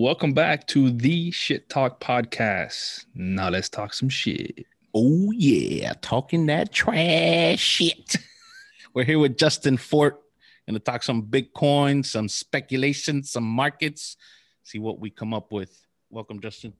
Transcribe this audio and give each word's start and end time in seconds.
Welcome 0.00 0.32
back 0.32 0.64
to 0.68 0.92
the 0.92 1.32
Shit 1.32 1.68
Talk 1.68 1.98
Podcast. 1.98 3.06
Now 3.16 3.48
let's 3.48 3.68
talk 3.68 3.92
some 3.92 4.08
shit. 4.08 4.64
Oh 4.94 5.32
yeah, 5.32 5.92
talking 6.00 6.46
that 6.46 6.72
trash 6.72 7.58
shit. 7.58 8.14
We're 8.94 9.02
here 9.02 9.18
with 9.18 9.36
Justin 9.36 9.76
Fort. 9.76 10.20
Gonna 10.68 10.78
talk 10.78 11.02
some 11.02 11.24
Bitcoin, 11.24 12.06
some 12.06 12.28
speculation, 12.28 13.24
some 13.24 13.42
markets. 13.42 14.16
See 14.62 14.78
what 14.78 15.00
we 15.00 15.10
come 15.10 15.34
up 15.34 15.50
with. 15.50 15.76
Welcome, 16.10 16.38
Justin. 16.38 16.74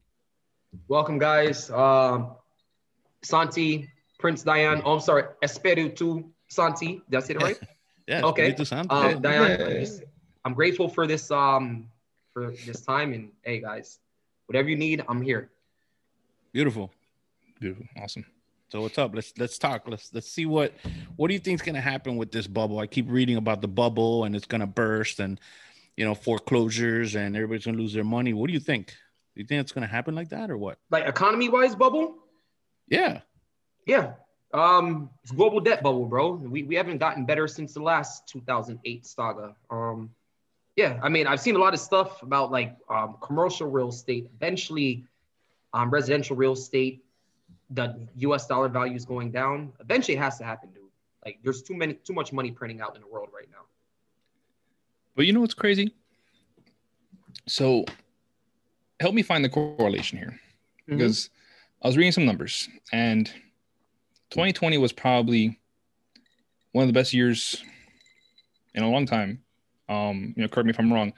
Welcome, 0.86 1.18
guys. 1.18 1.72
Um, 1.72 2.36
Santi, 3.24 3.90
Prince 4.20 4.44
Diane. 4.44 4.80
Oh, 4.84 4.92
I'm 4.94 5.00
sorry, 5.00 5.24
Espiritu 5.42 6.22
Santi. 6.46 7.02
Did 7.10 7.16
I 7.16 7.20
say 7.26 7.34
it 7.34 7.42
right? 7.42 7.58
Yeah. 8.06 8.22
Okay. 8.26 8.52
Espiritu 8.52 8.64
Santo. 8.64 8.94
Um, 8.94 9.20
Diane, 9.20 9.58
Yeah. 9.58 9.66
I'm, 9.66 9.72
just- 9.80 10.02
I'm 10.44 10.54
grateful 10.54 10.88
for 10.88 11.08
this 11.08 11.32
um 11.32 11.88
for 12.42 12.52
this 12.66 12.80
time 12.82 13.12
and 13.12 13.30
hey 13.42 13.60
guys, 13.60 13.98
whatever 14.46 14.68
you 14.68 14.76
need, 14.76 15.04
I'm 15.08 15.20
here. 15.22 15.50
Beautiful. 16.52 16.90
Beautiful. 17.60 17.86
Awesome. 18.00 18.24
So 18.68 18.82
what's 18.82 18.98
up? 18.98 19.14
Let's 19.14 19.32
let's 19.38 19.58
talk. 19.58 19.88
Let's 19.88 20.12
let's 20.14 20.30
see 20.30 20.46
what 20.46 20.72
what 21.16 21.28
do 21.28 21.34
you 21.34 21.40
think's 21.40 21.62
gonna 21.62 21.80
happen 21.80 22.16
with 22.16 22.30
this 22.30 22.46
bubble? 22.46 22.78
I 22.78 22.86
keep 22.86 23.06
reading 23.10 23.36
about 23.36 23.60
the 23.60 23.68
bubble 23.68 24.24
and 24.24 24.36
it's 24.36 24.46
gonna 24.46 24.66
burst 24.66 25.20
and 25.20 25.40
you 25.96 26.04
know 26.04 26.14
foreclosures 26.14 27.16
and 27.16 27.34
everybody's 27.34 27.64
gonna 27.66 27.78
lose 27.78 27.92
their 27.94 28.04
money. 28.04 28.32
What 28.32 28.46
do 28.46 28.52
you 28.52 28.60
think? 28.60 28.88
Do 29.34 29.42
you 29.42 29.46
think 29.46 29.60
it's 29.62 29.72
gonna 29.72 29.86
happen 29.86 30.14
like 30.14 30.28
that 30.30 30.50
or 30.50 30.58
what? 30.58 30.78
Like 30.90 31.06
economy 31.06 31.48
wise 31.48 31.74
bubble, 31.74 32.16
Yeah. 32.88 33.20
yeah. 33.86 34.12
Um, 34.54 35.10
it's 35.22 35.32
global 35.32 35.60
debt 35.60 35.82
bubble, 35.82 36.06
bro. 36.06 36.32
We, 36.32 36.62
we 36.62 36.74
haven't 36.74 36.98
gotten 36.98 37.26
better 37.26 37.46
since 37.46 37.74
the 37.74 37.82
last 37.82 38.26
2008 38.28 39.06
saga. 39.06 39.54
Um, 39.70 40.10
yeah, 40.78 40.96
I 41.02 41.08
mean, 41.08 41.26
I've 41.26 41.40
seen 41.40 41.56
a 41.56 41.58
lot 41.58 41.74
of 41.74 41.80
stuff 41.80 42.22
about 42.22 42.52
like 42.52 42.76
um, 42.88 43.16
commercial 43.20 43.68
real 43.68 43.88
estate. 43.88 44.30
Eventually, 44.36 45.04
um, 45.74 45.90
residential 45.90 46.36
real 46.36 46.52
estate, 46.52 47.02
the 47.70 48.06
U.S. 48.18 48.46
dollar 48.46 48.68
value 48.68 48.94
is 48.94 49.04
going 49.04 49.32
down. 49.32 49.72
Eventually, 49.80 50.16
it 50.16 50.20
has 50.20 50.38
to 50.38 50.44
happen, 50.44 50.70
dude. 50.70 50.84
Like, 51.24 51.40
there's 51.42 51.62
too 51.62 51.74
many, 51.74 51.94
too 51.94 52.12
much 52.12 52.32
money 52.32 52.52
printing 52.52 52.80
out 52.80 52.94
in 52.94 53.02
the 53.02 53.08
world 53.08 53.30
right 53.34 53.48
now. 53.50 53.62
But 55.16 55.26
you 55.26 55.32
know 55.32 55.40
what's 55.40 55.52
crazy? 55.52 55.92
So 57.48 57.84
help 59.00 59.16
me 59.16 59.22
find 59.22 59.44
the 59.44 59.48
correlation 59.48 60.16
here 60.16 60.38
because 60.86 61.30
I 61.82 61.88
was 61.88 61.96
reading 61.96 62.12
some 62.12 62.24
numbers 62.24 62.68
and 62.92 63.26
2020 64.30 64.78
was 64.78 64.92
probably 64.92 65.58
one 66.70 66.84
of 66.84 66.88
the 66.88 66.92
best 66.92 67.12
years 67.12 67.64
in 68.74 68.84
a 68.84 68.88
long 68.88 69.06
time. 69.06 69.42
Um, 69.88 70.34
you 70.36 70.42
know, 70.42 70.48
correct 70.48 70.66
me 70.66 70.70
if 70.70 70.80
I'm 70.80 70.92
wrong, 70.92 71.12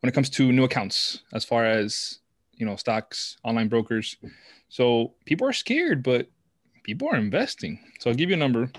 when 0.00 0.08
it 0.08 0.14
comes 0.14 0.30
to 0.30 0.52
new 0.52 0.64
accounts, 0.64 1.22
as 1.32 1.44
far 1.44 1.64
as 1.64 2.20
you 2.56 2.66
know, 2.66 2.76
stocks, 2.76 3.36
online 3.44 3.68
brokers. 3.68 4.16
So 4.68 5.14
people 5.24 5.48
are 5.48 5.52
scared, 5.52 6.02
but 6.02 6.28
people 6.82 7.08
are 7.08 7.16
investing. 7.16 7.80
So 8.00 8.10
I'll 8.10 8.16
give 8.16 8.30
you 8.30 8.36
a 8.36 8.38
number. 8.38 8.70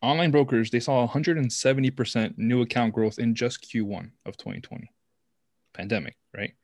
Online 0.00 0.30
brokers, 0.30 0.70
they 0.70 0.80
saw 0.80 1.06
170% 1.06 2.34
new 2.36 2.62
account 2.62 2.92
growth 2.92 3.18
in 3.18 3.34
just 3.34 3.62
Q1 3.62 4.10
of 4.26 4.36
2020. 4.36 4.90
Pandemic, 5.74 6.16
right? 6.34 6.54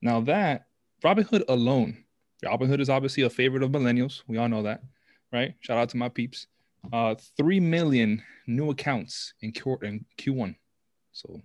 Now 0.00 0.20
that 0.22 0.66
Robinhood 1.02 1.44
alone, 1.48 2.04
Robinhood 2.44 2.80
is 2.80 2.90
obviously 2.90 3.22
a 3.22 3.30
favorite 3.30 3.62
of 3.62 3.70
millennials. 3.70 4.22
We 4.26 4.38
all 4.38 4.48
know 4.48 4.62
that, 4.62 4.82
right? 5.32 5.54
Shout 5.60 5.78
out 5.78 5.90
to 5.90 5.96
my 5.96 6.08
peeps. 6.08 6.46
Uh, 6.92 7.14
3 7.36 7.60
million 7.60 8.22
new 8.46 8.70
accounts 8.70 9.34
in, 9.40 9.52
Q- 9.52 9.78
in 9.82 10.04
Q1. 10.18 10.54
So 11.12 11.40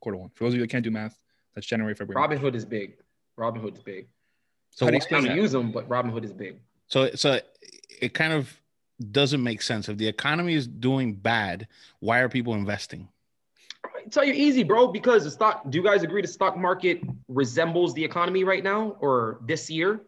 quarter 0.00 0.18
one. 0.18 0.30
For 0.34 0.44
those 0.44 0.52
of 0.54 0.56
you 0.56 0.62
that 0.62 0.70
can't 0.70 0.84
do 0.84 0.90
math, 0.90 1.18
that's 1.54 1.66
January, 1.66 1.94
February. 1.94 2.28
Robinhood 2.28 2.54
is 2.54 2.64
big. 2.64 2.96
Robinhood's 3.38 3.80
big. 3.80 4.06
So 4.70 4.86
How 4.86 4.90
do 4.90 4.94
you 4.94 4.96
I 4.96 4.98
explain 4.98 5.22
don't 5.24 5.36
that? 5.36 5.42
use 5.42 5.52
them, 5.52 5.72
but 5.72 5.88
Robinhood 5.88 6.24
is 6.24 6.32
big. 6.32 6.56
So 6.86 7.10
so 7.14 7.40
it 8.00 8.14
kind 8.14 8.32
of 8.32 8.52
doesn't 9.10 9.42
make 9.42 9.62
sense. 9.62 9.88
If 9.88 9.96
the 9.96 10.06
economy 10.06 10.54
is 10.54 10.66
doing 10.66 11.14
bad, 11.14 11.66
why 12.00 12.20
are 12.20 12.28
people 12.28 12.54
investing? 12.54 13.08
I 13.84 14.08
tell 14.10 14.24
you 14.24 14.32
easy, 14.32 14.62
bro, 14.62 14.88
because 14.88 15.24
the 15.24 15.30
stock, 15.30 15.68
do 15.70 15.78
you 15.78 15.84
guys 15.84 16.02
agree 16.02 16.20
the 16.22 16.28
stock 16.28 16.56
market 16.56 17.00
resembles 17.28 17.94
the 17.94 18.04
economy 18.04 18.44
right 18.44 18.62
now 18.62 18.96
or 19.00 19.40
this 19.46 19.70
year? 19.70 20.00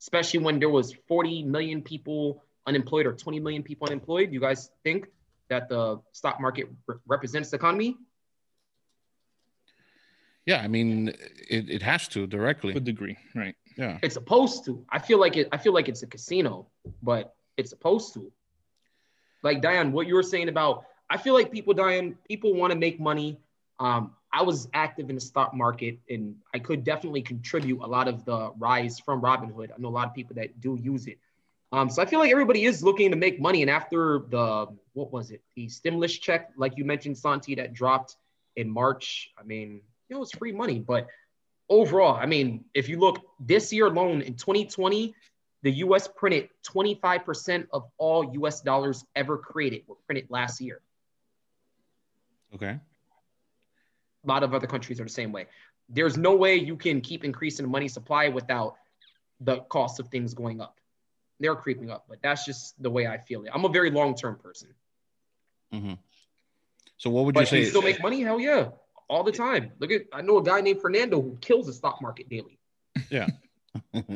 Especially 0.00 0.38
when 0.40 0.60
there 0.60 0.70
was 0.70 0.94
40 1.08 1.42
million 1.42 1.82
people 1.82 2.44
unemployed 2.68 3.06
or 3.06 3.12
20 3.12 3.40
million 3.40 3.62
people 3.62 3.86
unemployed. 3.86 4.28
Do 4.28 4.34
you 4.34 4.40
guys 4.40 4.70
think 4.84 5.08
that 5.48 5.68
the 5.68 6.00
stock 6.12 6.40
market 6.40 6.68
re- 6.86 6.96
represents 7.06 7.50
the 7.50 7.56
economy? 7.56 7.96
Yeah, 10.46 10.60
I 10.62 10.68
mean 10.68 11.08
it, 11.08 11.68
it 11.68 11.82
has 11.82 12.08
to 12.08 12.26
directly. 12.26 12.72
To 12.72 12.78
a 12.78 12.80
degree, 12.80 13.16
right? 13.34 13.54
Yeah. 13.76 13.98
It's 14.02 14.14
supposed 14.14 14.64
to. 14.66 14.84
I 14.90 14.98
feel 14.98 15.18
like 15.18 15.36
it, 15.36 15.48
I 15.52 15.58
feel 15.58 15.72
like 15.72 15.88
it's 15.88 16.02
a 16.02 16.06
casino, 16.06 16.68
but 17.02 17.34
it's 17.56 17.70
supposed 17.70 18.14
to. 18.14 18.32
Like 19.42 19.60
Diane, 19.62 19.92
what 19.92 20.06
you 20.06 20.14
were 20.14 20.22
saying 20.22 20.48
about, 20.48 20.84
I 21.10 21.16
feel 21.16 21.34
like 21.34 21.52
people, 21.52 21.74
Diane, 21.74 22.16
people 22.26 22.54
want 22.54 22.72
to 22.72 22.78
make 22.78 22.98
money. 22.98 23.40
Um, 23.78 24.12
I 24.32 24.42
was 24.42 24.68
active 24.74 25.08
in 25.08 25.14
the 25.14 25.20
stock 25.20 25.54
market 25.54 25.98
and 26.10 26.34
I 26.52 26.58
could 26.58 26.84
definitely 26.84 27.22
contribute 27.22 27.80
a 27.82 27.86
lot 27.86 28.08
of 28.08 28.24
the 28.24 28.52
rise 28.58 28.98
from 28.98 29.22
Robinhood. 29.22 29.70
I 29.70 29.74
know 29.78 29.88
a 29.88 29.90
lot 29.90 30.08
of 30.08 30.14
people 30.14 30.34
that 30.36 30.60
do 30.60 30.76
use 30.80 31.06
it. 31.06 31.18
Um, 31.70 31.90
so 31.90 32.00
I 32.00 32.06
feel 32.06 32.18
like 32.18 32.30
everybody 32.30 32.64
is 32.64 32.82
looking 32.82 33.10
to 33.10 33.16
make 33.16 33.40
money. 33.40 33.62
And 33.62 33.70
after 33.70 34.22
the, 34.30 34.66
what 34.94 35.12
was 35.12 35.30
it? 35.30 35.42
The 35.54 35.68
stimulus 35.68 36.16
check, 36.16 36.50
like 36.56 36.76
you 36.76 36.84
mentioned, 36.84 37.18
Santi, 37.18 37.54
that 37.56 37.74
dropped 37.74 38.16
in 38.56 38.70
March. 38.70 39.30
I 39.38 39.42
mean, 39.42 39.82
you 40.08 40.16
know, 40.16 40.22
it's 40.22 40.36
free 40.36 40.52
money, 40.52 40.78
but 40.78 41.08
overall, 41.68 42.16
I 42.16 42.26
mean, 42.26 42.64
if 42.74 42.88
you 42.88 42.98
look 42.98 43.20
this 43.40 43.72
year 43.72 43.86
alone 43.86 44.22
in 44.22 44.34
2020, 44.34 45.14
the 45.62 45.72
US 45.72 46.08
printed 46.08 46.48
25% 46.66 47.66
of 47.72 47.90
all 47.98 48.32
US 48.42 48.60
dollars 48.60 49.04
ever 49.14 49.36
created 49.36 49.82
were 49.86 49.96
printed 50.06 50.26
last 50.30 50.60
year. 50.60 50.80
Okay. 52.54 52.78
A 54.24 54.26
lot 54.26 54.42
of 54.42 54.54
other 54.54 54.66
countries 54.66 55.00
are 55.00 55.04
the 55.04 55.10
same 55.10 55.32
way. 55.32 55.46
There's 55.88 56.16
no 56.16 56.34
way 56.34 56.56
you 56.56 56.76
can 56.76 57.00
keep 57.00 57.24
increasing 57.24 57.64
the 57.64 57.70
money 57.70 57.88
supply 57.88 58.28
without 58.28 58.76
the 59.40 59.60
cost 59.68 60.00
of 60.00 60.08
things 60.08 60.34
going 60.34 60.60
up. 60.60 60.77
They're 61.40 61.54
creeping 61.56 61.90
up, 61.90 62.06
but 62.08 62.18
that's 62.22 62.44
just 62.44 62.80
the 62.82 62.90
way 62.90 63.06
I 63.06 63.18
feel 63.18 63.44
it. 63.44 63.50
I'm 63.54 63.64
a 63.64 63.68
very 63.68 63.90
long-term 63.90 64.36
person. 64.42 64.68
hmm 65.72 65.94
So 66.96 67.10
what 67.10 67.24
would 67.26 67.34
you 67.36 67.40
But 67.42 67.48
can 67.48 67.56
say? 67.56 67.60
you 67.60 67.66
still 67.66 67.82
make 67.82 68.02
money? 68.02 68.22
Hell 68.22 68.40
yeah. 68.40 68.70
All 69.08 69.22
the 69.22 69.32
time. 69.32 69.72
Look 69.78 69.90
at 69.92 70.02
I 70.12 70.20
know 70.22 70.38
a 70.38 70.42
guy 70.42 70.60
named 70.60 70.80
Fernando 70.80 71.20
who 71.22 71.38
kills 71.40 71.66
the 71.66 71.72
stock 71.72 72.02
market 72.02 72.28
daily. 72.28 72.58
Yeah. 73.10 73.28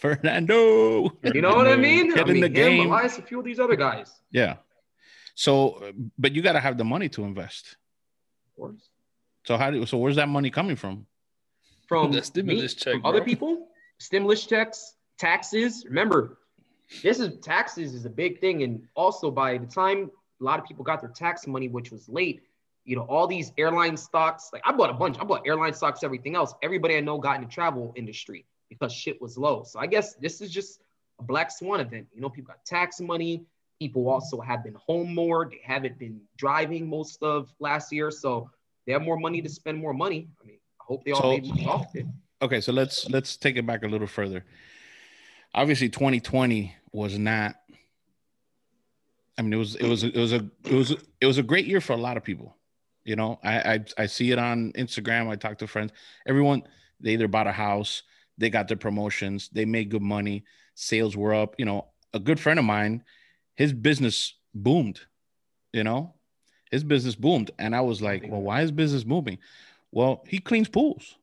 Fernando. 0.00 1.10
You 1.34 1.40
know 1.40 1.54
what 1.56 1.66
I 1.66 1.76
mean? 1.76 2.14
Get 2.14 2.26
I 2.26 2.28
in 2.30 2.40
mean, 2.40 2.40
the 2.40 2.46
him, 2.48 2.52
game. 2.52 2.86
Elias, 2.88 3.18
a 3.18 3.22
few 3.22 3.38
of 3.40 3.44
these 3.44 3.58
other 3.58 3.76
guys. 3.76 4.12
Yeah. 4.30 4.56
So, 5.34 5.92
but 6.18 6.32
you 6.34 6.42
got 6.42 6.52
to 6.52 6.60
have 6.60 6.76
the 6.78 6.84
money 6.84 7.08
to 7.10 7.24
invest. 7.24 7.76
Of 8.50 8.56
course. 8.56 8.88
So 9.44 9.56
how 9.56 9.70
do? 9.70 9.86
So 9.86 9.98
where's 9.98 10.16
that 10.16 10.28
money 10.28 10.50
coming 10.50 10.76
from? 10.76 11.06
From 11.88 12.12
The 12.12 12.22
stimulus 12.22 12.74
me, 12.76 12.80
check, 12.80 12.92
from 12.94 13.06
other 13.06 13.22
people, 13.24 13.68
stimulus 13.98 14.44
checks, 14.46 14.94
taxes. 15.18 15.84
Remember, 15.86 16.38
this 17.02 17.20
is 17.20 17.38
taxes 17.40 17.94
is 17.94 18.04
a 18.04 18.10
big 18.10 18.40
thing, 18.40 18.62
and 18.62 18.82
also 18.94 19.30
by 19.30 19.58
the 19.58 19.66
time 19.66 20.10
a 20.40 20.44
lot 20.44 20.58
of 20.58 20.64
people 20.64 20.84
got 20.84 21.00
their 21.00 21.10
tax 21.10 21.46
money, 21.46 21.68
which 21.68 21.90
was 21.90 22.08
late, 22.08 22.42
you 22.84 22.96
know, 22.96 23.02
all 23.02 23.26
these 23.26 23.52
airline 23.58 23.96
stocks. 23.96 24.50
Like 24.52 24.62
I 24.64 24.72
bought 24.72 24.90
a 24.90 24.94
bunch. 24.94 25.18
I 25.20 25.24
bought 25.24 25.42
airline 25.46 25.74
stocks, 25.74 26.02
everything 26.02 26.34
else. 26.36 26.54
Everybody 26.62 26.96
I 26.96 27.00
know 27.00 27.18
got 27.18 27.36
in 27.36 27.42
the 27.42 27.48
travel 27.48 27.92
industry 27.96 28.46
because 28.70 28.92
shit 28.92 29.20
was 29.20 29.36
low. 29.36 29.64
So 29.64 29.78
I 29.78 29.86
guess 29.86 30.14
this 30.14 30.40
is 30.40 30.50
just 30.50 30.80
a 31.20 31.22
black 31.24 31.50
swan 31.50 31.80
event. 31.80 32.06
You 32.14 32.20
know, 32.20 32.28
people 32.30 32.48
got 32.54 32.64
tax 32.64 33.00
money. 33.00 33.44
People 33.80 34.08
also 34.08 34.40
have 34.40 34.64
been 34.64 34.74
home 34.74 35.14
more. 35.14 35.48
They 35.50 35.60
haven't 35.62 35.98
been 35.98 36.20
driving 36.36 36.88
most 36.88 37.22
of 37.22 37.52
last 37.60 37.92
year, 37.92 38.10
so 38.10 38.50
they 38.86 38.92
have 38.92 39.02
more 39.02 39.16
money 39.18 39.40
to 39.42 39.48
spend 39.48 39.78
more 39.78 39.92
money. 39.94 40.28
I 40.42 40.46
mean, 40.46 40.58
I 40.80 40.84
hope 40.84 41.04
they 41.04 41.12
all 41.12 41.20
So- 41.22 41.28
made 41.30 41.46
money 41.46 41.66
off 41.66 41.94
it. 41.94 42.06
Okay, 42.40 42.60
so 42.60 42.72
let's 42.72 43.08
let's 43.10 43.36
take 43.36 43.56
it 43.56 43.66
back 43.66 43.82
a 43.82 43.88
little 43.88 44.06
further. 44.06 44.44
Obviously, 45.54 45.88
2020 45.88 46.74
was 46.92 47.18
not. 47.18 47.56
I 49.36 49.42
mean, 49.42 49.52
it 49.52 49.56
was 49.56 49.76
it 49.76 49.86
was 49.86 50.04
it 50.04 50.16
was 50.16 50.32
a 50.32 50.48
it 50.64 50.74
was 50.74 50.90
it 51.20 51.26
was 51.26 51.38
a 51.38 51.42
great 51.42 51.66
year 51.66 51.80
for 51.80 51.92
a 51.92 51.96
lot 51.96 52.16
of 52.16 52.24
people. 52.24 52.56
You 53.04 53.16
know, 53.16 53.38
I 53.42 53.74
I, 53.74 53.84
I 53.98 54.06
see 54.06 54.30
it 54.30 54.38
on 54.38 54.72
Instagram. 54.72 55.28
I 55.28 55.36
talk 55.36 55.58
to 55.58 55.66
friends. 55.66 55.92
Everyone 56.26 56.62
they 57.00 57.12
either 57.12 57.28
bought 57.28 57.46
a 57.46 57.52
house, 57.52 58.02
they 58.36 58.50
got 58.50 58.68
their 58.68 58.76
promotions, 58.76 59.48
they 59.52 59.64
made 59.64 59.90
good 59.90 60.02
money, 60.02 60.44
sales 60.74 61.16
were 61.16 61.34
up. 61.34 61.54
You 61.58 61.64
know, 61.64 61.86
a 62.12 62.18
good 62.18 62.40
friend 62.40 62.58
of 62.58 62.64
mine, 62.64 63.04
his 63.54 63.72
business 63.72 64.34
boomed. 64.54 65.00
You 65.72 65.84
know, 65.84 66.14
his 66.70 66.82
business 66.82 67.14
boomed, 67.14 67.50
and 67.58 67.76
I 67.76 67.82
was 67.82 68.02
like, 68.02 68.24
well, 68.26 68.40
why 68.40 68.62
is 68.62 68.72
business 68.72 69.04
booming? 69.04 69.38
Well, 69.92 70.24
he 70.26 70.38
cleans 70.38 70.68
pools. 70.68 71.16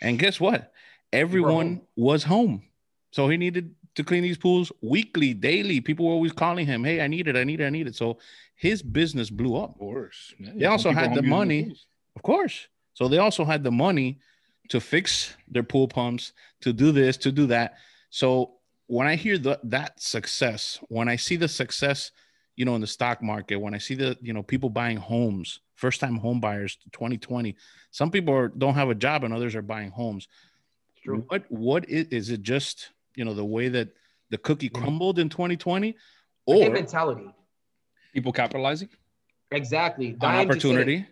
And 0.00 0.18
guess 0.18 0.40
what? 0.40 0.72
Everyone 1.12 1.66
home. 1.66 1.82
was 1.96 2.24
home. 2.24 2.62
So 3.12 3.28
he 3.28 3.36
needed 3.36 3.74
to 3.94 4.02
clean 4.02 4.22
these 4.22 4.38
pools 4.38 4.72
weekly, 4.80 5.34
daily. 5.34 5.80
People 5.80 6.06
were 6.06 6.12
always 6.12 6.32
calling 6.32 6.66
him, 6.66 6.82
hey, 6.82 7.00
I 7.00 7.06
need 7.06 7.28
it, 7.28 7.36
I 7.36 7.44
need 7.44 7.60
it, 7.60 7.66
I 7.66 7.70
need 7.70 7.86
it. 7.86 7.94
So 7.94 8.18
his 8.56 8.82
business 8.82 9.30
blew 9.30 9.56
up. 9.56 9.70
Of 9.72 9.78
course. 9.78 10.34
Yeah, 10.40 10.52
They 10.56 10.66
also 10.66 10.90
had 10.90 11.14
the 11.14 11.22
money. 11.22 11.64
tools. 11.66 11.86
Of 12.16 12.22
course. 12.22 12.66
So 12.94 13.08
they 13.08 13.18
also 13.18 13.44
had 13.44 13.62
the 13.62 13.70
money 13.70 14.18
to 14.70 14.80
fix 14.80 15.34
their 15.46 15.62
pool 15.62 15.88
pumps, 15.88 16.32
to 16.62 16.72
do 16.72 16.90
this, 16.90 17.16
to 17.18 17.30
do 17.30 17.46
that. 17.46 17.74
So 18.10 18.54
when 18.86 19.06
I 19.06 19.16
hear 19.16 19.36
the, 19.38 19.60
that 19.64 20.00
success, 20.00 20.78
when 20.88 21.08
I 21.08 21.16
see 21.16 21.36
the 21.36 21.48
success, 21.48 22.12
you 22.56 22.64
know, 22.64 22.74
in 22.74 22.80
the 22.80 22.86
stock 22.86 23.22
market, 23.22 23.56
when 23.56 23.74
I 23.74 23.78
see 23.78 23.94
the, 23.94 24.16
you 24.22 24.32
know, 24.32 24.42
people 24.42 24.70
buying 24.70 24.96
homes, 24.96 25.60
first 25.74 26.00
time 26.00 26.16
home 26.16 26.40
buyers 26.40 26.76
2020, 26.92 27.56
some 27.90 28.10
people 28.10 28.34
are, 28.34 28.48
don't 28.48 28.74
have 28.74 28.88
a 28.88 28.94
job 28.94 29.24
and 29.24 29.34
others 29.34 29.54
are 29.54 29.62
buying 29.62 29.90
homes. 29.90 30.28
True. 31.02 31.24
What, 31.28 31.44
what 31.50 31.88
is, 31.88 32.06
is 32.08 32.30
it 32.30 32.42
just, 32.42 32.90
you 33.14 33.24
know, 33.24 33.34
the 33.34 33.44
way 33.44 33.68
that 33.68 33.88
the 34.30 34.38
cookie 34.38 34.68
crumbled 34.68 35.18
in 35.18 35.28
2020 35.28 35.96
or 36.46 36.56
think 36.56 36.74
mentality. 36.74 37.32
People 38.14 38.32
capitalizing. 38.32 38.88
Exactly. 39.50 40.08
an 40.08 40.18
Diane 40.18 40.48
just 40.48 40.60
said 40.62 40.70
it. 40.70 40.78
opportunity? 40.78 41.06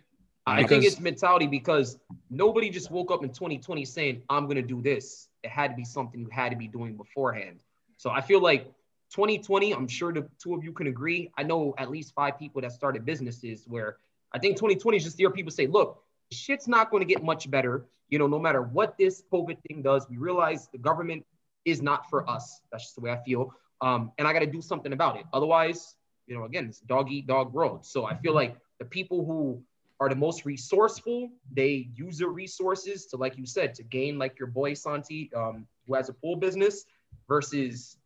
I 0.46 0.64
think 0.64 0.84
it's 0.84 0.98
mentality 0.98 1.46
because 1.46 1.98
nobody 2.30 2.70
just 2.70 2.90
woke 2.90 3.10
up 3.10 3.22
in 3.22 3.30
2020 3.30 3.84
saying, 3.84 4.22
I'm 4.28 4.44
going 4.44 4.56
to 4.56 4.62
do 4.62 4.82
this. 4.82 5.28
It 5.42 5.50
had 5.50 5.68
to 5.68 5.76
be 5.76 5.84
something 5.84 6.20
you 6.20 6.28
had 6.30 6.50
to 6.50 6.56
be 6.56 6.66
doing 6.66 6.96
beforehand. 6.96 7.60
So 7.98 8.10
I 8.10 8.20
feel 8.20 8.40
like 8.40 8.64
2020, 9.12 9.72
I'm 9.72 9.86
sure 9.86 10.12
the 10.12 10.26
two 10.42 10.54
of 10.54 10.64
you 10.64 10.72
can 10.72 10.86
agree. 10.86 11.30
I 11.36 11.42
know 11.42 11.74
at 11.78 11.90
least 11.90 12.14
five 12.14 12.38
people 12.38 12.62
that 12.62 12.72
started 12.72 13.04
businesses 13.04 13.64
where 13.66 13.96
I 14.32 14.38
think 14.38 14.56
2020 14.56 14.96
is 14.96 15.04
just 15.04 15.16
the 15.16 15.22
year 15.22 15.30
people 15.30 15.52
say, 15.52 15.66
look, 15.66 16.02
shit's 16.32 16.68
not 16.68 16.90
going 16.90 17.02
to 17.02 17.06
get 17.06 17.22
much 17.22 17.50
better. 17.50 17.84
You 18.08 18.18
know, 18.18 18.26
no 18.26 18.38
matter 18.38 18.62
what 18.62 18.96
this 18.98 19.22
COVID 19.32 19.58
thing 19.68 19.82
does, 19.82 20.08
we 20.08 20.16
realize 20.16 20.68
the 20.72 20.78
government 20.78 21.24
is 21.64 21.82
not 21.82 22.08
for 22.08 22.28
us. 22.28 22.60
That's 22.70 22.84
just 22.84 22.96
the 22.96 23.02
way 23.02 23.10
I 23.10 23.22
feel. 23.22 23.52
Um, 23.80 24.12
and 24.18 24.26
I 24.26 24.32
got 24.32 24.40
to 24.40 24.46
do 24.46 24.60
something 24.60 24.92
about 24.92 25.16
it. 25.16 25.24
Otherwise, 25.32 25.96
you 26.26 26.36
know, 26.36 26.44
again, 26.44 26.66
it's 26.66 26.80
dog 26.80 27.10
eat 27.10 27.26
dog 27.26 27.52
world. 27.52 27.84
So 27.84 28.04
I 28.04 28.16
feel 28.16 28.34
like 28.34 28.56
the 28.78 28.84
people 28.84 29.24
who 29.24 29.62
are 30.00 30.08
the 30.08 30.16
most 30.16 30.44
resourceful. 30.44 31.30
They 31.52 31.90
use 31.94 32.18
their 32.18 32.28
resources 32.28 33.06
to, 33.06 33.16
like 33.16 33.36
you 33.36 33.46
said, 33.46 33.74
to 33.74 33.82
gain 33.82 34.18
like 34.18 34.38
your 34.38 34.48
boy 34.48 34.74
Santi, 34.74 35.30
um, 35.36 35.66
who 35.86 35.94
has 35.94 36.08
a 36.08 36.14
pool 36.14 36.36
business, 36.36 36.86
versus 37.28 37.98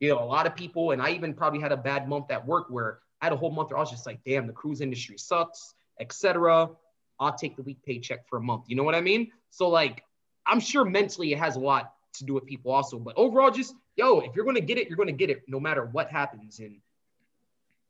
you 0.00 0.08
know 0.08 0.18
a 0.18 0.24
lot 0.24 0.46
of 0.46 0.56
people. 0.56 0.92
And 0.92 1.02
I 1.02 1.10
even 1.10 1.34
probably 1.34 1.60
had 1.60 1.70
a 1.70 1.76
bad 1.76 2.08
month 2.08 2.30
at 2.30 2.44
work 2.44 2.66
where 2.70 3.00
I 3.20 3.26
had 3.26 3.32
a 3.32 3.36
whole 3.36 3.50
month 3.50 3.70
where 3.70 3.76
I 3.76 3.80
was 3.80 3.90
just 3.90 4.06
like, 4.06 4.20
damn, 4.24 4.46
the 4.46 4.52
cruise 4.52 4.80
industry 4.80 5.18
sucks, 5.18 5.74
etc. 6.00 6.70
I'll 7.20 7.34
take 7.34 7.56
the 7.56 7.62
week 7.62 7.78
paycheck 7.84 8.26
for 8.26 8.38
a 8.38 8.42
month. 8.42 8.64
You 8.66 8.74
know 8.74 8.82
what 8.82 8.94
I 8.94 9.00
mean? 9.00 9.30
So 9.50 9.68
like, 9.68 10.02
I'm 10.46 10.58
sure 10.58 10.84
mentally 10.84 11.32
it 11.32 11.38
has 11.38 11.56
a 11.56 11.60
lot 11.60 11.92
to 12.14 12.24
do 12.24 12.34
with 12.34 12.46
people 12.46 12.72
also, 12.72 12.98
but 12.98 13.14
overall, 13.16 13.50
just 13.50 13.74
yo, 13.96 14.20
if 14.20 14.34
you're 14.34 14.44
gonna 14.44 14.60
get 14.60 14.78
it, 14.78 14.88
you're 14.88 14.96
gonna 14.96 15.12
get 15.12 15.30
it 15.30 15.42
no 15.48 15.58
matter 15.60 15.86
what 15.86 16.10
happens. 16.10 16.58
And 16.58 16.80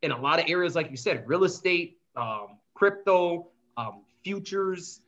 in 0.01 0.11
a 0.11 0.19
lot 0.19 0.39
of 0.39 0.49
areas, 0.49 0.75
like 0.75 0.89
you 0.91 0.97
said, 0.97 1.27
real 1.27 1.43
estate, 1.43 1.97
um, 2.15 2.57
crypto, 2.73 3.49
um, 3.77 4.03
futures. 4.23 5.01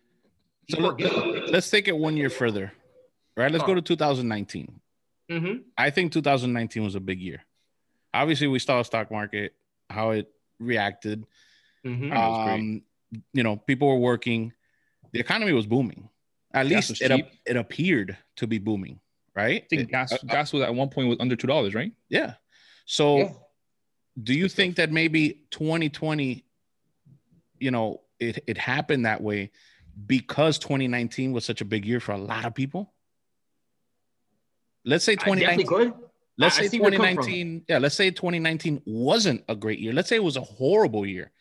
So 0.69 0.79
let, 0.79 0.97
getting 0.97 1.51
let's 1.51 1.69
take 1.69 1.87
it 1.87 1.97
one 1.97 2.17
year 2.17 2.29
further, 2.29 2.71
right? 3.37 3.51
Let's 3.51 3.63
go 3.63 3.75
to 3.75 3.81
2019. 3.81 4.79
Mhm. 5.29 5.63
I 5.77 5.89
think 5.89 6.11
2019 6.11 6.83
was 6.83 6.95
a 6.95 6.99
big 6.99 7.19
year. 7.19 7.43
Obviously, 8.13 8.47
we 8.47 8.59
saw 8.59 8.79
a 8.79 8.85
stock 8.85 9.11
market 9.11 9.53
how 9.89 10.11
it 10.11 10.31
reacted. 10.59 11.25
Mhm. 11.85 12.09
That 12.09 12.27
was 12.27 12.37
great. 12.45 12.59
Um, 12.59 12.81
you 13.33 13.43
know, 13.43 13.55
people 13.57 13.87
were 13.87 13.99
working. 13.99 14.53
The 15.11 15.19
economy 15.19 15.53
was 15.53 15.67
booming. 15.67 16.09
At 16.53 16.67
Gas 16.67 16.89
least 16.89 17.01
it 17.01 17.11
ap- 17.11 17.31
it 17.45 17.57
appeared 17.57 18.17
to 18.37 18.47
be 18.47 18.57
booming, 18.59 18.99
right? 19.35 19.63
I 19.63 19.67
think 19.75 19.89
gas 19.91 20.11
uh, 20.13 20.17
gas 20.27 20.53
was 20.53 20.63
at 20.63 20.73
one 20.73 20.89
point 20.89 21.09
was 21.09 21.17
under 21.19 21.35
two 21.35 21.47
dollars, 21.47 21.73
right? 21.73 21.91
yeah. 22.09 22.35
So, 22.87 23.17
Yeah. 23.17 23.31
do 24.21 24.33
you 24.33 24.47
stuff. 24.47 24.55
think 24.57 24.75
that 24.75 24.91
maybe 24.91 25.41
2020, 25.51 26.45
you 27.59 27.71
know, 27.71 28.01
it 28.19 28.43
it 28.47 28.57
happened 28.57 29.05
that 29.05 29.21
way 29.21 29.51
because 30.05 30.59
2019 30.59 31.31
was 31.31 31.45
such 31.45 31.61
a 31.61 31.65
big 31.65 31.85
year 31.85 31.99
for 31.99 32.11
a 32.11 32.17
lot 32.17 32.45
of 32.45 32.53
people? 32.53 32.93
Let's 34.83 35.03
say 35.03 35.15
2019. 35.15 35.93
Let's 36.37 36.57
I- 36.59 36.63
say 36.63 36.67
see 36.67 36.79
where 36.79 36.91
you're 36.91 36.99
coming 36.99 37.15
from. 37.15 37.25
2019. 37.25 37.65
Yeah, 37.67 37.77
let's 37.79 37.95
say 37.95 38.11
2019 38.11 38.81
wasn't 38.85 39.43
a 39.49 39.55
great 39.55 39.79
year. 39.79 39.93
Let's 39.93 40.09
say 40.09 40.17
it 40.17 40.23
was 40.23 40.37
a 40.37 40.41
horrible 40.41 41.05
year. 41.05 41.31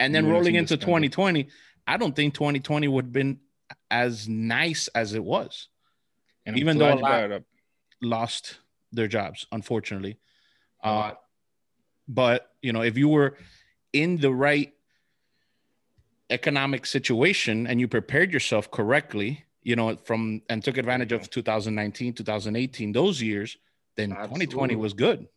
And 0.00 0.14
then 0.14 0.26
rolling 0.26 0.54
into 0.56 0.76
this 0.76 0.84
kind 0.84 1.04
of- 1.04 1.12
2020, 1.12 1.48
I 1.86 1.96
don't 1.96 2.14
think 2.14 2.34
2020 2.34 2.88
would 2.88 3.06
have 3.06 3.12
been 3.12 3.40
as 3.90 4.28
nice 4.28 4.88
as 4.88 5.14
it 5.14 5.22
was. 5.24 5.68
And 6.50 6.58
Even 6.58 6.78
though 6.78 6.92
a 6.92 6.94
lot- 6.94 7.00
brought 7.00 7.24
it 7.24 7.32
up. 7.32 7.42
Lost 8.02 8.58
their 8.92 9.06
jobs, 9.06 9.46
unfortunately. 9.52 10.18
Uh, 10.82 11.12
but 12.08 12.50
you 12.62 12.72
know, 12.72 12.82
if 12.82 12.96
you 12.96 13.08
were 13.08 13.36
in 13.92 14.16
the 14.16 14.32
right 14.32 14.72
economic 16.30 16.86
situation 16.86 17.66
and 17.66 17.80
you 17.80 17.88
prepared 17.88 18.32
yourself 18.32 18.70
correctly, 18.70 19.44
you 19.62 19.76
know, 19.76 19.96
from 19.96 20.42
and 20.48 20.64
took 20.64 20.78
advantage 20.78 21.12
of 21.12 21.28
2019, 21.28 22.14
2018, 22.14 22.92
those 22.92 23.20
years, 23.20 23.58
then 23.96 24.10
2020 24.10 24.76
was 24.76 24.94
good. 24.94 25.28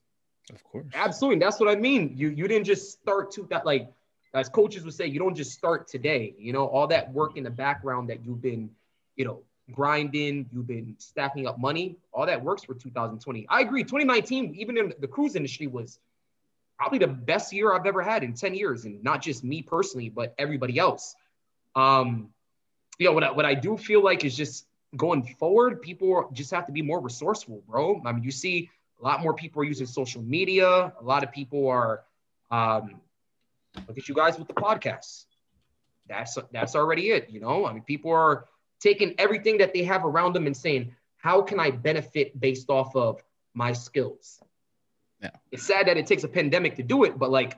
Of 0.50 0.63
course. 0.63 0.86
Absolutely. 0.94 1.39
That's 1.39 1.60
what 1.60 1.69
I 1.69 1.75
mean. 1.75 2.13
You 2.15 2.30
you 2.30 2.48
didn't 2.48 2.65
just 2.65 2.92
start 2.92 3.31
to 3.33 3.45
that 3.50 3.65
like 3.65 3.92
as 4.33 4.50
coaches 4.50 4.83
would 4.83 4.94
say, 4.94 5.06
you 5.06 5.19
don't 5.19 5.36
just 5.36 5.51
start 5.51 5.88
today. 5.88 6.33
You 6.38 6.54
know, 6.54 6.65
all 6.65 6.88
that 6.88 7.12
work 7.12 7.38
in 7.38 7.44
the 7.44 7.51
background 7.51 8.10
that 8.10 8.25
you've 8.25 8.42
been, 8.42 8.69
you 9.15 9.25
know, 9.25 9.42
grinding, 9.71 10.50
you've 10.51 10.68
been 10.68 10.95
stacking 10.98 11.48
up 11.48 11.60
money, 11.60 11.98
all 12.12 12.25
that 12.25 12.44
works 12.44 12.63
for 12.63 12.74
2020. 12.74 13.45
I 13.50 13.62
agree. 13.62 13.83
2019, 13.83 14.56
even 14.56 14.77
in 14.77 14.94
the 15.00 15.07
cruise 15.07 15.36
industry, 15.36 15.68
was 15.68 16.00
probably 16.77 17.00
the 17.00 17.07
best 17.07 17.54
year 17.54 17.74
I've 17.74 17.86
ever 17.86 18.01
had 18.01 18.24
in 18.24 18.33
10 18.33 18.54
years, 18.56 18.86
and 18.86 19.04
not 19.04 19.21
just 19.21 19.44
me 19.44 19.62
personally, 19.62 20.10
but 20.10 20.33
everybody 20.38 20.77
else. 20.77 21.15
Um, 21.75 22.30
you 23.00 23.07
know, 23.07 23.13
what 23.13 23.24
I, 23.24 23.31
what 23.31 23.45
I 23.45 23.54
do 23.54 23.77
feel 23.77 24.04
like 24.04 24.25
is 24.25 24.36
just 24.36 24.65
going 24.95 25.24
forward, 25.24 25.81
people 25.81 26.30
just 26.33 26.51
have 26.51 26.65
to 26.68 26.71
be 26.71 26.81
more 26.81 27.00
resourceful, 27.00 27.63
bro. 27.68 28.01
I 28.06 28.12
mean, 28.12 28.24
you 28.24 28.31
see 28.31 28.69
a 29.00 29.04
lot 29.04 29.21
more 29.21 29.33
people 29.33 29.62
are 29.62 29.65
using 29.65 29.88
social 29.88 30.21
media. 30.21 30.94
A 31.00 31.04
lot 31.04 31.24
of 31.24 31.31
people 31.31 31.68
are, 31.68 32.04
um, 32.51 33.01
look 33.88 33.98
at 33.98 34.07
you 34.07 34.15
guys 34.15 34.38
with 34.38 34.48
the 34.48 34.54
podcasts. 34.54 35.25
That's 36.07 36.38
that's 36.51 36.75
already 36.75 37.10
it. 37.10 37.30
You 37.30 37.39
know, 37.39 37.65
I 37.65 37.74
mean, 37.74 37.83
people 37.83 38.12
are 38.12 38.45
taking 38.83 39.15
everything 39.18 39.57
that 39.59 39.74
they 39.74 39.83
have 39.83 40.03
around 40.03 40.34
them 40.34 40.46
and 40.46 40.55
saying, 40.55 40.93
how 41.15 41.41
can 41.41 41.57
I 41.57 41.72
benefit 41.72 42.38
based 42.38 42.69
off 42.69 42.93
of 42.98 43.24
my 43.53 43.72
skills? 43.72 44.41
Yeah. 45.22 45.29
It's 45.53 45.63
sad 45.63 45.88
that 45.88 45.96
it 45.96 46.05
takes 46.05 46.25
a 46.25 46.27
pandemic 46.27 46.75
to 46.75 46.84
do 46.84 47.05
it, 47.05 47.17
but 47.17 47.31
like, 47.31 47.57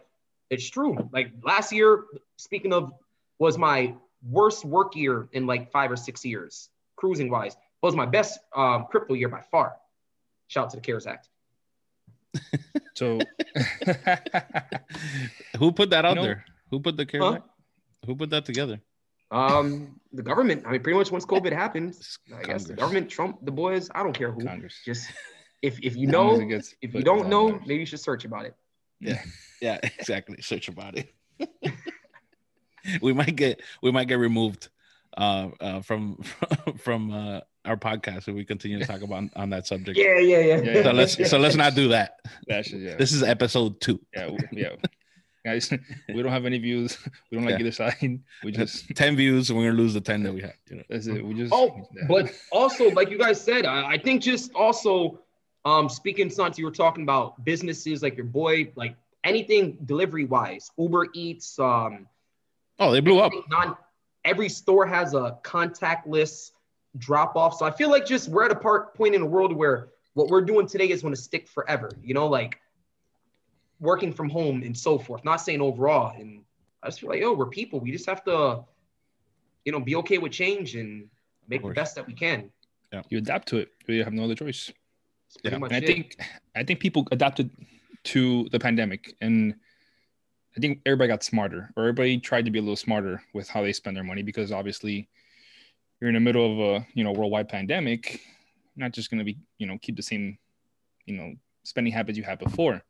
it's 0.51 0.69
true. 0.69 1.09
Like 1.11 1.31
last 1.41 1.71
year, 1.71 2.03
speaking 2.37 2.71
of, 2.71 2.93
was 3.39 3.57
my 3.57 3.95
worst 4.29 4.63
work 4.63 4.95
year 4.95 5.27
in 5.31 5.47
like 5.47 5.71
five 5.71 5.91
or 5.91 5.95
six 5.95 6.23
years, 6.23 6.69
cruising 6.95 7.31
wise. 7.31 7.53
It 7.53 7.59
Was 7.81 7.95
my 7.95 8.05
best 8.05 8.39
um, 8.55 8.85
crypto 8.91 9.15
year 9.15 9.29
by 9.29 9.41
far. 9.41 9.77
Shout 10.47 10.65
out 10.65 10.69
to 10.71 10.77
the 10.77 10.81
CARES 10.81 11.07
Act. 11.07 11.29
So 12.95 13.19
Who 15.59 15.73
put 15.73 15.89
that 15.89 16.05
out 16.05 16.15
know- 16.15 16.23
there? 16.23 16.45
Who 16.71 16.79
put 16.79 16.95
the 16.95 17.05
CARES 17.05 17.23
Huh? 17.23 17.33
Act? 17.33 17.49
Who 18.05 18.15
put 18.15 18.29
that 18.29 18.45
together? 18.45 18.79
Um, 19.35 19.99
the 20.13 20.23
government. 20.23 20.63
I 20.65 20.71
mean, 20.71 20.81
pretty 20.81 20.97
much 20.97 21.11
once 21.11 21.25
COVID 21.25 21.51
happened, 21.51 21.97
I 22.35 22.43
guess 22.43 22.63
the 22.63 22.73
government, 22.73 23.09
Trump, 23.09 23.39
the 23.43 23.51
boys. 23.51 23.89
I 23.93 24.01
don't 24.03 24.13
care 24.13 24.31
who. 24.31 24.45
Congress. 24.45 24.79
Just 24.85 25.11
if 25.61 25.77
if 25.83 25.95
you 25.95 26.07
As 26.07 26.13
long 26.13 26.53
as 26.53 26.71
know, 26.71 26.77
if 26.81 26.93
you 26.93 27.01
don't 27.03 27.27
know, 27.27 27.49
there. 27.49 27.59
maybe 27.61 27.75
you 27.77 27.85
should 27.85 27.99
search 27.99 28.23
about 28.25 28.45
it. 28.45 28.55
Yeah, 29.01 29.21
yeah, 29.61 29.79
exactly. 29.83 30.41
Search 30.41 30.69
about 30.69 30.97
it. 30.97 31.13
we 33.01 33.13
might 33.13 33.35
get 33.35 33.61
we 33.81 33.91
might 33.91 34.07
get 34.07 34.19
removed 34.19 34.69
uh, 35.17 35.49
uh, 35.59 35.81
from 35.81 36.21
from 36.77 37.11
uh, 37.11 37.41
our 37.65 37.75
podcast 37.77 38.27
if 38.27 38.35
we 38.35 38.45
continue 38.45 38.79
to 38.79 38.85
talk 38.85 39.01
about 39.01 39.23
on 39.35 39.49
that 39.49 39.67
subject. 39.67 39.97
Yeah, 39.97 40.19
yeah, 40.19 40.39
yeah. 40.39 40.61
Yeah, 40.61 40.83
So 40.83 40.91
let's 40.91 41.29
so 41.29 41.37
let's 41.39 41.55
not 41.55 41.75
do 41.75 41.89
that. 41.89 42.19
That 42.47 42.65
should, 42.65 42.79
yeah. 42.79 42.95
This 42.95 43.11
is 43.11 43.23
episode 43.23 43.81
two. 43.81 43.99
yeah, 44.15 44.29
yeah. 44.51 44.69
Guys, 45.45 45.71
we 46.09 46.21
don't 46.23 46.31
have 46.31 46.45
any 46.47 46.57
views. 46.57 46.97
We 47.31 47.37
don't 47.37 47.45
like 47.45 47.53
Yeah. 47.53 47.59
either 47.67 47.71
side. 47.71 48.19
We 48.43 48.51
just 48.51 48.89
Ten 48.95 49.15
views, 49.15 49.49
and 49.49 49.57
we're 49.59 49.65
gonna 49.65 49.77
lose 49.77 49.93
the 49.93 50.01
ten 50.01 50.23
that 50.23 50.33
we 50.33 50.41
had. 50.41 50.55
You 50.69 50.77
know. 50.77 50.83
that's 50.89 51.05
it. 51.07 51.23
We 51.23 51.35
just 51.35 51.53
Oh, 51.53 51.87
yeah. 51.95 52.03
but 52.09 52.33
also, 52.51 52.89
like 52.91 53.09
you 53.11 53.17
guys 53.19 53.39
said, 53.39 53.65
I, 53.65 53.91
I 53.91 53.97
think 53.99 54.21
just 54.23 54.51
also, 54.55 55.19
um, 55.63 55.87
speaking 55.87 56.29
Santi, 56.31 56.61
you 56.61 56.65
were 56.65 56.71
talking 56.71 57.03
about 57.03 57.45
businesses 57.45 58.01
like 58.01 58.17
your 58.17 58.25
boy, 58.25 58.71
like 58.75 58.95
anything 59.23 59.77
delivery 59.85 60.25
wise, 60.25 60.71
Uber 60.77 61.07
Eats, 61.13 61.59
um, 61.59 62.07
Oh, 62.79 62.91
they 62.91 62.99
blew 62.99 63.19
up. 63.19 63.31
non 63.49 63.77
every 64.25 64.49
store 64.49 64.87
has 64.87 65.13
a 65.13 65.37
contactless 65.43 66.51
drop 66.97 67.35
off. 67.35 67.55
So 67.59 67.65
I 67.65 67.71
feel 67.71 67.91
like 67.91 68.05
just 68.07 68.27
we're 68.29 68.43
at 68.45 68.51
a 68.51 68.55
part 68.55 68.95
point 68.95 69.13
in 69.13 69.21
the 69.21 69.27
world 69.27 69.53
where 69.53 69.89
what 70.15 70.29
we're 70.29 70.41
doing 70.41 70.65
today 70.65 70.89
is 70.89 71.01
going 71.03 71.13
to 71.13 71.19
stick 71.21 71.47
forever. 71.47 71.91
You 72.01 72.13
know, 72.15 72.25
like 72.27 72.59
working 73.79 74.13
from 74.13 74.29
home 74.29 74.63
and 74.63 74.77
so 74.77 74.97
forth. 74.97 75.23
Not 75.23 75.37
saying 75.37 75.61
overall. 75.61 76.15
And 76.19 76.43
I 76.81 76.87
just 76.87 77.01
feel 77.01 77.09
like, 77.09 77.21
oh, 77.23 77.33
we're 77.33 77.47
people. 77.47 77.79
We 77.79 77.91
just 77.91 78.05
have 78.05 78.23
to, 78.25 78.63
you 79.63 79.71
know, 79.71 79.79
be 79.79 79.95
okay 79.97 80.17
with 80.17 80.31
change 80.31 80.75
and 80.75 81.09
make 81.47 81.61
the 81.61 81.69
best 81.69 81.95
that 81.95 82.07
we 82.07 82.13
can. 82.13 82.51
Yeah, 82.93 83.01
you 83.09 83.17
adapt 83.17 83.47
to 83.49 83.57
it. 83.57 83.69
You 83.87 84.03
have 84.03 84.13
no 84.13 84.23
other 84.23 84.35
choice. 84.35 84.71
Yeah. 85.43 85.55
And 85.55 85.65
I 85.65 85.77
it. 85.77 85.85
think 85.85 86.17
I 86.55 86.63
think 86.63 86.79
people 86.79 87.07
adapted 87.11 87.49
to 88.05 88.47
the 88.51 88.59
pandemic 88.59 89.15
and 89.19 89.55
I 90.55 90.61
think 90.61 90.79
everybody 90.85 91.09
got 91.09 91.23
smarter 91.23 91.71
or 91.75 91.83
everybody 91.83 92.17
tried 92.19 92.45
to 92.45 92.51
be 92.51 92.59
a 92.59 92.61
little 92.61 92.77
smarter 92.77 93.21
with 93.33 93.49
how 93.49 93.63
they 93.63 93.73
spend 93.73 93.97
their 93.97 94.03
money 94.03 94.21
because 94.21 94.51
obviously 94.51 95.09
you're 95.99 96.09
in 96.09 96.13
the 96.13 96.19
middle 96.21 96.51
of 96.51 96.59
a 96.81 96.87
you 96.93 97.03
know 97.03 97.11
worldwide 97.11 97.49
pandemic, 97.49 98.21
not 98.75 98.91
just 98.91 99.09
going 99.09 99.19
to 99.19 99.25
be 99.25 99.37
you 99.57 99.67
know 99.67 99.77
keep 99.81 99.95
the 99.95 100.03
same 100.03 100.37
you 101.05 101.17
know 101.17 101.33
spending 101.63 101.91
habits 101.91 102.17
you 102.17 102.23
had 102.23 102.39
before. 102.39 102.81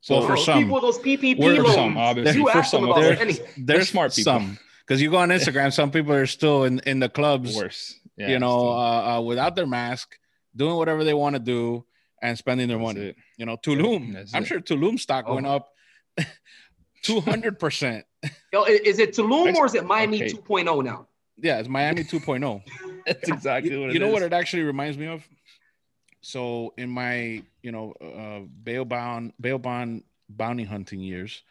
So 0.00 0.18
Well, 0.18 0.26
for 0.28 0.36
those 0.36 0.44
some, 0.44 0.62
people, 0.64 0.80
those 0.80 0.98
PPP 0.98 1.36
for 1.36 1.62
loans, 1.62 1.74
some, 1.74 1.96
obviously, 1.96 2.40
you 2.40 2.44
for 2.50 2.58
ask 2.58 2.70
them 2.70 2.80
some, 2.82 2.90
about 2.90 3.00
there- 3.00 3.20
any. 3.20 3.34
They're 3.56 3.84
smart 3.84 4.14
people. 4.14 4.32
Some 4.32 4.58
because 4.86 5.02
you 5.02 5.10
go 5.10 5.16
on 5.16 5.30
Instagram, 5.30 5.72
some 5.72 5.90
people 5.90 6.12
are 6.12 6.26
still 6.26 6.64
in 6.64 6.78
in 6.80 7.00
the 7.00 7.08
clubs, 7.08 7.56
worse. 7.56 7.98
Yeah, 8.16 8.28
you 8.28 8.38
know, 8.38 8.68
uh, 8.68 9.16
uh, 9.16 9.20
without 9.20 9.56
their 9.56 9.66
mask, 9.66 10.16
doing 10.54 10.76
whatever 10.76 11.02
they 11.04 11.12
want 11.14 11.34
to 11.34 11.40
do 11.40 11.84
and 12.22 12.38
spending 12.38 12.68
their 12.68 12.78
that's 12.78 12.86
money. 12.94 13.00
it. 13.08 13.16
You 13.36 13.46
know, 13.46 13.56
Tulum. 13.56 14.12
That's 14.14 14.32
I'm 14.34 14.42
it. 14.44 14.46
sure 14.46 14.60
Tulum 14.60 14.98
stock 15.00 15.24
Oh. 15.26 15.34
went 15.34 15.46
up 15.46 15.68
two 17.02 17.20
hundred 17.20 17.58
percent. 17.58 18.04
Yo, 18.52 18.62
is 18.64 18.98
it 18.98 19.14
Tulum 19.14 19.54
or 19.56 19.66
is 19.66 19.74
it 19.74 19.84
Miami 19.84 20.22
Okay. 20.22 20.32
2.0 20.32 20.84
now? 20.84 21.06
Yeah, 21.36 21.58
it's 21.58 21.68
Miami 21.68 22.02
2.0. 22.02 22.62
That's 23.06 23.28
exactly 23.28 23.70
you, 23.72 23.80
what 23.80 23.90
it 23.90 23.92
you 23.94 24.00
know 24.00 24.08
what 24.08 24.22
it 24.22 24.32
actually 24.32 24.62
reminds 24.62 24.96
me 24.96 25.06
of? 25.06 25.22
So 26.26 26.74
in 26.76 26.90
my, 26.90 27.44
you 27.62 27.70
know, 27.70 27.92
uh, 28.00 28.48
bail 28.64 28.84
bond, 28.84 29.32
bail 29.40 29.58
bond 29.58 30.02
bounty 30.28 30.64
hunting 30.64 30.98
years, 30.98 31.44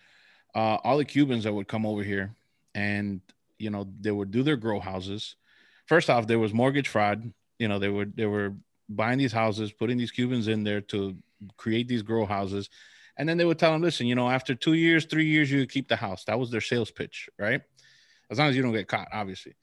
uh, 0.53 0.79
all 0.84 0.98
the 0.98 1.05
Cubans 1.05 1.46
that 1.46 1.53
would 1.53 1.70
come 1.70 1.86
over 1.86 2.03
here, 2.03 2.36
and 2.74 3.22
you 3.58 3.70
know, 3.70 3.88
they 4.01 4.12
would 4.12 4.32
do 4.32 4.44
their 4.44 4.58
grow 4.58 4.82
houses. 4.82 5.38
First 5.86 6.10
off, 6.10 6.27
there 6.27 6.39
was 6.39 6.53
mortgage 6.53 6.89
fraud. 6.89 7.32
You 7.58 7.70
know, 7.70 7.79
they 7.79 7.88
would 7.88 8.17
they 8.17 8.25
were 8.25 8.53
buying 8.89 9.17
these 9.17 9.32
houses, 9.32 9.72
putting 9.72 9.98
these 9.98 10.12
Cubans 10.12 10.50
in 10.50 10.65
there 10.65 10.82
to 10.82 11.15
create 11.55 11.88
these 11.88 12.01
grow 12.01 12.25
houses, 12.25 12.70
and 13.15 13.29
then 13.29 13.38
they 13.38 13.46
would 13.46 13.58
tell 13.58 13.72
them, 13.72 13.82
listen, 13.82 14.08
you 14.08 14.15
know, 14.15 14.29
after 14.29 14.53
two 14.55 14.74
years, 14.74 15.05
three 15.05 15.27
years, 15.27 15.50
you 15.50 15.65
keep 15.67 15.88
the 15.88 15.96
house. 15.96 16.25
That 16.25 16.38
was 16.38 16.51
their 16.51 16.60
sales 16.60 16.91
pitch, 16.91 17.29
right? 17.39 17.62
As 18.29 18.39
long 18.39 18.50
as 18.50 18.58
you 18.58 18.62
don't 18.62 18.74
get 18.74 18.89
caught, 18.89 19.08
obviously. 19.13 19.53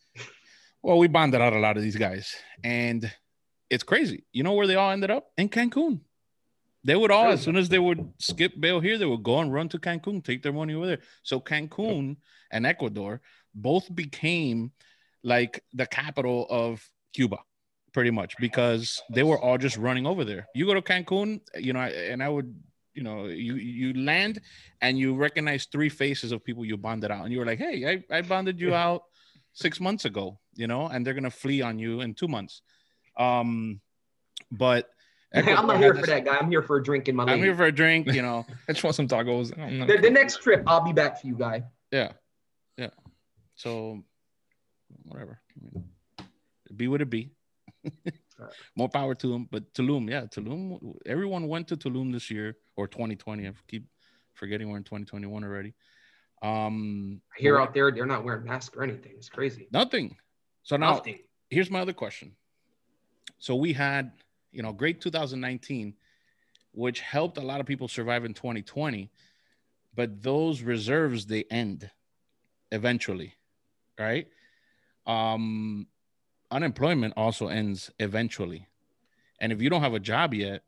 Well, 0.82 0.96
we 0.96 1.06
bonded 1.06 1.42
out 1.42 1.52
a 1.52 1.60
lot 1.60 1.76
of 1.76 1.82
these 1.82 1.96
guys, 1.96 2.34
and 2.64 3.12
it's 3.72 3.82
crazy. 3.82 4.24
You 4.32 4.42
know 4.42 4.52
where 4.52 4.66
they 4.66 4.76
all 4.76 4.90
ended 4.90 5.10
up? 5.10 5.32
In 5.38 5.48
Cancun. 5.48 6.00
They 6.84 6.96
would 6.96 7.10
all, 7.10 7.30
as 7.30 7.40
soon 7.40 7.56
as 7.56 7.68
they 7.68 7.78
would 7.78 8.12
skip 8.18 8.60
bail 8.60 8.80
here, 8.80 8.98
they 8.98 9.06
would 9.06 9.22
go 9.22 9.38
and 9.38 9.52
run 9.52 9.68
to 9.70 9.78
Cancun, 9.78 10.22
take 10.22 10.42
their 10.42 10.52
money 10.52 10.74
over 10.74 10.86
there. 10.86 10.98
So 11.22 11.40
Cancun 11.40 12.16
and 12.50 12.66
Ecuador 12.66 13.20
both 13.54 13.92
became 13.94 14.72
like 15.22 15.64
the 15.72 15.86
capital 15.86 16.46
of 16.50 16.84
Cuba, 17.14 17.38
pretty 17.92 18.10
much, 18.10 18.34
because 18.38 19.00
they 19.10 19.22
were 19.22 19.40
all 19.40 19.58
just 19.58 19.76
running 19.76 20.06
over 20.06 20.24
there. 20.24 20.48
You 20.54 20.66
go 20.66 20.74
to 20.74 20.82
Cancun, 20.82 21.40
you 21.56 21.72
know, 21.72 21.80
and 21.80 22.22
I 22.22 22.28
would, 22.28 22.52
you 22.94 23.04
know, 23.04 23.26
you 23.26 23.54
you 23.54 23.94
land 23.94 24.40
and 24.80 24.98
you 24.98 25.14
recognize 25.14 25.66
three 25.66 25.88
faces 25.88 26.32
of 26.32 26.44
people 26.44 26.64
you 26.64 26.76
bonded 26.76 27.12
out, 27.12 27.22
and 27.24 27.32
you 27.32 27.38
were 27.38 27.46
like, 27.46 27.60
hey, 27.60 28.02
I, 28.10 28.18
I 28.18 28.22
bonded 28.22 28.60
you 28.60 28.74
out 28.74 29.04
six 29.52 29.80
months 29.80 30.04
ago, 30.04 30.38
you 30.56 30.66
know, 30.66 30.88
and 30.88 31.06
they're 31.06 31.14
gonna 31.14 31.30
flee 31.30 31.62
on 31.62 31.78
you 31.78 32.00
in 32.00 32.12
two 32.12 32.28
months. 32.28 32.60
Um, 33.16 33.80
but 34.50 34.88
I'm 35.34 35.66
not 35.66 35.78
here 35.78 35.94
for 35.94 36.00
this- 36.00 36.10
that 36.10 36.24
guy. 36.24 36.36
I'm 36.36 36.50
here 36.50 36.62
for 36.62 36.76
a 36.76 36.82
drink 36.82 37.08
in 37.08 37.16
my 37.16 37.22
I'm 37.24 37.28
lady. 37.30 37.42
here 37.42 37.54
for 37.56 37.64
a 37.64 37.72
drink, 37.72 38.06
you 38.12 38.22
know. 38.22 38.44
I 38.68 38.72
just 38.72 38.84
want 38.84 38.96
some 38.96 39.08
tacos. 39.08 39.54
The, 39.86 39.98
the 39.98 40.10
next 40.10 40.42
trip, 40.42 40.62
I'll 40.66 40.84
be 40.84 40.92
back 40.92 41.20
for 41.20 41.26
you, 41.26 41.36
guy. 41.36 41.64
Yeah, 41.90 42.12
yeah. 42.76 42.88
So, 43.54 44.02
whatever. 45.04 45.40
Be 46.74 46.88
what 46.88 47.00
it 47.02 47.10
be. 47.10 47.30
More 48.76 48.88
power 48.88 49.14
to 49.16 49.34
him. 49.34 49.48
But 49.50 49.72
Tulum, 49.74 50.10
yeah, 50.10 50.22
Tulum. 50.22 50.94
Everyone 51.06 51.46
went 51.48 51.68
to 51.68 51.76
Tulum 51.76 52.12
this 52.12 52.30
year 52.30 52.56
or 52.76 52.88
2020. 52.88 53.46
I 53.46 53.52
keep 53.68 53.86
forgetting 54.34 54.68
we're 54.70 54.78
in 54.78 54.84
2021 54.84 55.44
already. 55.44 55.74
Um, 56.42 57.20
Here 57.36 57.60
out 57.60 57.72
there 57.72 57.92
they're 57.92 58.06
not 58.06 58.24
wearing 58.24 58.44
masks 58.44 58.76
or 58.76 58.82
anything. 58.82 59.12
It's 59.16 59.28
crazy. 59.28 59.68
nothing. 59.70 60.16
So 60.64 60.76
now 60.76 60.94
Nothing. 60.94 61.18
here's 61.50 61.70
my 61.70 61.80
other 61.80 61.92
question. 61.92 62.32
So 63.38 63.56
we 63.56 63.72
had, 63.72 64.12
you 64.52 64.62
know, 64.62 64.72
great 64.72 65.00
2019, 65.00 65.94
which 66.72 67.00
helped 67.00 67.38
a 67.38 67.42
lot 67.42 67.60
of 67.60 67.66
people 67.66 67.88
survive 67.88 68.24
in 68.24 68.34
2020, 68.34 69.10
but 69.94 70.22
those 70.22 70.62
reserves 70.62 71.26
they 71.26 71.44
end 71.50 71.90
eventually, 72.70 73.34
right? 73.98 74.28
Um, 75.06 75.86
unemployment 76.50 77.14
also 77.16 77.48
ends 77.48 77.90
eventually, 77.98 78.68
and 79.40 79.52
if 79.52 79.60
you 79.60 79.68
don't 79.68 79.82
have 79.82 79.94
a 79.94 80.00
job 80.00 80.34
yet, 80.34 80.62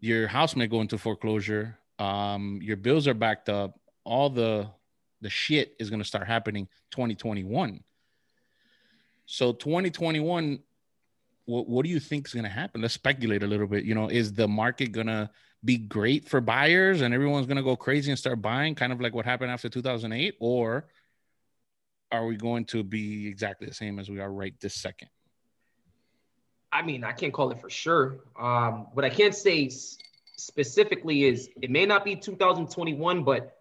your 0.00 0.26
house 0.26 0.56
may 0.56 0.66
go 0.66 0.80
into 0.80 0.98
foreclosure. 0.98 1.78
Um, 1.98 2.58
your 2.62 2.76
bills 2.76 3.06
are 3.06 3.14
backed 3.14 3.48
up. 3.48 3.78
All 4.04 4.30
the 4.30 4.68
the 5.20 5.30
shit 5.30 5.76
is 5.78 5.88
going 5.88 6.00
to 6.00 6.06
start 6.06 6.26
happening 6.26 6.68
2021. 6.90 7.84
So 9.26 9.52
2021, 9.52 10.58
what, 11.44 11.68
what 11.68 11.84
do 11.84 11.90
you 11.90 12.00
think 12.00 12.26
is 12.26 12.34
going 12.34 12.44
to 12.44 12.50
happen? 12.50 12.82
Let's 12.82 12.94
speculate 12.94 13.42
a 13.42 13.46
little 13.46 13.66
bit. 13.66 13.84
You 13.84 13.94
know, 13.94 14.08
is 14.08 14.32
the 14.32 14.48
market 14.48 14.92
going 14.92 15.08
to 15.08 15.30
be 15.64 15.78
great 15.78 16.28
for 16.28 16.40
buyers 16.40 17.00
and 17.00 17.14
everyone's 17.14 17.46
going 17.46 17.56
to 17.56 17.62
go 17.62 17.76
crazy 17.76 18.10
and 18.10 18.18
start 18.18 18.42
buying, 18.42 18.74
kind 18.74 18.92
of 18.92 19.00
like 19.00 19.14
what 19.14 19.24
happened 19.24 19.50
after 19.50 19.68
2008? 19.68 20.34
Or 20.40 20.86
are 22.10 22.26
we 22.26 22.36
going 22.36 22.64
to 22.66 22.82
be 22.82 23.26
exactly 23.26 23.66
the 23.66 23.74
same 23.74 23.98
as 23.98 24.10
we 24.10 24.20
are 24.20 24.30
right 24.30 24.54
this 24.60 24.74
second? 24.74 25.08
I 26.72 26.82
mean, 26.82 27.04
I 27.04 27.12
can't 27.12 27.32
call 27.32 27.50
it 27.50 27.60
for 27.60 27.70
sure. 27.70 28.20
Um, 28.38 28.86
what 28.92 29.04
I 29.04 29.10
can't 29.10 29.34
say 29.34 29.70
specifically 30.36 31.24
is 31.24 31.50
it 31.60 31.70
may 31.70 31.86
not 31.86 32.04
be 32.04 32.16
2021, 32.16 33.24
but 33.24 33.56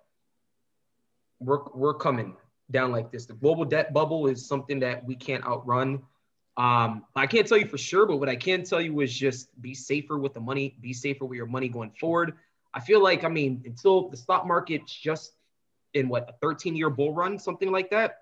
we're 1.40 1.60
we're 1.74 1.94
coming 1.94 2.38
down 2.70 2.92
like 2.92 3.12
this. 3.12 3.26
The 3.26 3.34
global 3.34 3.66
debt 3.66 3.94
bubble 3.94 4.28
is 4.28 4.48
something 4.48 4.80
that 4.80 5.06
we 5.06 5.16
can't 5.16 5.46
outrun. 5.46 6.04
Um, 6.58 7.06
I 7.16 7.28
can't 7.28 7.48
tell 7.48 7.58
you 7.58 7.68
for 7.68 7.78
sure, 7.78 8.06
but 8.06 8.18
what 8.18 8.30
I 8.30 8.36
can 8.36 8.64
tell 8.64 8.82
you 8.82 9.00
is 9.00 9.14
just 9.14 9.50
be 9.62 9.74
safer 9.74 10.18
with 10.18 10.34
the 10.34 10.40
money, 10.40 10.76
be 10.82 10.94
safer 10.94 11.26
with 11.26 11.38
your 11.38 11.46
money 11.46 11.70
going 11.70 11.92
forward. 11.92 12.34
I 12.74 12.80
feel 12.80 13.02
like, 13.02 13.24
I 13.24 13.30
mean, 13.30 13.64
until 13.66 14.10
the 14.10 14.18
stock 14.18 14.46
market's 14.46 14.94
just 14.94 15.34
in 15.94 16.08
what 16.10 16.30
a 16.30 16.34
13 16.42 16.76
year 16.76 16.90
bull 16.90 17.14
run, 17.14 17.40
something 17.40 17.72
like 17.72 17.90
that. 17.92 18.20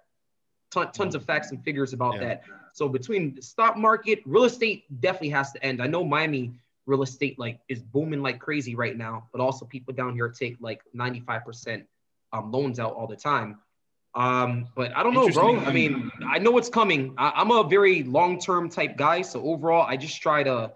Ton, 0.71 0.91
tons 0.91 1.15
of 1.15 1.25
facts 1.25 1.49
and 1.51 1.63
figures 1.63 1.93
about 1.93 2.15
Yeah. 2.15 2.19
that. 2.21 2.43
So 2.73 2.87
between 2.87 3.35
the 3.35 3.41
stock 3.41 3.75
market, 3.75 4.21
real 4.25 4.43
estate 4.43 4.85
definitely 5.01 5.29
has 5.29 5.51
to 5.53 5.63
end. 5.65 5.81
I 5.81 5.87
know 5.87 6.03
Miami 6.03 6.53
real 6.85 7.03
estate 7.03 7.37
like 7.37 7.59
is 7.67 7.81
booming 7.81 8.21
like 8.21 8.39
crazy 8.39 8.75
right 8.75 8.97
now, 8.97 9.27
but 9.31 9.41
also 9.41 9.65
people 9.65 9.93
down 9.93 10.13
here 10.13 10.29
take 10.29 10.57
like 10.59 10.81
95% 10.95 11.85
um, 12.33 12.51
loans 12.51 12.79
out 12.79 12.93
all 12.93 13.07
the 13.07 13.15
time. 13.15 13.59
Um, 14.15 14.67
but 14.75 14.95
I 14.97 15.03
don't 15.03 15.13
know, 15.13 15.29
bro. 15.29 15.59
I 15.59 15.71
mean, 15.71 16.11
I 16.27 16.39
know 16.39 16.57
it's 16.57 16.69
coming. 16.69 17.13
I, 17.17 17.31
I'm 17.35 17.51
a 17.51 17.63
very 17.63 18.03
long-term 18.03 18.69
type 18.69 18.97
guy, 18.97 19.21
so 19.21 19.41
overall, 19.43 19.85
I 19.87 19.97
just 19.97 20.21
try 20.21 20.43
to 20.43 20.71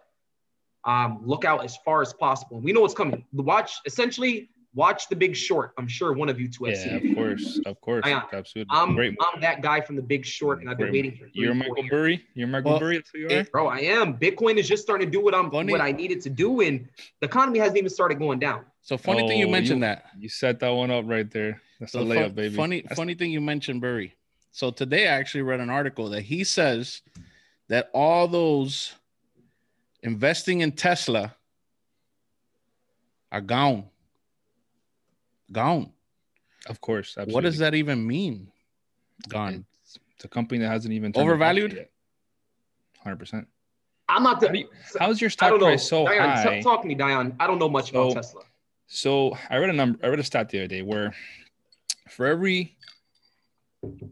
um, 0.86 1.22
look 1.26 1.44
out 1.46 1.64
as 1.64 1.78
far 1.78 2.02
as 2.02 2.14
possible. 2.14 2.60
We 2.60 2.74
know 2.74 2.82
what's 2.82 2.94
coming. 2.94 3.26
Watch 3.34 3.80
essentially 3.86 4.50
watch 4.76 5.08
The 5.08 5.16
Big 5.16 5.36
Short. 5.36 5.72
I'm 5.78 5.88
sure 5.88 6.14
one 6.14 6.30
of 6.30 6.40
you 6.40 6.48
two 6.48 6.66
have 6.66 6.76
Yeah, 6.76 7.00
seen. 7.00 7.12
of 7.12 7.16
course, 7.16 7.60
of 7.66 7.82
course, 7.82 8.02
I 8.06 8.10
am. 8.12 8.24
absolutely. 8.34 8.70
I'm 8.76 8.96
Great. 8.96 9.16
I'm 9.34 9.42
that 9.42 9.62
guy 9.62 9.82
from 9.82 9.96
The 9.96 10.02
Big 10.02 10.26
Short, 10.26 10.62
and 10.62 10.70
I've 10.70 10.78
been 10.78 10.90
Great 10.90 11.04
waiting 11.06 11.12
for. 11.20 11.30
three, 11.30 11.32
You're 11.34 11.50
four 11.54 11.56
Michael 11.56 11.78
years. 11.78 11.90
Burry. 11.90 12.26
You're 12.36 12.48
Michael 12.48 12.72
Well, 12.72 12.80
Burry. 12.80 12.98
That's 12.98 13.10
who 13.12 13.20
you 13.20 13.28
it- 13.30 13.48
are. 13.48 13.52
Bro, 13.52 13.68
I 13.68 13.80
am. 13.80 14.18
Bitcoin 14.18 14.58
is 14.58 14.68
just 14.68 14.84
starting 14.84 15.08
to 15.08 15.12
do 15.12 15.24
what 15.24 15.34
I'm 15.36 15.50
Funny- 15.50 15.72
what 15.72 15.82
I 15.82 15.92
needed 15.92 16.22
to 16.22 16.30
do, 16.30 16.62
and 16.62 16.88
the 17.20 17.28
economy 17.28 17.60
hasn't 17.60 17.78
even 17.78 17.90
started 17.90 18.20
going 18.20 18.40
down. 18.40 18.66
So 18.84 18.98
funny 18.98 19.26
thing 19.28 19.40
you 19.40 19.48
Oh, 19.48 19.52
mentioned 19.52 19.82
that. 19.84 20.06
You 20.20 20.28
set 20.30 20.60
that 20.60 20.70
one 20.70 20.92
up 20.92 21.06
right 21.08 21.30
there. 21.32 21.62
That's 21.80 21.94
So 21.94 22.00
a 22.02 22.06
fun- 22.06 22.18
layup, 22.18 22.36
baby. 22.36 22.56
Funny, 22.56 22.82
That's- 22.82 22.98
funny 22.98 23.16
thing 23.16 23.32
you 23.32 23.40
mentioned 23.42 23.80
Burry. 23.82 24.14
So 24.52 24.72
today 24.72 25.08
I 25.08 25.12
actually 25.14 25.42
read 25.44 25.62
an 25.62 25.70
article 25.70 26.10
that 26.10 26.22
he 26.22 26.44
says 26.44 27.02
that 27.70 27.90
all 27.94 28.28
those 28.28 28.94
investing 30.02 30.60
in 30.62 30.74
Tesla 30.74 31.34
are 33.32 33.42
gone. 33.42 33.86
Gone. 35.52 35.92
Of 36.68 36.82
course. 36.82 37.12
Absolutely. 37.12 37.34
What 37.34 37.42
does 37.42 37.58
that 37.60 37.74
even 37.76 38.06
mean? 38.06 38.52
Gone. 39.30 39.66
It's, 39.86 39.98
it's 40.16 40.26
a 40.26 40.28
company 40.28 40.60
that 40.60 40.68
hasn't 40.68 40.94
even 40.94 41.14
Overvalued? 41.16 41.88
Hundred 43.00 43.18
percent. 43.18 43.48
I'm 44.10 44.24
not 44.24 44.40
the. 44.42 44.50
do 44.50 44.60
you- 44.60 44.70
how 45.00 45.10
is 45.10 45.22
your 45.22 45.30
stock 45.30 45.50
don't 45.52 45.60
know. 45.62 45.66
price 45.68 45.88
so 45.88 46.06
Dion, 46.06 46.30
high? 46.30 46.58
t- 46.58 46.62
talk 46.64 46.82
to 46.82 46.88
me, 46.88 46.96
Dion. 46.96 47.36
I 47.40 47.48
don't 47.48 47.60
know 47.60 47.70
much 47.70 47.90
about 47.92 48.14
Tesla. 48.14 48.44
So 48.88 49.38
I 49.50 49.58
read 49.58 49.70
a 49.70 49.74
number. 49.74 50.00
I 50.04 50.08
read 50.10 50.20
a 50.20 50.24
stat 50.24 50.50
the 50.50 50.60
other 50.60 50.68
day 50.68 50.82
where 50.82 51.14
for 52.10 52.26
every 52.26 52.78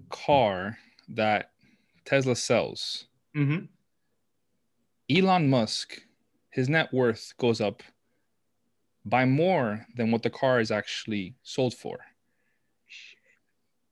car 0.10 0.78
that 1.10 1.52
Tesla 2.06 2.36
sells, 2.36 3.06
Mm-hmm. 3.36 3.66
Elon 5.10 5.50
Musk, 5.50 6.02
his 6.50 6.70
net 6.70 6.94
worth 6.94 7.34
goes 7.38 7.62
up 7.62 7.84
by 9.06 9.26
more 9.26 9.86
than 9.96 10.12
what 10.12 10.24
the 10.24 10.30
car 10.30 10.60
is 10.60 10.72
actually 10.72 11.36
sold 11.44 11.74
for. 11.74 12.00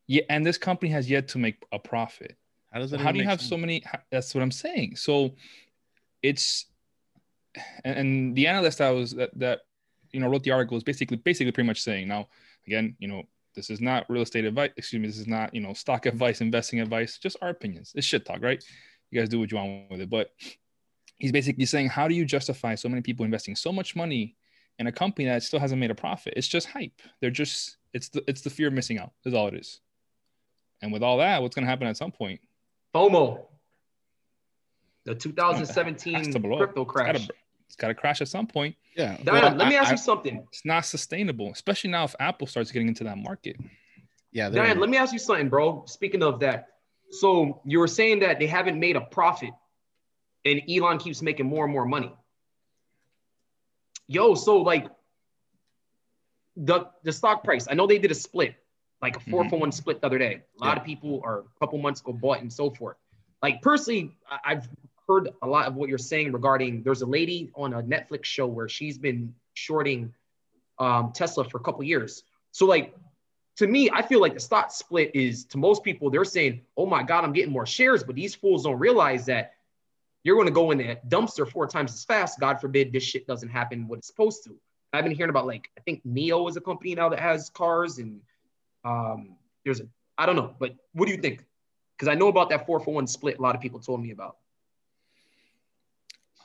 Yeah, 0.08 0.24
and 0.30 0.46
this 0.46 0.58
company 0.58 0.92
has 0.92 1.10
yet 1.10 1.28
to 1.30 1.38
make 1.38 1.64
a 1.72 1.80
profit. 1.80 2.36
How 2.72 2.80
does 2.80 2.92
that? 2.92 3.00
How 3.00 3.12
do 3.12 3.20
you 3.20 3.26
have 3.26 3.40
sense? 3.40 3.50
so 3.50 3.58
many? 3.58 3.84
That's 4.12 4.34
what 4.34 4.42
I'm 4.42 4.52
saying. 4.52 4.96
So 4.96 5.36
it's 6.22 6.66
and, 7.84 7.98
and 7.98 8.36
the 8.36 8.48
analyst 8.48 8.82
I 8.82 8.92
was 8.92 9.12
that 9.12 9.32
that 9.40 9.62
you 10.12 10.20
know 10.20 10.28
wrote 10.28 10.44
the 10.44 10.52
article 10.52 10.78
is 10.78 10.84
basically 10.84 11.18
basically 11.18 11.52
pretty 11.52 11.68
much 11.68 11.82
saying 11.82 12.08
now 12.08 12.28
again 12.68 12.96
you 13.00 13.08
know 13.08 13.24
this 13.56 13.70
is 13.70 13.82
not 13.82 14.06
real 14.10 14.22
estate 14.22 14.46
advice 14.46 14.72
excuse 14.78 15.02
me 15.02 15.08
this 15.08 15.18
is 15.18 15.28
not 15.28 15.54
you 15.54 15.62
know 15.62 15.74
stock 15.74 16.06
advice 16.06 16.42
investing 16.42 16.80
advice 16.80 17.18
just 17.18 17.38
our 17.42 17.50
opinions 17.50 17.92
it's 17.96 18.06
shit 18.06 18.26
talk 18.26 18.42
right 18.42 18.64
you 19.12 19.20
guys 19.20 19.30
do 19.30 19.40
what 19.40 19.52
you 19.52 19.58
want 19.58 19.90
with 19.90 20.02
it. 20.02 20.10
But 20.10 20.32
he's 21.18 21.32
basically 21.32 21.66
saying, 21.66 21.90
how 21.90 22.08
do 22.08 22.14
you 22.14 22.26
justify 22.26 22.76
so 22.76 22.90
many 22.90 23.02
people 23.02 23.26
investing 23.26 23.56
so 23.56 23.72
much 23.72 23.96
money 23.96 24.36
in 24.78 24.88
a 24.88 24.92
company 24.92 25.26
that 25.26 25.44
still 25.44 25.60
hasn't 25.60 25.80
made 25.80 25.92
a 25.92 25.96
profit? 25.96 26.34
It's 26.38 26.48
just 26.48 26.68
hype. 26.68 27.02
They're 27.22 27.32
just 27.32 27.78
it's 27.94 28.10
the 28.10 28.24
it's 28.28 28.42
the 28.42 28.50
fear 28.50 28.68
of 28.68 28.74
missing 28.74 29.00
out. 29.00 29.12
Is 29.26 29.34
all 29.34 29.48
it 29.48 29.56
is. 29.56 29.80
And 30.82 30.94
with 30.94 31.04
all 31.04 31.18
that, 31.18 31.42
what's 31.42 31.56
going 31.56 31.66
to 31.66 31.70
happen 31.70 31.88
at 31.88 31.98
some 31.98 32.12
point? 32.12 32.40
FOMO. 32.96 33.46
The 35.06 35.16
2017 35.16 36.34
crypto 36.58 36.86
crash. 36.86 37.28
It's 37.70 37.76
got 37.76 37.90
to 37.90 37.94
crash 37.94 38.20
at 38.20 38.28
some 38.28 38.48
point. 38.48 38.76
Yeah. 38.96 39.16
Dion, 39.18 39.26
well, 39.26 39.56
let 39.56 39.68
me 39.68 39.76
ask 39.76 39.90
I, 39.90 39.92
you 39.92 39.98
something. 39.98 40.44
It's 40.52 40.66
not 40.66 40.86
sustainable, 40.86 41.52
especially 41.52 41.92
now 41.92 42.04
if 42.04 42.16
Apple 42.20 42.48
starts 42.48 42.72
getting 42.72 42.88
into 42.88 43.04
that 43.04 43.18
market. 43.18 43.58
Yeah. 44.32 44.50
Dion, 44.50 44.80
let 44.80 44.90
me 44.90 44.98
ask 44.98 45.14
you 45.14 45.20
something, 45.20 45.50
bro. 45.50 45.84
Speaking 45.86 46.24
of 46.24 46.40
that, 46.40 46.70
so 47.12 47.62
you 47.66 47.80
were 47.80 47.88
saying 47.88 48.20
that 48.20 48.40
they 48.40 48.48
haven't 48.48 48.80
made 48.80 48.96
a 48.96 49.02
profit, 49.02 49.52
and 50.46 50.62
Elon 50.68 50.98
keeps 50.98 51.22
making 51.22 51.46
more 51.46 51.66
and 51.66 51.74
more 51.74 51.86
money. 51.86 52.12
Yo, 54.08 54.34
so 54.34 54.58
like 54.58 54.88
the 56.58 56.88
the 57.04 57.12
stock 57.12 57.44
price. 57.44 57.68
I 57.70 57.76
know 57.76 57.86
they 57.86 58.00
did 58.00 58.12
a 58.12 58.16
split, 58.16 58.56
like 59.02 59.16
a 59.16 59.20
4 59.20 59.42
mm-hmm. 59.42 59.50
for 59.50 59.60
one 59.60 59.72
split 59.72 60.02
the 60.02 60.08
other 60.08 60.18
day. 60.18 60.42
A 60.60 60.66
lot 60.66 60.76
yeah. 60.76 60.82
of 60.82 60.86
people 60.86 61.22
are 61.24 61.40
a 61.40 61.60
couple 61.60 61.78
months 61.80 62.02
ago 62.02 62.14
bought 62.14 62.42
and 62.42 62.52
so 62.52 62.72
forth. 62.72 62.98
Like 63.42 63.62
personally, 63.62 64.18
I've 64.44 64.68
heard 65.10 65.30
a 65.42 65.48
lot 65.48 65.68
of 65.68 65.76
what 65.76 65.90
you're 65.90 65.98
saying 65.98 66.32
regarding. 66.32 66.84
There's 66.84 67.02
a 67.02 67.06
lady 67.06 67.50
on 67.56 67.74
a 67.74 67.82
Netflix 67.82 68.26
show 68.26 68.46
where 68.46 68.70
she's 68.70 68.98
been 68.98 69.34
shorting 69.56 70.14
um, 70.78 71.12
Tesla 71.14 71.44
for 71.44 71.58
a 71.58 71.62
couple 71.62 71.84
years. 71.84 72.24
So 72.52 72.66
like 72.66 72.96
to 73.58 73.68
me, 73.68 73.90
I 73.92 74.02
feel 74.04 74.22
like 74.22 74.36
the 74.36 74.40
stock 74.40 74.72
split 74.72 75.12
is 75.14 75.44
to 75.46 75.58
most 75.58 75.84
people, 75.84 76.10
they're 76.10 76.24
saying, 76.24 76.62
oh 76.78 76.86
my 76.86 77.04
God, 77.04 77.24
I'm 77.24 77.34
getting 77.34 77.52
more 77.52 77.66
shares. 77.66 78.04
But 78.04 78.16
these 78.16 78.34
fools 78.36 78.64
don't 78.64 78.80
realize 78.80 79.26
that 79.26 79.56
you're 80.24 80.36
going 80.36 80.48
to 80.48 80.54
go 80.54 80.72
in 80.72 80.78
the 80.78 80.98
dumpster 81.10 81.50
four 81.50 81.68
times 81.68 81.94
as 81.94 82.06
fast. 82.06 82.40
God 82.40 82.62
forbid 82.62 82.94
this 82.94 83.04
shit 83.04 83.28
doesn't 83.28 83.50
happen 83.50 83.88
what 83.88 84.00
it's 84.00 84.08
supposed 84.08 84.44
to. 84.46 84.56
I've 84.94 85.04
been 85.04 85.14
hearing 85.14 85.30
about 85.30 85.46
like, 85.46 85.70
I 85.78 85.82
think 85.82 86.06
NIO 86.06 86.50
is 86.50 86.56
a 86.56 86.62
company 86.62 86.96
now 86.96 87.10
that 87.10 87.20
has 87.20 87.50
cars 87.50 87.98
and 87.98 88.22
um, 88.86 89.36
there's 89.66 89.82
a, 89.82 89.88
I 90.18 90.26
don't 90.26 90.36
know, 90.36 90.56
but 90.60 90.76
what 90.94 91.08
do 91.08 91.12
you 91.12 91.22
think? 91.22 91.44
Because 91.98 92.08
I 92.08 92.16
know 92.16 92.28
about 92.28 92.50
that 92.52 92.66
four 92.66 92.80
for 92.80 92.94
one 92.94 93.08
split. 93.08 93.40
A 93.40 93.42
lot 93.42 93.56
of 93.56 93.62
people 93.62 93.80
told 93.80 94.02
me 94.02 94.12
about. 94.12 94.38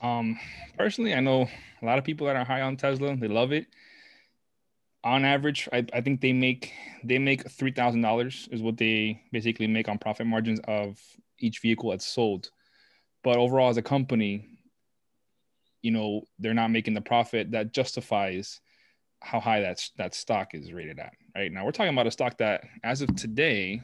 Um, 0.02 0.38
personally, 0.76 1.14
I 1.14 1.20
know 1.20 1.48
a 1.82 1.86
lot 1.86 1.98
of 1.98 2.04
people 2.04 2.26
that 2.26 2.36
are 2.36 2.44
high 2.44 2.60
on 2.60 2.76
Tesla. 2.76 3.16
They 3.16 3.28
love 3.28 3.52
it. 3.52 3.66
On 5.02 5.24
average, 5.24 5.68
I, 5.72 5.84
I 5.92 6.00
think 6.00 6.20
they 6.20 6.32
make 6.32 6.72
they 7.02 7.18
make 7.18 7.50
three 7.50 7.72
thousand 7.72 8.00
dollars 8.00 8.48
is 8.50 8.62
what 8.62 8.76
they 8.76 9.22
basically 9.32 9.66
make 9.66 9.88
on 9.88 9.98
profit 9.98 10.26
margins 10.26 10.60
of 10.66 10.98
each 11.38 11.60
vehicle 11.60 11.90
that's 11.90 12.06
sold. 12.06 12.50
But 13.22 13.36
overall, 13.36 13.70
as 13.70 13.76
a 13.76 13.82
company, 13.82 14.48
you 15.82 15.90
know, 15.90 16.22
they're 16.38 16.54
not 16.54 16.70
making 16.70 16.94
the 16.94 17.00
profit 17.02 17.50
that 17.50 17.72
justifies 17.72 18.60
how 19.20 19.40
high 19.40 19.60
that 19.60 19.86
that 19.96 20.14
stock 20.14 20.54
is 20.54 20.72
rated 20.72 20.98
at. 20.98 21.12
Right 21.34 21.52
now, 21.52 21.64
we're 21.64 21.72
talking 21.72 21.92
about 21.92 22.06
a 22.06 22.10
stock 22.10 22.38
that, 22.38 22.64
as 22.82 23.02
of 23.02 23.14
today, 23.16 23.82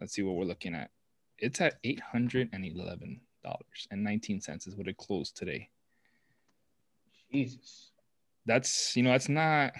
let's 0.00 0.12
see 0.12 0.22
what 0.22 0.34
we're 0.36 0.44
looking 0.44 0.74
at. 0.74 0.90
It's 1.38 1.60
at 1.60 1.78
eight 1.84 2.00
hundred 2.00 2.50
and 2.52 2.64
eleven 2.64 3.20
dollars 3.46 3.88
and 3.90 4.02
nineteen 4.02 4.40
cents 4.40 4.66
is 4.66 4.76
what 4.76 4.88
it 4.88 4.96
closed 4.96 5.36
today. 5.36 5.68
Jesus, 7.32 7.90
that's 8.44 8.96
you 8.96 9.02
know 9.02 9.10
that's 9.10 9.28
not 9.28 9.72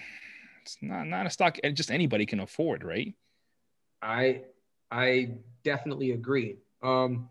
it's 0.62 0.78
not 0.80 1.06
not 1.06 1.26
a 1.26 1.30
stock 1.30 1.58
just 1.74 1.90
anybody 1.90 2.26
can 2.26 2.40
afford, 2.40 2.84
right? 2.84 3.14
I 4.02 4.42
I 4.90 5.30
definitely 5.64 6.12
agree. 6.12 6.56
Um, 6.82 7.28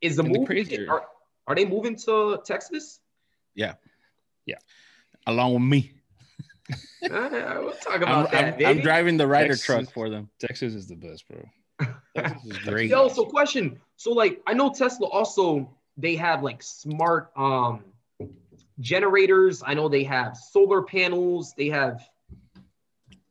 is 0.00 0.16
the 0.16 0.22
move 0.22 0.46
crazier? 0.46 0.86
Are, 0.90 1.06
are 1.46 1.54
they 1.54 1.64
moving 1.64 1.96
to 1.96 2.40
Texas? 2.44 3.00
Yeah, 3.54 3.74
yeah, 4.46 4.58
along 5.26 5.54
with 5.54 5.62
me. 5.62 5.92
uh, 7.10 7.56
we'll 7.60 7.72
talk 7.72 8.02
about 8.02 8.26
I'm, 8.26 8.32
that. 8.32 8.54
I'm, 8.54 8.66
I'm, 8.66 8.80
driving 8.80 9.16
the 9.16 9.26
Ryder 9.26 9.48
Texas, 9.48 9.64
truck 9.64 9.90
for 9.90 10.10
them. 10.10 10.28
Texas 10.38 10.74
is 10.74 10.86
the 10.86 10.96
best, 10.96 11.24
bro. 11.28 11.42
Texas 12.16 12.44
is 12.44 12.58
great. 12.58 12.90
Yo, 12.90 13.08
so 13.08 13.24
question. 13.24 13.80
So 13.96 14.12
like, 14.12 14.40
I 14.46 14.54
know 14.54 14.70
Tesla 14.72 15.06
also 15.08 15.74
they 15.98 16.16
have 16.16 16.42
like 16.42 16.62
smart 16.62 17.30
um 17.36 17.84
generators. 18.80 19.62
I 19.66 19.74
know 19.74 19.88
they 19.88 20.04
have 20.04 20.36
solar 20.36 20.82
panels. 20.82 21.52
They 21.56 21.68
have 21.68 22.08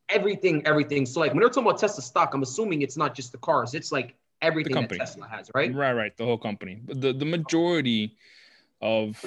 everything, 0.10 0.66
everything. 0.66 1.06
So 1.06 1.20
like 1.22 1.32
when 1.32 1.40
they're 1.40 1.50
talking 1.50 1.64
about 1.64 1.80
Tesla 1.80 2.04
stock, 2.04 2.34
I'm 2.34 2.44
assuming 2.44 2.82
it's 2.82 2.98
not 2.98 3.16
just 3.16 3.32
the 3.32 3.38
cars. 3.40 3.74
It's 3.74 3.92
like 3.92 4.16
everything 4.42 4.76
that 4.76 4.90
Tesla 4.92 5.28
has, 5.28 5.50
right? 5.56 5.74
Right, 5.74 5.94
right. 5.94 6.16
The 6.16 6.26
whole 6.26 6.38
company. 6.38 6.80
But 6.84 7.02
the, 7.02 7.14
the 7.14 7.26
majority 7.26 8.18
of 8.82 9.24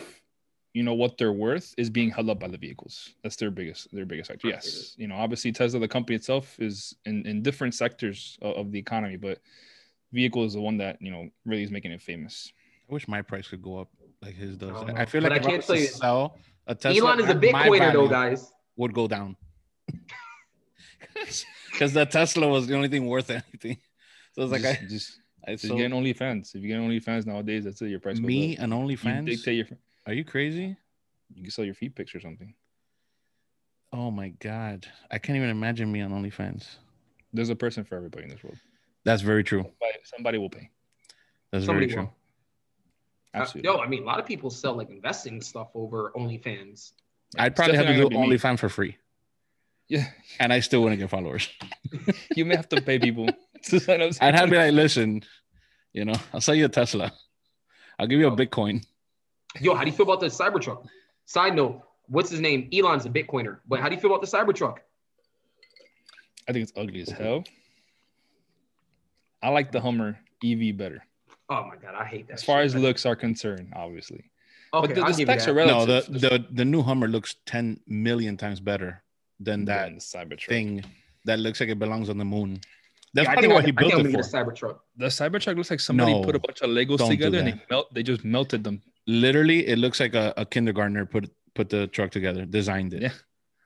you 0.73 0.85
know 0.85 0.95
what 0.95 1.19
they're 1.19 1.33
worth 1.33 1.75
is 1.77 1.91
being 1.91 2.11
held 2.11 2.31
up 2.31 2.39
by 2.39 2.47
the 2.47 2.59
vehicles. 2.59 3.15
That's 3.23 3.37
their 3.37 3.51
biggest 3.51 3.93
their 3.93 4.07
biggest 4.07 4.31
factor. 4.31 4.49
Yes, 4.49 4.95
you 4.97 5.09
know 5.09 5.17
obviously 5.17 5.51
Tesla, 5.51 5.81
the 5.81 5.89
company 5.89 6.17
itself, 6.17 6.57
is 6.61 6.95
in 7.07 7.27
in 7.27 7.43
different 7.43 7.75
sectors 7.75 8.39
of, 8.41 8.55
of 8.55 8.73
the 8.73 8.79
economy, 8.79 9.17
but 9.17 9.41
vehicle 10.13 10.45
is 10.45 10.53
the 10.53 10.61
one 10.61 10.77
that 10.79 11.01
you 11.01 11.11
know 11.11 11.29
really 11.45 11.65
is 11.65 11.71
making 11.71 11.91
it 11.91 12.01
famous. 12.01 12.53
I 12.91 12.93
wish 12.95 13.07
my 13.07 13.23
price 13.23 13.47
could 13.49 13.63
go 13.63 13.79
up 13.79 13.89
like 14.21 14.35
his 14.35 14.57
does. 14.57 14.77
I, 14.89 15.03
I 15.03 15.05
feel 15.07 15.23
like 15.23 15.33
I 15.33 15.39
can't 15.39 15.63
tell 15.65 15.77
you. 15.77 15.87
Sell 15.87 16.37
a 16.67 16.75
Tesla, 16.75 17.01
Elon 17.01 17.21
is 17.21 17.31
a 17.31 17.35
Bitcoiner 17.35 17.93
though, 17.93 18.09
guys. 18.09 18.53
Would 18.77 18.95
go 18.95 19.07
down 19.07 19.37
because 21.73 21.93
the 21.93 22.07
Tesla 22.07 22.49
was 22.49 22.67
the 22.67 22.75
only 22.75 22.89
thing 22.89 23.07
worth 23.07 23.31
anything. 23.31 23.77
So 24.33 24.43
it's 24.43 24.53
like 24.53 24.63
just, 24.63 24.81
I 24.81 24.87
just. 24.87 25.19
I, 25.47 25.57
so, 25.57 25.77
you 25.77 25.89
get 25.89 25.93
OnlyFans. 25.93 26.55
If 26.55 26.63
you 26.63 26.69
get 26.69 26.79
OnlyFans 26.79 27.27
nowadays, 27.27 27.65
that's 27.65 27.81
it. 27.83 27.89
Your 27.89 28.01
price. 28.01 28.19
Me 28.19 28.57
and 28.57 28.73
OnlyFans. 28.73 29.27
You 29.27 29.37
dictate 29.37 29.57
your. 29.57 29.79
Are 30.07 30.13
you 30.13 30.25
crazy? 30.25 30.77
You 31.35 31.43
can 31.43 31.51
sell 31.51 31.65
your 31.65 31.75
feet 31.75 31.95
pics 31.95 32.15
or 32.15 32.21
something. 32.21 32.55
Oh 33.93 34.11
my 34.11 34.31
god, 34.41 34.87
I 35.11 35.19
can't 35.19 35.37
even 35.37 35.51
imagine 35.51 35.91
me 35.91 36.01
on 36.01 36.11
OnlyFans. 36.11 36.67
There's 37.33 37.51
a 37.51 37.57
person 37.57 37.85
for 37.85 37.97
everybody 37.97 38.25
in 38.25 38.31
this 38.31 38.43
world. 38.43 38.59
That's 39.05 39.23
very 39.23 39.45
true. 39.45 39.63
Somebody, 39.63 39.99
somebody 40.05 40.39
will 40.39 40.51
pay. 40.51 40.71
That's 41.53 41.67
somebody 41.67 41.87
very 41.87 41.95
true. 41.95 42.03
Will. 42.05 42.15
Absolutely. 43.35 43.69
Uh, 43.69 43.75
yo, 43.75 43.81
I 43.81 43.87
mean, 43.87 44.03
a 44.03 44.07
lot 44.07 44.19
of 44.19 44.27
people 44.27 44.51
sell 44.51 44.75
like 44.75 44.91
investing 44.91 45.41
stuff 45.41 45.69
over 45.75 46.13
OnlyFans. 46.17 46.93
I'd 47.39 47.55
probably 47.55 47.77
have 47.77 47.87
to 47.87 47.97
do 47.97 48.09
OnlyFans 48.09 48.59
for 48.59 48.69
free. 48.69 48.97
Yeah. 49.89 50.07
And 50.39 50.53
I 50.53 50.61
still 50.61 50.83
wouldn't 50.83 51.01
get 51.01 51.11
followers. 51.11 51.49
you 52.37 52.45
may 52.45 52.57
have 52.57 52.69
to 52.71 52.81
pay 52.81 52.99
people. 52.99 53.29
to 53.65 53.81
sign 53.81 54.03
up. 54.03 54.13
I'd 54.21 54.35
have 54.35 54.47
to 54.47 54.51
be 54.51 54.57
like, 54.57 54.73
listen, 54.73 55.23
you 55.93 56.05
know, 56.05 56.15
I'll 56.33 56.41
sell 56.41 56.55
you 56.55 56.65
a 56.65 56.69
Tesla. 56.69 57.13
I'll 57.99 58.07
give 58.07 58.21
you 58.21 58.29
a 58.29 58.37
Bitcoin. 58.37 58.85
Yo, 59.61 59.75
how 59.75 59.83
do 59.83 59.91
you 59.91 59.97
feel 59.97 60.05
about 60.05 60.21
the 60.21 60.27
Cybertruck? 60.27 60.87
Side 61.27 61.55
note, 61.55 61.83
what's 62.07 62.31
his 62.31 62.41
name? 62.41 62.69
Elon's 62.73 63.05
a 63.05 63.11
Bitcoiner. 63.11 63.59
But 63.69 63.81
how 63.81 63.89
do 63.89 63.95
you 63.95 64.01
feel 64.01 64.15
about 64.15 64.23
the 64.23 64.27
Cybertruck? 64.27 64.79
I 66.49 66.53
think 66.53 66.63
it's 66.65 66.73
ugly 66.77 67.03
as 67.03 67.11
hell. 67.11 67.45
I 69.43 69.49
like 69.49 69.73
the 69.73 69.81
Hummer 69.81 70.19
EV 70.45 70.77
better. 70.77 71.03
Oh 71.51 71.65
my 71.65 71.77
god, 71.77 71.95
I 71.99 72.05
hate 72.05 72.29
that. 72.29 72.35
As 72.35 72.45
far 72.45 72.61
as 72.61 72.75
looks 72.75 73.05
are 73.05 73.17
concerned, 73.17 73.73
obviously. 73.75 74.31
Okay, 74.73 74.87
but 74.87 74.95
the, 74.95 75.03
the 75.03 75.13
specs 75.25 75.49
are 75.49 75.55
relative. 75.55 76.09
No, 76.09 76.19
the, 76.19 76.29
the 76.29 76.47
the 76.53 76.65
new 76.65 76.81
Hummer 76.81 77.09
looks 77.09 77.35
10 77.47 77.81
million 77.89 78.37
times 78.37 78.61
better 78.61 79.03
than 79.41 79.65
that 79.65 79.91
Cybertruck. 79.97 80.47
thing 80.47 80.85
that 81.25 81.41
looks 81.41 81.59
like 81.59 81.69
it 81.69 81.79
belongs 81.79 82.09
on 82.09 82.19
the 82.19 82.25
moon. 82.25 82.61
That's 83.13 83.27
yeah, 83.27 83.33
probably 83.33 83.49
what 83.49 83.65
he 83.65 83.73
built 83.73 83.95
it 83.95 84.13
for. 84.13 84.19
Cybertruck. 84.19 84.79
The 84.97 85.07
Cybertruck 85.07 85.57
looks 85.57 85.71
like 85.71 85.81
somebody 85.81 86.13
no, 86.13 86.23
put 86.23 86.37
a 86.37 86.39
bunch 86.39 86.61
of 86.61 86.71
Legos 86.71 87.09
together 87.09 87.39
and 87.39 87.49
they 87.49 87.63
melt. 87.69 87.93
They 87.93 88.05
just 88.05 88.25
melted 88.25 88.63
them. 88.63 88.81
Literally, 89.09 89.67
it 89.67 89.79
looks 89.79 89.99
like 89.99 90.15
a, 90.15 90.33
a 90.37 90.47
kindergartner 90.47 91.05
put 91.05 91.29
put 91.57 91.69
the 91.69 91.89
truck 91.89 92.13
together, 92.13 92.45
designed 92.45 92.95
it. 92.95 93.03
Yeah, 93.03 93.13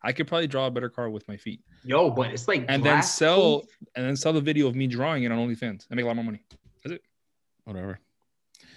I 0.03 0.13
could 0.13 0.27
probably 0.27 0.47
draw 0.47 0.67
a 0.67 0.71
better 0.71 0.89
car 0.89 1.11
with 1.11 1.29
my 1.29 1.37
feet. 1.37 1.61
Yo, 1.85 2.09
but 2.09 2.33
it's 2.33 2.49
like 2.49 2.65
and 2.69 2.83
then 2.83 3.03
sell 3.03 3.61
proof. 3.61 3.71
and 3.95 4.07
then 4.07 4.17
sell 4.17 4.33
the 4.33 4.41
video 4.41 4.67
of 4.69 4.75
me 4.75 4.87
drawing 4.87 5.25
it 5.25 5.33
on 5.33 5.39
OnlyFans. 5.39 5.87
I 5.91 5.95
make 5.95 6.05
a 6.05 6.09
lot 6.09 6.17
more 6.17 6.25
money. 6.25 6.41
That's 7.67 7.77
it. 7.77 7.79
Whatever. 7.79 8.01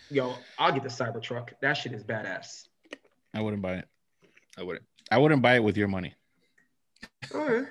Yo, 0.09 0.35
I'll 0.57 0.71
get 0.71 0.83
the 0.83 0.89
Cybertruck. 0.89 1.49
That 1.61 1.73
shit 1.73 1.93
is 1.93 2.03
badass. 2.03 2.67
I 3.33 3.41
wouldn't 3.41 3.61
buy 3.61 3.75
it. 3.75 3.87
I 4.57 4.63
wouldn't. 4.63 4.85
I 5.11 5.17
wouldn't 5.17 5.41
buy 5.41 5.55
it 5.55 5.63
with 5.63 5.77
your 5.77 5.87
money. 5.87 6.13
All 7.33 7.41
right. 7.41 7.65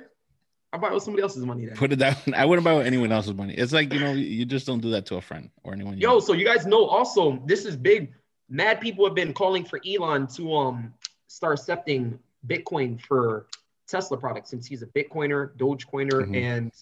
I'll 0.72 0.80
buy 0.80 0.88
it 0.88 0.94
with 0.94 1.02
somebody 1.02 1.22
else's 1.22 1.44
money 1.44 1.66
then. 1.66 1.76
Put 1.76 1.92
it 1.92 1.96
down. 1.96 2.16
I 2.36 2.44
wouldn't 2.44 2.64
buy 2.64 2.74
it 2.74 2.78
with 2.78 2.86
anyone 2.86 3.12
else's 3.12 3.34
money. 3.34 3.54
It's 3.54 3.72
like, 3.72 3.92
you 3.92 4.00
know, 4.00 4.12
you 4.12 4.44
just 4.44 4.66
don't 4.66 4.80
do 4.80 4.90
that 4.90 5.06
to 5.06 5.16
a 5.16 5.20
friend 5.20 5.50
or 5.64 5.72
anyone. 5.72 5.98
Yo, 5.98 6.14
know. 6.14 6.20
so 6.20 6.32
you 6.32 6.44
guys 6.44 6.66
know 6.66 6.84
also, 6.84 7.42
this 7.46 7.64
is 7.64 7.76
big. 7.76 8.12
Mad 8.48 8.80
people 8.80 9.04
have 9.04 9.14
been 9.14 9.32
calling 9.32 9.64
for 9.64 9.80
Elon 9.86 10.26
to 10.28 10.54
um 10.54 10.94
start 11.26 11.58
accepting 11.58 12.18
Bitcoin 12.46 13.00
for 13.00 13.46
Tesla 13.88 14.16
products 14.16 14.50
since 14.50 14.66
he's 14.66 14.82
a 14.82 14.86
Bitcoiner, 14.86 15.56
Dogecoiner, 15.56 16.22
mm-hmm. 16.22 16.34
and 16.34 16.72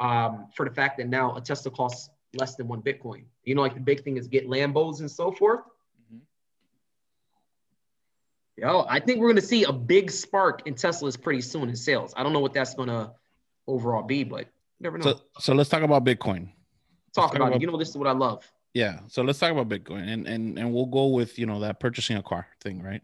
um, 0.00 0.48
for 0.54 0.68
the 0.68 0.74
fact 0.74 0.98
that 0.98 1.08
now 1.08 1.34
a 1.36 1.40
Tesla 1.40 1.70
costs 1.70 2.10
less 2.34 2.54
than 2.56 2.68
one 2.68 2.82
Bitcoin. 2.82 3.24
You 3.44 3.54
know, 3.54 3.62
like 3.62 3.74
the 3.74 3.80
big 3.80 4.02
thing 4.04 4.16
is 4.16 4.28
get 4.28 4.48
Lambos 4.48 5.00
and 5.00 5.10
so 5.10 5.32
forth. 5.32 5.60
Mm-hmm. 6.12 6.18
Yo, 8.56 8.86
I 8.88 9.00
think 9.00 9.20
we're 9.20 9.28
going 9.28 9.36
to 9.36 9.46
see 9.46 9.64
a 9.64 9.72
big 9.72 10.10
spark 10.10 10.66
in 10.66 10.74
Teslas 10.74 11.20
pretty 11.20 11.40
soon 11.40 11.68
in 11.68 11.76
sales. 11.76 12.14
I 12.16 12.22
don't 12.22 12.32
know 12.32 12.40
what 12.40 12.54
that's 12.54 12.74
going 12.74 12.88
to 12.88 13.12
overall 13.66 14.02
be, 14.02 14.24
but 14.24 14.48
never 14.80 14.98
know. 14.98 15.04
So, 15.04 15.20
so 15.38 15.54
let's 15.54 15.70
talk 15.70 15.82
about 15.82 16.04
Bitcoin. 16.04 16.48
Talk, 17.14 17.34
about, 17.34 17.48
about, 17.48 17.56
it. 17.56 17.60
You 17.60 17.66
know, 17.66 17.76
this 17.76 17.90
is 17.90 17.96
what 17.96 18.08
I 18.08 18.12
love. 18.12 18.50
Yeah. 18.74 19.00
So 19.08 19.22
let's 19.22 19.38
talk 19.38 19.52
about 19.52 19.68
Bitcoin 19.68 20.08
and 20.08 20.26
and 20.26 20.58
and 20.58 20.72
we'll 20.72 20.86
go 20.86 21.08
with, 21.08 21.38
you 21.38 21.44
know, 21.44 21.60
that 21.60 21.78
purchasing 21.78 22.16
a 22.16 22.22
car 22.22 22.46
thing, 22.62 22.82
right? 22.82 23.02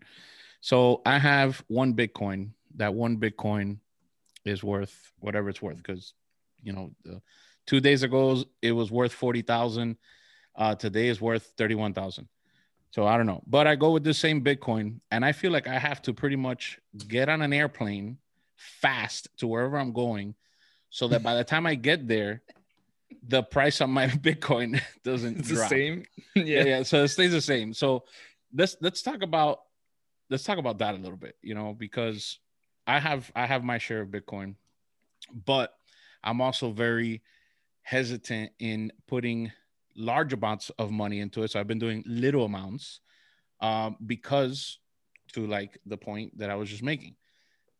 So 0.60 1.02
I 1.04 1.18
have 1.18 1.62
one 1.68 1.94
Bitcoin. 1.94 2.50
That 2.76 2.94
one 2.94 3.18
Bitcoin 3.18 3.78
is 4.44 4.64
worth 4.64 5.12
whatever 5.18 5.50
it's 5.50 5.60
worth 5.60 5.76
because, 5.76 6.14
you 6.62 6.72
know, 6.72 6.90
the, 7.04 7.20
two 7.68 7.80
days 7.80 8.02
ago 8.02 8.42
it 8.62 8.72
was 8.72 8.90
worth 8.90 9.12
40,000. 9.12 9.96
Uh, 10.56 10.74
today 10.74 11.06
is 11.06 11.20
worth 11.20 11.52
31,000. 11.56 12.26
So 12.90 13.06
I 13.06 13.16
don't 13.16 13.26
know, 13.26 13.42
but 13.46 13.66
I 13.68 13.76
go 13.76 13.90
with 13.92 14.02
the 14.02 14.14
same 14.14 14.42
Bitcoin 14.42 15.00
and 15.12 15.24
I 15.24 15.32
feel 15.32 15.52
like 15.52 15.68
I 15.68 15.78
have 15.78 16.00
to 16.02 16.14
pretty 16.14 16.36
much 16.36 16.80
get 17.06 17.28
on 17.28 17.42
an 17.42 17.52
airplane 17.52 18.16
fast 18.56 19.28
to 19.38 19.46
wherever 19.46 19.78
I'm 19.78 19.92
going 19.92 20.34
so 20.90 21.06
that 21.08 21.22
by 21.22 21.34
the 21.36 21.44
time 21.44 21.66
I 21.66 21.74
get 21.76 22.08
there, 22.08 22.42
the 23.28 23.42
price 23.42 23.80
of 23.82 23.90
my 23.90 24.06
Bitcoin 24.28 24.80
doesn't 25.04 25.40
It's 25.40 25.48
drop. 25.48 25.68
the 25.68 25.76
same. 25.76 26.04
Yeah. 26.34 26.42
yeah. 26.44 26.64
yeah, 26.64 26.82
So 26.82 27.04
it 27.04 27.08
stays 27.08 27.32
the 27.32 27.42
same. 27.42 27.74
So 27.74 28.04
let's 28.54 28.76
let's 28.80 29.02
talk 29.02 29.22
about 29.22 29.60
let's 30.30 30.44
talk 30.44 30.58
about 30.58 30.78
that 30.78 30.94
a 30.94 30.98
little 30.98 31.16
bit, 31.18 31.36
you 31.42 31.54
know, 31.54 31.74
because 31.74 32.38
I 32.86 32.98
have 33.00 33.30
I 33.36 33.44
have 33.46 33.62
my 33.62 33.78
share 33.78 34.00
of 34.00 34.08
Bitcoin, 34.08 34.54
but 35.44 35.74
I'm 36.24 36.40
also 36.40 36.70
very 36.72 37.22
hesitant 37.88 38.52
in 38.58 38.92
putting 39.06 39.50
large 39.96 40.34
amounts 40.34 40.70
of 40.78 40.90
money 40.90 41.20
into 41.20 41.42
it. 41.42 41.50
So 41.50 41.58
I've 41.58 41.66
been 41.66 41.78
doing 41.78 42.04
little 42.06 42.44
amounts 42.44 43.00
um, 43.60 43.96
because 44.04 44.78
to 45.32 45.46
like 45.46 45.78
the 45.86 45.96
point 45.96 46.36
that 46.38 46.50
I 46.50 46.54
was 46.54 46.68
just 46.68 46.82
making. 46.82 47.16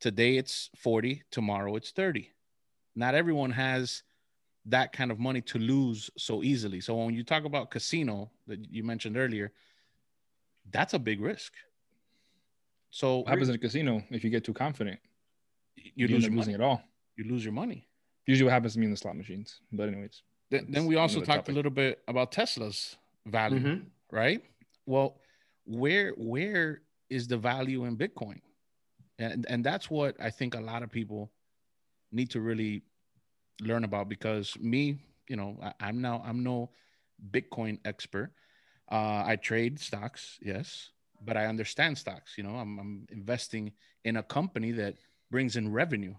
Today 0.00 0.38
it's 0.38 0.70
40, 0.76 1.22
tomorrow 1.30 1.76
it's 1.76 1.90
30. 1.90 2.30
Not 2.96 3.14
everyone 3.14 3.50
has 3.50 4.02
that 4.64 4.92
kind 4.92 5.10
of 5.10 5.18
money 5.18 5.42
to 5.42 5.58
lose 5.58 6.10
so 6.16 6.42
easily. 6.42 6.80
So 6.80 6.96
when 6.96 7.14
you 7.14 7.22
talk 7.22 7.44
about 7.44 7.70
casino 7.70 8.30
that 8.46 8.64
you 8.72 8.84
mentioned 8.84 9.16
earlier, 9.18 9.52
that's 10.70 10.94
a 10.94 10.98
big 10.98 11.20
risk. 11.20 11.52
So 12.90 13.18
What 13.18 13.28
happens 13.28 13.50
in 13.50 13.56
a 13.56 13.58
casino 13.58 14.02
if 14.10 14.24
you 14.24 14.30
get 14.30 14.44
too 14.44 14.54
confident? 14.54 15.00
you 15.76 16.06
You, 16.06 16.08
lose 16.08 16.24
end 16.24 16.24
your 16.24 16.32
up 16.32 16.36
losing 16.38 16.52
money. 16.54 16.64
it 16.64 16.66
all. 16.66 16.82
You 17.16 17.24
lose 17.24 17.44
your 17.44 17.52
money. 17.52 17.87
Usually, 18.28 18.44
what 18.44 18.52
happens 18.52 18.74
to 18.74 18.78
me 18.78 18.84
in 18.84 18.90
the 18.90 18.96
slot 18.96 19.16
machines. 19.16 19.60
But 19.72 19.88
anyways, 19.88 20.22
Then, 20.50 20.66
then 20.68 20.84
we 20.86 20.96
also 20.96 21.20
talked 21.20 21.46
topic. 21.46 21.52
a 21.52 21.56
little 21.56 21.70
bit 21.70 22.02
about 22.06 22.30
Tesla's 22.30 22.96
value, 23.26 23.58
Mhm. 23.60 23.86
right? 24.12 24.42
Well, 24.84 25.20
where 25.64 26.12
where 26.12 26.82
is 27.08 27.26
the 27.26 27.38
value 27.38 27.84
in 27.86 27.96
Bitcoin? 27.96 28.40
And 29.18 29.46
and 29.48 29.64
that's 29.64 29.88
what 29.90 30.14
I 30.20 30.30
think 30.30 30.54
a 30.54 30.60
lot 30.60 30.82
of 30.82 30.90
people 30.90 31.32
need 32.12 32.28
to 32.30 32.40
really 32.40 32.82
learn 33.60 33.84
about 33.84 34.08
because 34.10 34.56
me, 34.60 34.98
you 35.28 35.36
know, 35.36 35.58
I, 35.62 35.72
I'm 35.88 36.00
now 36.00 36.22
I'm 36.24 36.42
no 36.42 36.70
Bitcoin 37.30 37.80
expert. 37.84 38.30
Uh, 38.90 39.22
I 39.26 39.36
trade 39.36 39.78
stocks, 39.80 40.38
yes, 40.42 40.92
but 41.20 41.36
I 41.36 41.46
understand 41.46 41.96
stocks. 41.98 42.36
You 42.38 42.44
know, 42.44 42.56
I'm, 42.56 42.78
I'm 42.78 43.06
investing 43.10 43.72
in 44.04 44.16
a 44.16 44.22
company 44.22 44.72
that 44.72 44.96
brings 45.30 45.56
in 45.56 45.72
revenue. 45.72 46.14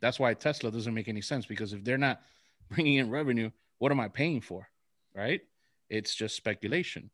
That's 0.00 0.18
why 0.18 0.34
Tesla 0.34 0.70
doesn't 0.70 0.94
make 0.94 1.08
any 1.08 1.20
sense 1.20 1.46
because 1.46 1.72
if 1.72 1.84
they're 1.84 1.98
not 1.98 2.20
bringing 2.70 2.96
in 2.96 3.10
revenue, 3.10 3.50
what 3.78 3.92
am 3.92 4.00
I 4.00 4.08
paying 4.08 4.40
for? 4.40 4.68
Right? 5.14 5.40
It's 5.88 6.14
just 6.14 6.36
speculation. 6.36 7.10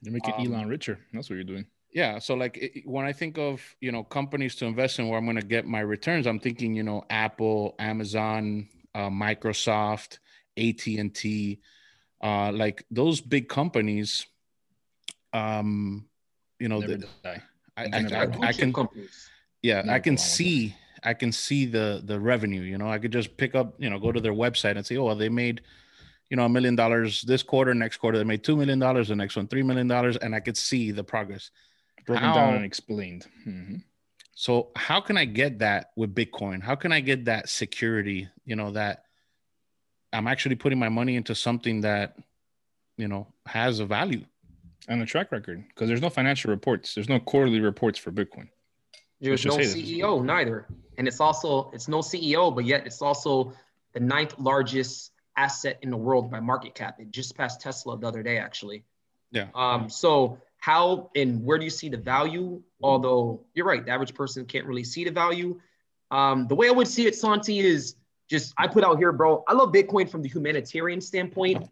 you're 0.00 0.12
making 0.12 0.34
Um, 0.34 0.46
Elon 0.46 0.68
richer. 0.68 0.98
That's 1.12 1.28
what 1.28 1.36
you're 1.36 1.44
doing. 1.44 1.66
Yeah. 1.92 2.18
So 2.18 2.34
like 2.34 2.56
it, 2.56 2.82
when 2.86 3.04
I 3.04 3.12
think 3.12 3.38
of 3.38 3.62
you 3.80 3.92
know 3.92 4.02
companies 4.02 4.56
to 4.56 4.66
invest 4.66 4.98
in 4.98 5.08
where 5.08 5.18
I'm 5.18 5.24
going 5.24 5.36
to 5.36 5.42
get 5.42 5.66
my 5.66 5.80
returns, 5.80 6.26
I'm 6.26 6.40
thinking 6.40 6.74
you 6.74 6.82
know 6.82 7.04
Apple, 7.10 7.74
Amazon, 7.78 8.68
uh, 8.94 9.10
Microsoft, 9.10 10.18
AT 10.56 10.86
and 10.86 11.14
T, 11.14 11.60
uh, 12.22 12.50
like 12.52 12.84
those 12.90 13.20
big 13.20 13.48
companies. 13.48 14.26
Um, 15.32 16.08
you 16.58 16.68
know, 16.68 16.80
the, 16.80 17.06
die. 17.22 17.42
I, 17.76 17.82
I. 17.82 17.86
I, 17.86 18.48
I 18.48 18.52
can 18.52 18.72
companies. 18.72 19.28
yeah 19.62 19.82
Never 19.82 19.90
i 19.90 19.98
can 19.98 20.14
go 20.14 20.22
on 20.22 20.26
see 20.26 20.74
i 21.04 21.14
can 21.14 21.30
see 21.32 21.66
the 21.66 22.02
the 22.04 22.18
revenue 22.18 22.60
you 22.62 22.78
know 22.78 22.88
i 22.88 22.98
could 22.98 23.12
just 23.12 23.36
pick 23.36 23.54
up 23.54 23.74
you 23.78 23.88
know 23.90 23.98
go 23.98 24.10
to 24.12 24.20
their 24.20 24.32
website 24.34 24.76
and 24.76 24.84
say 24.86 24.96
oh 24.96 25.04
well, 25.04 25.14
they 25.16 25.28
made 25.28 25.60
you 26.30 26.36
know 26.36 26.44
a 26.44 26.48
million 26.48 26.74
dollars 26.74 27.22
this 27.22 27.42
quarter 27.42 27.74
next 27.74 27.98
quarter 27.98 28.18
they 28.18 28.24
made 28.24 28.42
two 28.42 28.56
million 28.56 28.78
dollars 28.78 29.08
the 29.08 29.16
next 29.16 29.36
one 29.36 29.46
three 29.46 29.62
million 29.62 29.86
dollars 29.86 30.16
and 30.16 30.34
i 30.34 30.40
could 30.40 30.56
see 30.56 30.90
the 30.90 31.04
progress 31.04 31.50
Broken 32.06 32.24
How- 32.24 32.34
down 32.34 32.54
and 32.56 32.64
explained. 32.64 33.26
Mhm. 33.46 33.82
so 34.34 34.70
how 34.76 35.00
can 35.00 35.16
i 35.16 35.24
get 35.24 35.58
that 35.60 35.92
with 35.96 36.14
bitcoin 36.14 36.62
how 36.62 36.74
can 36.74 36.92
i 36.92 37.00
get 37.00 37.24
that 37.26 37.48
security 37.48 38.28
you 38.44 38.56
know 38.56 38.70
that 38.72 39.04
i'm 40.12 40.26
actually 40.26 40.54
putting 40.56 40.78
my 40.78 40.88
money 40.88 41.16
into 41.16 41.34
something 41.34 41.80
that 41.82 42.16
you 42.96 43.08
know 43.08 43.26
has 43.46 43.80
a 43.80 43.86
value 43.86 44.24
And 44.88 45.00
a 45.02 45.06
track 45.06 45.32
record 45.32 45.64
because 45.68 45.88
there's 45.88 46.02
no 46.02 46.10
financial 46.10 46.50
reports. 46.50 46.94
There's 46.94 47.08
no 47.08 47.18
quarterly 47.18 47.60
reports 47.60 47.98
for 47.98 48.12
Bitcoin. 48.12 48.48
There's 49.24 49.46
no 49.46 49.56
this. 49.56 49.74
CEO 49.74 50.24
neither, 50.24 50.66
and 50.98 51.08
it's 51.08 51.20
also 51.20 51.70
it's 51.72 51.88
no 51.88 51.98
CEO, 51.98 52.54
but 52.54 52.64
yet 52.64 52.86
it's 52.86 53.00
also 53.00 53.52
the 53.92 54.00
ninth 54.00 54.34
largest 54.38 55.12
asset 55.36 55.78
in 55.82 55.90
the 55.90 55.96
world 55.96 56.30
by 56.30 56.40
market 56.40 56.74
cap. 56.74 57.00
It 57.00 57.10
just 57.10 57.36
passed 57.36 57.60
Tesla 57.60 57.98
the 57.98 58.06
other 58.06 58.22
day, 58.22 58.38
actually. 58.38 58.84
Yeah. 59.30 59.48
Um. 59.54 59.88
So 59.88 60.38
how 60.58 61.10
and 61.16 61.44
where 61.44 61.58
do 61.58 61.64
you 61.64 61.70
see 61.70 61.88
the 61.88 61.96
value? 61.96 62.62
Although 62.82 63.40
you're 63.54 63.66
right, 63.66 63.84
the 63.84 63.90
average 63.90 64.14
person 64.14 64.44
can't 64.44 64.66
really 64.66 64.84
see 64.84 65.04
the 65.04 65.10
value. 65.10 65.60
Um. 66.10 66.46
The 66.46 66.54
way 66.54 66.68
I 66.68 66.72
would 66.72 66.88
see 66.88 67.06
it, 67.06 67.14
Santi, 67.16 67.60
is 67.60 67.96
just 68.28 68.54
I 68.58 68.66
put 68.66 68.84
out 68.84 68.98
here, 68.98 69.12
bro. 69.12 69.42
I 69.48 69.54
love 69.54 69.72
Bitcoin 69.72 70.08
from 70.08 70.22
the 70.22 70.28
humanitarian 70.28 71.00
standpoint, 71.00 71.68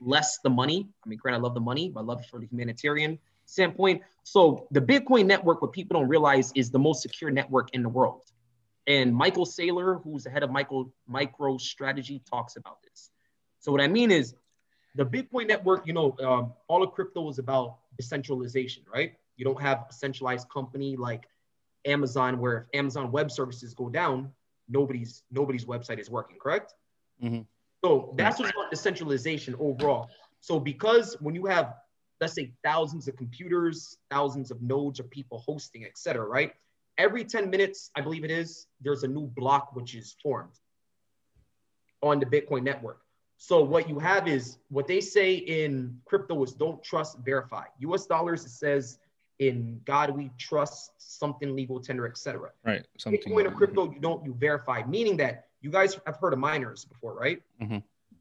less 0.00 0.38
the 0.38 0.50
money. 0.50 0.88
I 1.04 1.08
mean, 1.08 1.18
granted, 1.18 1.38
I 1.38 1.42
love 1.42 1.54
the 1.54 1.60
money, 1.60 1.88
but 1.88 2.00
I 2.00 2.02
love 2.04 2.20
it 2.20 2.26
for 2.26 2.40
the 2.40 2.46
humanitarian 2.46 3.18
standpoint. 3.50 4.02
So 4.22 4.66
the 4.70 4.80
Bitcoin 4.80 5.26
network, 5.26 5.60
what 5.60 5.72
people 5.72 5.98
don't 5.98 6.08
realize, 6.08 6.52
is 6.54 6.70
the 6.70 6.78
most 6.78 7.02
secure 7.02 7.30
network 7.30 7.74
in 7.74 7.82
the 7.82 7.88
world. 7.88 8.22
And 8.86 9.14
Michael 9.14 9.44
Saylor, 9.44 10.02
who's 10.02 10.24
the 10.24 10.30
head 10.30 10.42
of 10.42 10.50
Michael 10.50 10.92
MicroStrategy, 11.10 12.22
talks 12.28 12.56
about 12.56 12.78
this. 12.82 13.10
So 13.58 13.72
what 13.72 13.80
I 13.80 13.88
mean 13.88 14.10
is, 14.10 14.34
the 14.96 15.06
Bitcoin 15.06 15.46
network, 15.46 15.86
you 15.86 15.92
know, 15.92 16.16
um, 16.20 16.52
all 16.66 16.82
of 16.82 16.92
crypto 16.92 17.28
is 17.28 17.38
about 17.38 17.78
decentralization, 17.96 18.82
right? 18.92 19.14
You 19.36 19.44
don't 19.44 19.60
have 19.60 19.86
a 19.88 19.92
centralized 19.92 20.48
company 20.48 20.96
like 20.96 21.28
Amazon, 21.84 22.40
where 22.40 22.58
if 22.58 22.78
Amazon 22.78 23.12
Web 23.12 23.30
Services 23.30 23.72
go 23.72 23.88
down, 23.88 24.32
nobody's 24.68 25.22
nobody's 25.30 25.64
website 25.64 25.98
is 25.98 26.10
working, 26.10 26.38
correct? 26.38 26.74
Mhm. 27.22 27.46
So 27.84 28.14
that's 28.16 28.38
what's 28.38 28.50
about 28.50 28.70
decentralization 28.70 29.54
overall. 29.58 30.08
So 30.40 30.58
because 30.58 31.16
when 31.20 31.34
you 31.34 31.46
have, 31.46 31.76
let's 32.20 32.34
say, 32.34 32.52
thousands 32.62 33.08
of 33.08 33.16
computers, 33.16 33.98
thousands 34.10 34.50
of 34.50 34.60
nodes 34.62 35.00
of 35.00 35.10
people 35.10 35.38
hosting, 35.38 35.84
et 35.84 35.96
cetera, 35.96 36.26
right? 36.26 36.52
Every 36.98 37.24
10 37.24 37.48
minutes, 37.48 37.90
I 37.96 38.02
believe 38.02 38.24
it 38.24 38.30
is, 38.30 38.66
there's 38.80 39.04
a 39.04 39.08
new 39.08 39.26
block 39.26 39.74
which 39.74 39.94
is 39.94 40.16
formed 40.22 40.52
on 42.02 42.20
the 42.20 42.26
Bitcoin 42.26 42.62
network. 42.62 43.00
So 43.38 43.62
what 43.62 43.88
you 43.88 43.98
have 43.98 44.28
is 44.28 44.58
what 44.68 44.86
they 44.86 45.00
say 45.00 45.34
in 45.34 45.98
crypto 46.04 46.42
is 46.42 46.52
don't 46.52 46.82
trust, 46.82 47.18
verify. 47.24 47.64
US 47.78 48.04
dollars, 48.04 48.44
it 48.44 48.50
says 48.50 48.98
in 49.38 49.80
God 49.86 50.10
we 50.10 50.30
trust, 50.36 50.92
something 50.98 51.56
legal 51.56 51.80
tender, 51.80 52.06
et 52.06 52.18
cetera. 52.18 52.50
Right. 52.64 52.86
Something. 52.98 53.20
Bitcoin 53.22 53.46
or 53.46 53.52
crypto, 53.52 53.90
you 53.90 53.98
don't, 53.98 54.22
you 54.22 54.34
verify, 54.34 54.82
meaning 54.86 55.16
that 55.18 55.46
you 55.62 55.70
guys 55.70 55.98
have 56.04 56.16
heard 56.16 56.34
of 56.34 56.38
miners 56.38 56.84
before, 56.84 57.14
right? 57.14 57.42
Mm-hmm. 57.62 57.78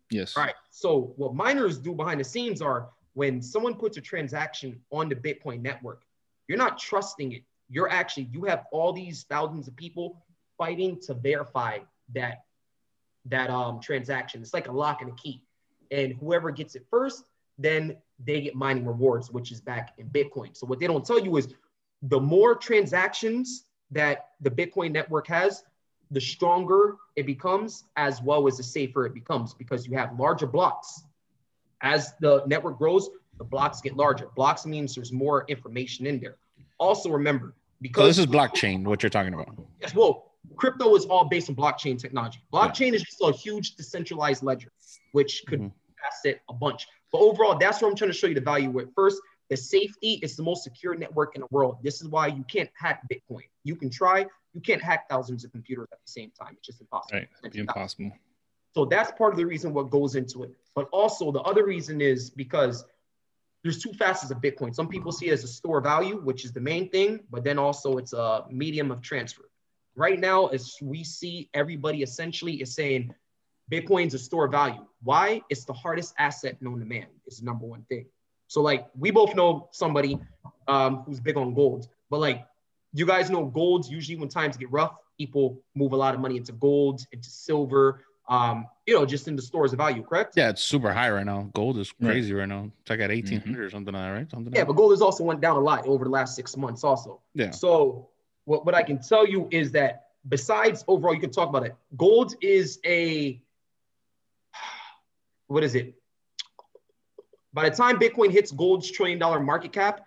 Yes. 0.10 0.38
All 0.38 0.44
right. 0.44 0.56
So 0.72 1.14
what 1.18 1.36
miners 1.36 1.78
do 1.78 1.94
behind 1.94 2.22
the 2.22 2.24
scenes 2.24 2.62
are 2.62 2.90
when 3.14 3.42
someone 3.42 3.76
puts 3.76 3.98
a 3.98 4.02
transaction 4.02 4.80
on 4.92 5.10
the 5.10 5.16
Bitcoin 5.16 5.62
network, 5.62 6.04
you're 6.48 6.58
not 6.58 6.78
trusting 6.78 7.32
it. 7.34 7.44
You're 7.70 7.90
actually 7.90 8.30
you 8.32 8.46
have 8.46 8.66
all 8.72 8.94
these 8.94 9.24
thousands 9.24 9.68
of 9.68 9.76
people 9.76 10.24
fighting 10.58 11.00
to 11.02 11.14
verify 11.14 11.80
that 12.14 12.44
that 13.26 13.50
um 13.50 13.80
transaction. 13.80 14.42
It's 14.42 14.54
like 14.54 14.68
a 14.68 14.72
lock 14.72 15.02
and 15.02 15.12
a 15.12 15.16
key. 15.16 15.44
And 15.92 16.14
whoever 16.14 16.52
gets 16.52 16.76
it 16.76 16.86
first, 16.90 17.26
then 17.58 17.98
they 18.24 18.42
get 18.42 18.56
mining 18.56 18.86
rewards, 18.86 19.32
which 19.32 19.52
is 19.52 19.62
back 19.62 19.94
in 19.98 20.08
Bitcoin. 20.10 20.56
So 20.56 20.66
what 20.68 20.80
they 20.80 20.88
don't 20.88 21.06
tell 21.06 21.20
you 21.20 21.38
is 21.38 21.54
the 22.04 22.20
more 22.20 22.56
transactions 22.56 23.66
that 23.92 24.30
the 24.42 24.52
Bitcoin 24.52 24.92
network 24.92 25.28
has, 25.28 25.64
the 26.12 26.22
stronger 26.22 26.96
it 27.16 27.26
becomes, 27.26 27.86
as 27.96 28.22
well 28.22 28.48
as 28.48 28.58
the 28.58 28.64
safer 28.64 29.06
it 29.06 29.14
becomes, 29.14 29.54
because 29.54 29.86
you 29.88 29.98
have 29.98 30.18
larger 30.20 30.48
blocks. 30.48 31.04
As 31.82 32.14
the 32.20 32.44
network 32.46 32.78
grows, 32.78 33.10
the 33.38 33.44
blocks 33.44 33.82
get 33.82 33.96
larger. 33.96 34.28
Blocks 34.36 34.66
means 34.66 34.96
there's 34.96 35.12
more 35.12 35.46
information 35.48 36.06
in 36.06 36.20
there. 36.20 36.36
Also, 36.78 37.10
remember, 37.10 37.54
so 37.56 37.62
because 37.82 38.08
this 38.08 38.18
is 38.18 38.26
blockchain 38.26 38.84
what 38.86 39.02
you're 39.04 39.10
talking 39.10 39.34
about 39.34 39.50
Yes, 39.82 39.94
well, 39.96 40.34
crypto 40.56 40.94
is 40.96 41.06
all 41.06 41.26
based 41.26 41.50
on 41.50 41.56
blockchain 41.56 41.98
technology. 41.98 42.40
Blockchain 42.54 42.94
is 42.94 43.04
just 43.04 43.22
a 43.22 43.32
huge 43.32 43.76
decentralized 43.76 44.44
ledger, 44.44 44.72
which 45.14 45.44
could 45.48 45.62
Mhm. 45.62 45.72
pass 46.02 46.20
it 46.26 46.42
a 46.50 46.54
bunch. 46.54 46.88
But 47.12 47.20
overall, 47.20 47.58
that's 47.58 47.82
what 47.82 47.90
I'm 47.90 47.96
trying 47.96 48.12
to 48.12 48.18
show 48.18 48.28
you 48.28 48.36
the 48.36 48.42
value 48.42 48.70
with. 48.70 48.94
First, 48.94 49.22
the 49.50 49.58
safety 49.58 50.14
is 50.22 50.36
the 50.36 50.44
most 50.44 50.64
secure 50.64 50.96
network 50.96 51.36
in 51.36 51.42
the 51.42 51.48
world. 51.52 51.78
This 51.82 52.02
is 52.02 52.08
why 52.10 52.28
you 52.28 52.44
can't 52.44 52.70
hack 52.76 53.02
Bitcoin. 53.12 53.44
You 53.64 53.76
can 53.76 53.90
try, 53.90 54.26
you 54.54 54.62
can't 54.62 54.82
hack 54.82 55.10
thousands 55.10 55.44
of 55.44 55.52
computers 55.52 55.88
at 55.92 56.00
the 56.06 56.12
same 56.12 56.32
time. 56.32 56.56
It's 56.58 56.68
just 56.68 56.82
impossible. 56.82 57.20
Right. 57.20 57.30
It'd 57.44 57.54
be 57.54 57.60
impossible. 57.60 58.12
So 58.74 58.86
that's 58.86 59.12
part 59.12 59.34
of 59.34 59.38
the 59.38 59.46
reason 59.46 59.74
what 59.74 59.90
goes 59.90 60.16
into 60.16 60.44
it. 60.44 60.52
But 60.76 60.88
also 60.92 61.32
the 61.32 61.42
other 61.42 61.66
reason 61.66 62.02
is 62.02 62.30
because 62.30 62.86
there's 63.64 63.82
two 63.82 63.92
facets 63.94 64.32
of 64.32 64.40
Bitcoin. 64.40 64.74
Some 64.74 64.88
people 64.88 65.12
see 65.12 65.28
it 65.28 65.34
as 65.34 65.44
a 65.44 65.48
store 65.48 65.80
of 65.80 65.84
value, 65.84 66.22
which 66.22 66.46
is 66.46 66.54
the 66.54 66.62
main 66.62 66.90
thing, 66.90 67.22
but 67.30 67.44
then 67.44 67.58
also 67.58 67.98
it's 67.98 68.14
a 68.14 68.46
medium 68.50 68.92
of 68.92 69.02
transfer. 69.02 69.50
Right 69.96 70.20
now, 70.20 70.48
as 70.48 70.78
we 70.82 71.04
see, 71.04 71.50
everybody 71.54 72.04
essentially 72.04 72.62
is 72.62 72.74
saying 72.74 73.14
Bitcoin's 73.70 74.14
a 74.14 74.20
store 74.20 74.46
of 74.46 74.52
value. 74.52 74.86
Why? 75.04 75.42
It's 75.50 75.66
the 75.66 75.74
hardest 75.74 76.14
asset 76.18 76.62
known 76.62 76.80
to 76.80 76.86
man. 76.86 77.08
It's 77.26 77.40
the 77.40 77.46
number 77.46 77.66
one 77.66 77.84
thing. 77.90 78.06
So 78.48 78.62
like 78.62 78.88
we 78.98 79.12
both 79.12 79.36
know 79.36 79.70
somebody 79.72 80.20
um, 80.68 81.04
who's 81.06 81.20
big 81.20 81.38
on 81.38 81.54
gold, 81.54 81.88
but 82.10 82.20
like 82.20 82.46
you 82.94 83.06
guys 83.06 83.30
know 83.30 83.46
gold's 83.46 83.90
usually 83.90 84.18
when 84.18 84.30
times 84.30 84.58
get 84.58 84.72
rough, 84.72 84.96
people 85.18 85.62
move 85.76 85.92
a 85.92 85.96
lot 85.96 86.16
of 86.16 86.22
money 86.22 86.38
into 86.38 86.54
gold, 86.54 87.06
into 87.12 87.30
silver, 87.30 88.06
um, 88.30 88.68
you 88.86 88.94
know, 88.94 89.06
just 89.06 89.28
in 89.28 89.36
the 89.36 89.42
stores 89.42 89.74
of 89.74 89.78
value, 89.78 90.04
correct? 90.04 90.36
Yeah, 90.38 90.50
it's 90.50 90.64
super 90.64 90.94
high 90.94 91.10
right 91.10 91.26
now. 91.26 91.50
Gold 91.54 91.80
is 91.80 91.92
crazy 91.92 92.32
right, 92.34 92.42
right 92.42 92.50
now. 92.50 92.72
It's 92.82 92.90
like 92.90 93.00
at 93.00 93.10
1800 93.10 93.44
mm-hmm. 93.44 93.62
or 93.62 93.70
something 93.70 93.94
like 93.94 94.04
that, 94.04 94.10
right? 94.10 94.32
Something 94.32 94.54
yeah, 94.54 94.60
like 94.60 94.68
but 94.68 94.74
gold 94.74 94.92
has 94.92 95.02
also 95.02 95.24
went 95.24 95.42
down 95.42 95.58
a 95.58 95.60
lot 95.60 95.86
over 95.88 96.06
the 96.06 96.12
last 96.12 96.36
six 96.36 96.56
months 96.56 96.84
also. 96.84 97.20
Yeah. 97.34 97.50
So 97.50 98.08
what, 98.46 98.66
what 98.66 98.76
I 98.76 98.84
can 98.84 99.00
tell 99.00 99.28
you 99.28 99.48
is 99.52 99.72
that 99.72 100.06
besides 100.28 100.86
overall, 100.88 101.14
you 101.14 101.20
can 101.20 101.32
talk 101.32 101.50
about 101.50 101.66
it. 101.66 101.76
Gold 101.98 102.36
is 102.42 102.80
a, 102.86 103.42
what 105.48 105.64
is 105.64 105.74
it? 105.74 105.96
By 107.52 107.68
the 107.68 107.76
time 107.76 108.00
Bitcoin 108.00 108.32
hits 108.32 108.52
gold's 108.52 108.92
trillion 108.92 109.18
dollar 109.18 109.40
market 109.40 109.74
cap 109.74 110.06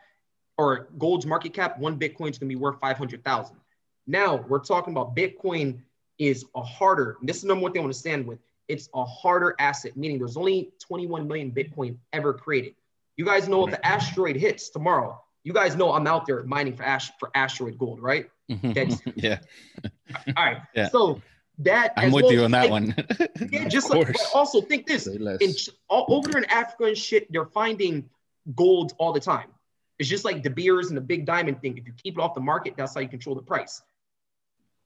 or 0.58 0.88
gold's 0.96 1.26
market 1.26 1.52
cap, 1.54 1.76
one 1.76 1.98
Bitcoin 1.98 2.30
is 2.30 2.38
gonna 2.38 2.48
be 2.48 2.56
worth 2.56 2.78
500,000. 2.80 3.56
Now 4.06 4.37
we're 4.48 4.61
talking 4.61 4.92
about 4.92 5.16
Bitcoin 5.16 5.80
is 6.28 6.44
a 6.54 6.62
harder, 6.62 7.16
this 7.22 7.37
is 7.37 7.42
the 7.42 7.48
number 7.48 7.64
one 7.64 7.72
thing 7.72 7.80
I 7.80 7.85
want 7.85 7.94
to 7.94 7.98
stand 7.98 8.26
with. 8.26 8.38
It's 8.68 8.88
a 8.94 9.04
harder 9.04 9.54
asset, 9.58 9.96
meaning 9.96 10.18
there's 10.18 10.37
only 10.37 10.70
21 10.78 11.26
million 11.26 11.50
Bitcoin 11.50 11.96
ever 12.12 12.32
created. 12.32 12.74
You 13.16 13.24
guys 13.24 13.48
know 13.48 13.66
if 13.66 13.72
the 13.72 13.85
asteroid 13.85 14.37
hits 14.37 14.70
tomorrow, 14.70 15.20
you 15.42 15.52
guys 15.52 15.76
know 15.76 15.92
I'm 15.92 16.06
out 16.06 16.26
there 16.26 16.44
mining 16.44 16.76
for 16.76 16.85
ash 16.85 17.11
for 17.18 17.30
asteroid 17.35 17.76
gold, 17.76 18.00
right? 18.00 18.30
Mm-hmm. 18.50 18.72
That's 18.72 19.02
yeah. 19.16 19.38
All 20.37 20.44
right. 20.44 20.58
Yeah. 20.74 20.88
So 20.88 21.20
that 21.58 21.92
I'm 21.96 22.12
with 22.12 22.24
well 22.24 22.32
you 22.32 22.44
on 22.44 22.52
that 22.52 22.70
like, 22.70 22.70
one. 22.70 22.94
yeah, 23.50 23.68
just 23.68 23.90
like 23.90 24.16
also 24.35 24.61
think 24.61 24.87
this 24.87 25.06
in 25.06 25.54
all, 25.88 26.06
over 26.08 26.38
in 26.38 26.44
Africa 26.46 26.85
and 26.85 26.96
shit, 26.96 27.30
they're 27.32 27.44
finding 27.46 28.08
gold 28.54 28.94
all 28.98 29.12
the 29.12 29.20
time. 29.20 29.48
It's 29.98 30.08
just 30.08 30.24
like 30.24 30.42
De 30.42 30.50
Beers 30.50 30.88
and 30.88 30.96
the 30.96 31.02
big 31.02 31.26
diamond 31.26 31.61
thing. 31.61 31.76
If 31.76 31.87
you 31.87 31.92
keep 31.92 32.16
it 32.16 32.20
off 32.20 32.35
the 32.35 32.40
market, 32.40 32.74
that's 32.76 32.94
how 32.94 33.00
you 33.00 33.08
control 33.08 33.35
the 33.35 33.42
price. 33.42 33.82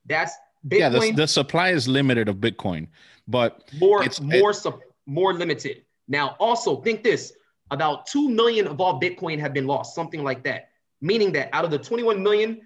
That's 0.07 0.35
Bitcoin, 0.67 0.79
yeah, 0.79 0.89
the, 0.89 1.13
the, 1.13 1.29
supply 1.29 1.71
is 1.71 1.87
limited 1.87 2.29
of 2.29 2.37
Bitcoin, 2.37 2.89
but 3.29 3.71
more 3.79 4.03
it's 4.03 4.21
more 4.21 4.51
it, 4.51 4.67
more 5.07 5.33
limited. 5.33 5.85
Now, 6.09 6.37
also 6.41 6.81
think 6.81 7.05
this: 7.05 7.33
about 7.71 8.07
two 8.07 8.29
million 8.29 8.67
of 8.67 8.81
all 8.81 9.01
Bitcoin 9.01 9.39
have 9.39 9.53
been 9.53 9.67
lost, 9.67 9.95
something 9.95 10.25
like 10.25 10.43
that. 10.45 10.71
Meaning 11.01 11.33
that 11.33 11.51
out 11.53 11.65
of 11.65 11.71
the 11.71 11.79
21 11.79 12.23
million, 12.23 12.63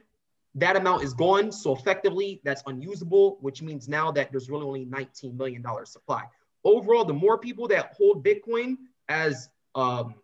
that 0.54 0.76
amount 0.76 1.02
is 1.02 1.12
gone. 1.12 1.52
So 1.52 1.74
effectively, 1.74 2.40
that's 2.44 2.62
unusable, 2.66 3.38
which 3.40 3.60
means 3.60 3.88
now 3.88 4.10
that 4.12 4.30
there's 4.30 4.48
really 4.48 4.64
only 4.64 4.84
19 4.84 5.36
million 5.36 5.62
dollar 5.62 5.84
supply. 5.84 6.24
Overall, 6.64 7.04
the 7.04 7.12
more 7.12 7.38
people 7.38 7.68
that 7.68 7.94
hold 7.96 8.24
Bitcoin 8.24 8.76
as 9.08 9.48
um, 9.74 10.14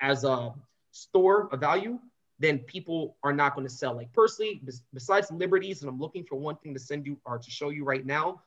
as 0.00 0.24
a 0.24 0.54
store 0.92 1.48
of 1.52 1.60
value, 1.60 1.98
then 2.38 2.58
people 2.60 3.16
are 3.22 3.32
not 3.32 3.54
going 3.54 3.66
to 3.66 3.72
sell. 3.72 3.94
Like 3.94 4.12
personally, 4.12 4.62
besides 4.94 5.30
liberties, 5.30 5.82
and 5.82 5.88
I'm 5.88 6.00
looking 6.00 6.24
for 6.24 6.36
one 6.36 6.56
thing 6.56 6.72
to 6.74 6.80
send 6.80 7.06
you 7.06 7.18
or 7.24 7.38
to 7.38 7.50
show 7.50 7.70
you 7.70 7.84
right 7.84 8.06
now. 8.06 8.42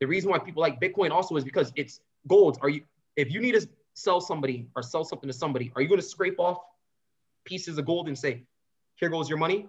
The 0.00 0.06
reason 0.06 0.30
why 0.30 0.38
people 0.38 0.60
like 0.60 0.80
Bitcoin 0.80 1.10
also 1.10 1.36
is 1.36 1.44
because 1.44 1.72
it's 1.76 2.00
gold. 2.26 2.58
Are 2.62 2.68
you 2.68 2.82
if 3.16 3.30
you 3.30 3.40
need 3.40 3.52
to 3.52 3.68
sell 3.92 4.20
somebody 4.20 4.66
or 4.74 4.82
sell 4.82 5.04
something 5.04 5.28
to 5.28 5.32
somebody, 5.32 5.72
are 5.76 5.82
you 5.82 5.88
going 5.88 6.00
to 6.00 6.06
scrape 6.06 6.40
off 6.40 6.58
pieces 7.44 7.78
of 7.78 7.84
gold 7.86 8.08
and 8.08 8.18
say, 8.18 8.42
"Here 8.96 9.08
goes 9.08 9.28
your 9.28 9.38
money"? 9.38 9.68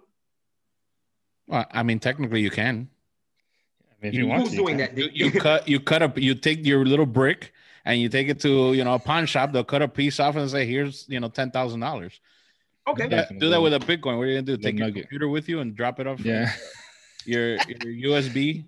Well, 1.48 1.66
I 1.72 1.84
mean, 1.84 2.00
technically, 2.00 2.42
you 2.42 2.50
can. 2.50 2.90
I 3.92 3.96
mean, 4.02 4.14
if 4.14 4.20
you, 4.20 4.28
want 4.28 4.42
Who's 4.42 4.52
to, 4.52 4.58
doing 4.58 4.80
you 4.80 4.86
that? 4.86 4.98
You, 4.98 5.10
you 5.14 5.32
cut, 5.32 5.68
you 5.68 5.80
cut 5.80 6.02
up, 6.02 6.18
you 6.18 6.34
take 6.34 6.66
your 6.66 6.86
little 6.86 7.06
brick 7.06 7.54
and 7.86 8.00
you 8.02 8.10
take 8.10 8.30
it 8.30 8.40
to 8.42 8.74
you 8.74 8.84
know 8.84 8.96
a 8.96 9.00
pawn 9.00 9.26
shop. 9.26 9.52
They'll 9.52 9.64
cut 9.64 9.82
a 9.82 9.88
piece 9.88 10.20
off 10.20 10.36
and 10.36 10.50
say, 10.50 10.66
"Here's 10.66 11.06
you 11.08 11.20
know 11.20 11.30
ten 11.30 11.52
thousand 11.52 11.82
dollars." 11.82 12.20
Okay. 12.88 13.08
Yeah, 13.10 13.26
do 13.40 13.50
that 13.50 13.62
with 13.62 13.74
a 13.74 13.80
Bitcoin. 13.80 14.18
What 14.18 14.24
are 14.24 14.28
you 14.28 14.42
gonna 14.42 14.44
do? 14.44 14.58
Take 14.58 14.78
your 14.78 14.92
computer 14.92 15.28
with 15.28 15.50
you 15.50 15.60
and 15.60 15.76
drop 15.76 16.00
it 16.00 16.08
off? 16.08 16.20
Yeah. 16.20 16.52
Your 17.26 17.54
your 17.56 18.22
USB. 18.22 18.66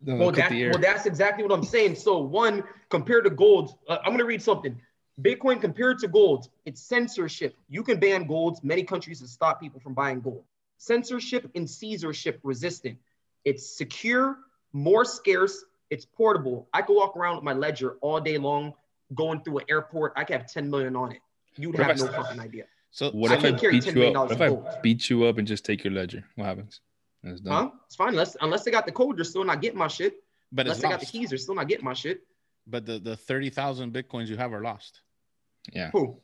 well, 0.00 0.30
that, 0.30 0.52
well, 0.52 0.78
that's 0.78 1.06
exactly 1.06 1.42
what 1.42 1.52
I'm 1.52 1.64
saying. 1.64 1.96
So 1.96 2.18
one 2.18 2.62
compared 2.88 3.24
to 3.24 3.30
gold, 3.30 3.76
uh, 3.88 3.98
I'm 4.04 4.12
gonna 4.12 4.24
read 4.24 4.42
something. 4.42 4.80
Bitcoin 5.20 5.60
compared 5.60 5.98
to 6.00 6.08
gold, 6.08 6.48
it's 6.66 6.80
censorship. 6.80 7.56
You 7.68 7.82
can 7.82 7.98
ban 7.98 8.26
golds. 8.26 8.62
Many 8.62 8.84
countries 8.84 9.20
have 9.20 9.28
stopped 9.28 9.62
people 9.62 9.80
from 9.80 9.94
buying 9.94 10.20
gold. 10.20 10.44
Censorship 10.78 11.50
and 11.54 11.68
censorship 11.68 12.38
resistant. 12.42 12.98
It's 13.44 13.66
secure, 13.66 14.38
more 14.72 15.04
scarce. 15.04 15.64
It's 15.88 16.04
portable. 16.04 16.68
I 16.74 16.82
could 16.82 16.94
walk 16.94 17.16
around 17.16 17.36
with 17.36 17.44
my 17.44 17.54
ledger 17.54 17.96
all 18.02 18.20
day 18.20 18.38
long, 18.38 18.74
going 19.14 19.40
through 19.42 19.58
an 19.58 19.64
airport. 19.70 20.12
I 20.16 20.24
could 20.24 20.36
have 20.36 20.52
10 20.52 20.68
million 20.68 20.96
on 20.96 21.12
it. 21.12 21.20
You'd 21.56 21.76
have 21.76 21.96
no 21.96 22.08
fucking 22.08 22.40
idea. 22.40 22.64
So 22.96 23.10
what 23.10 23.30
if 23.30 23.44
I 23.44 23.50
beat 23.50 23.84
you 23.84 24.04
up? 24.04 24.30
What 24.30 24.32
if 24.32 24.40
I 24.40 24.80
beat 24.80 25.10
you 25.10 25.24
up 25.24 25.36
and 25.36 25.46
just 25.46 25.66
take 25.66 25.84
your 25.84 25.92
ledger? 25.92 26.24
What 26.34 26.46
happens? 26.46 26.80
It's 27.24 27.42
done. 27.42 27.52
Huh? 27.52 27.70
It's 27.84 27.94
fine. 27.94 28.08
Unless 28.08 28.38
unless 28.40 28.64
they 28.64 28.70
got 28.70 28.86
the 28.86 28.92
code, 28.92 29.18
they're 29.18 29.24
still 29.24 29.44
not 29.44 29.60
getting 29.60 29.78
my 29.78 29.86
shit. 29.86 30.14
But 30.50 30.62
unless 30.62 30.80
they 30.80 30.88
lost. 30.88 31.00
got 31.00 31.00
the 31.00 31.18
keys, 31.18 31.28
they're 31.28 31.36
still 31.36 31.54
not 31.54 31.68
getting 31.68 31.84
my 31.84 31.92
shit. 31.92 32.20
But 32.66 32.86
the 32.86 32.98
the 32.98 33.14
thirty 33.14 33.50
thousand 33.50 33.92
bitcoins 33.92 34.28
you 34.28 34.38
have 34.38 34.54
are 34.54 34.62
lost. 34.62 35.02
Yeah. 35.74 35.90
Who? 35.90 36.22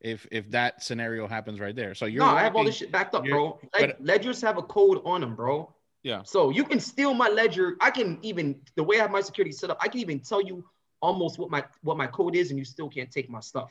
If 0.00 0.26
if 0.32 0.50
that 0.52 0.82
scenario 0.82 1.26
happens 1.26 1.60
right 1.60 1.76
there, 1.76 1.94
so 1.94 2.06
you're. 2.06 2.20
No, 2.20 2.28
walking, 2.28 2.38
I 2.38 2.42
have 2.44 2.56
all 2.56 2.64
this 2.64 2.76
shit 2.76 2.90
backed 2.90 3.14
up, 3.14 3.26
bro. 3.26 3.60
Led, 3.78 3.96
ledgers 4.00 4.40
have 4.40 4.56
a 4.56 4.62
code 4.62 5.02
on 5.04 5.20
them, 5.20 5.36
bro. 5.36 5.74
Yeah. 6.04 6.22
So 6.22 6.48
you 6.48 6.64
can 6.64 6.80
steal 6.80 7.12
my 7.12 7.28
ledger. 7.28 7.76
I 7.82 7.90
can 7.90 8.18
even 8.22 8.62
the 8.76 8.82
way 8.82 8.96
I 8.96 9.02
have 9.02 9.10
my 9.10 9.20
security 9.20 9.52
set 9.52 9.68
up. 9.68 9.76
I 9.82 9.88
can 9.88 10.00
even 10.00 10.20
tell 10.20 10.40
you 10.40 10.64
almost 11.02 11.38
what 11.38 11.50
my 11.50 11.64
what 11.82 11.98
my 11.98 12.06
code 12.06 12.34
is, 12.34 12.48
and 12.48 12.58
you 12.58 12.64
still 12.64 12.88
can't 12.88 13.10
take 13.10 13.28
my 13.28 13.40
stuff. 13.40 13.70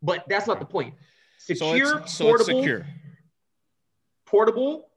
But 0.00 0.24
that's 0.26 0.46
not 0.46 0.58
the 0.58 0.64
point. 0.64 0.94
Secure, 1.38 1.86
so 1.86 1.96
it's, 1.98 2.12
so 2.12 2.24
portable, 2.24 2.60
secure. 2.60 2.86
portable, 4.24 4.88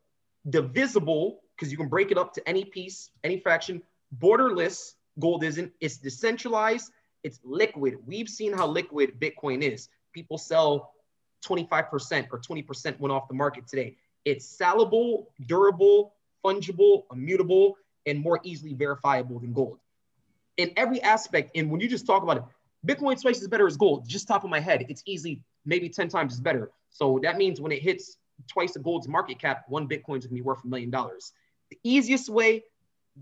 divisible, 0.49 1.41
because 1.55 1.71
you 1.71 1.77
can 1.77 1.87
break 1.87 2.11
it 2.11 2.17
up 2.17 2.33
to 2.33 2.47
any 2.47 2.63
piece, 2.63 3.11
any 3.23 3.39
fraction, 3.39 3.81
borderless. 4.17 4.93
Gold 5.19 5.43
isn't. 5.43 5.71
It's 5.81 5.97
decentralized. 5.97 6.91
It's 7.23 7.39
liquid. 7.43 7.97
We've 8.05 8.29
seen 8.29 8.53
how 8.53 8.67
liquid 8.67 9.19
Bitcoin 9.19 9.61
is. 9.61 9.89
People 10.13 10.37
sell 10.37 10.93
25% 11.45 12.27
or 12.31 12.39
20% 12.39 12.99
went 12.99 13.11
off 13.11 13.27
the 13.27 13.33
market 13.33 13.67
today. 13.67 13.97
It's 14.25 14.45
salable, 14.45 15.29
durable, 15.45 16.13
fungible, 16.43 17.03
immutable, 17.11 17.75
and 18.05 18.19
more 18.19 18.39
easily 18.43 18.73
verifiable 18.73 19.39
than 19.39 19.53
gold. 19.53 19.79
In 20.57 20.71
every 20.77 21.01
aspect, 21.01 21.51
and 21.55 21.69
when 21.69 21.79
you 21.81 21.87
just 21.87 22.05
talk 22.05 22.23
about 22.23 22.37
it, 22.37 22.43
Bitcoin 22.85 23.21
twice 23.21 23.41
as 23.41 23.47
better 23.47 23.67
as 23.67 23.77
gold. 23.77 24.07
Just 24.07 24.27
top 24.27 24.43
of 24.43 24.49
my 24.49 24.59
head, 24.59 24.85
it's 24.89 25.03
easily 25.05 25.41
maybe 25.65 25.89
10 25.89 26.09
times 26.09 26.39
better. 26.39 26.71
So 26.89 27.19
that 27.23 27.37
means 27.37 27.61
when 27.61 27.71
it 27.71 27.81
hits 27.81 28.17
twice 28.47 28.73
the 28.73 28.79
gold's 28.79 29.07
market 29.07 29.39
cap, 29.39 29.65
one 29.67 29.87
Bitcoin 29.87 30.17
is 30.17 30.25
gonna 30.25 30.35
be 30.35 30.41
worth 30.41 30.63
a 30.63 30.67
million 30.67 30.89
dollars. 30.89 31.33
The 31.69 31.77
easiest 31.83 32.29
way, 32.29 32.63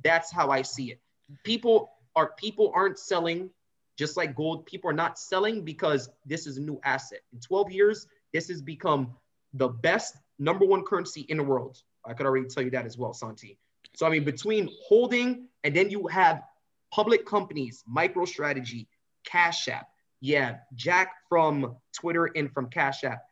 that's 0.03 0.31
how 0.31 0.49
I 0.49 0.61
see 0.61 0.91
it. 0.91 1.01
People 1.43 1.91
are 2.15 2.31
people 2.37 2.71
aren't 2.73 2.99
selling 2.99 3.49
just 3.97 4.15
like 4.15 4.35
gold. 4.35 4.65
People 4.65 4.89
are 4.89 4.93
not 4.93 5.17
selling 5.19 5.63
because 5.63 6.09
this 6.25 6.47
is 6.47 6.57
a 6.57 6.61
new 6.61 6.79
asset. 6.83 7.21
In 7.33 7.39
12 7.39 7.71
years, 7.71 8.07
this 8.31 8.47
has 8.47 8.61
become 8.61 9.15
the 9.53 9.67
best 9.67 10.17
number 10.39 10.65
one 10.65 10.83
currency 10.83 11.21
in 11.29 11.37
the 11.37 11.43
world. 11.43 11.81
I 12.05 12.13
could 12.13 12.25
already 12.25 12.47
tell 12.47 12.63
you 12.63 12.69
that 12.71 12.85
as 12.85 12.97
well, 12.97 13.13
Santi. 13.13 13.57
So 13.95 14.05
I 14.05 14.09
mean, 14.09 14.23
between 14.23 14.69
holding 14.87 15.47
and 15.63 15.75
then 15.75 15.89
you 15.89 16.07
have 16.07 16.43
public 16.91 17.25
companies, 17.25 17.83
MicroStrategy, 17.91 18.87
Cash 19.25 19.67
App, 19.67 19.89
yeah, 20.21 20.57
Jack 20.75 21.13
from 21.29 21.75
Twitter 21.93 22.25
and 22.35 22.51
from 22.51 22.69
Cash 22.69 23.03
App, 23.03 23.23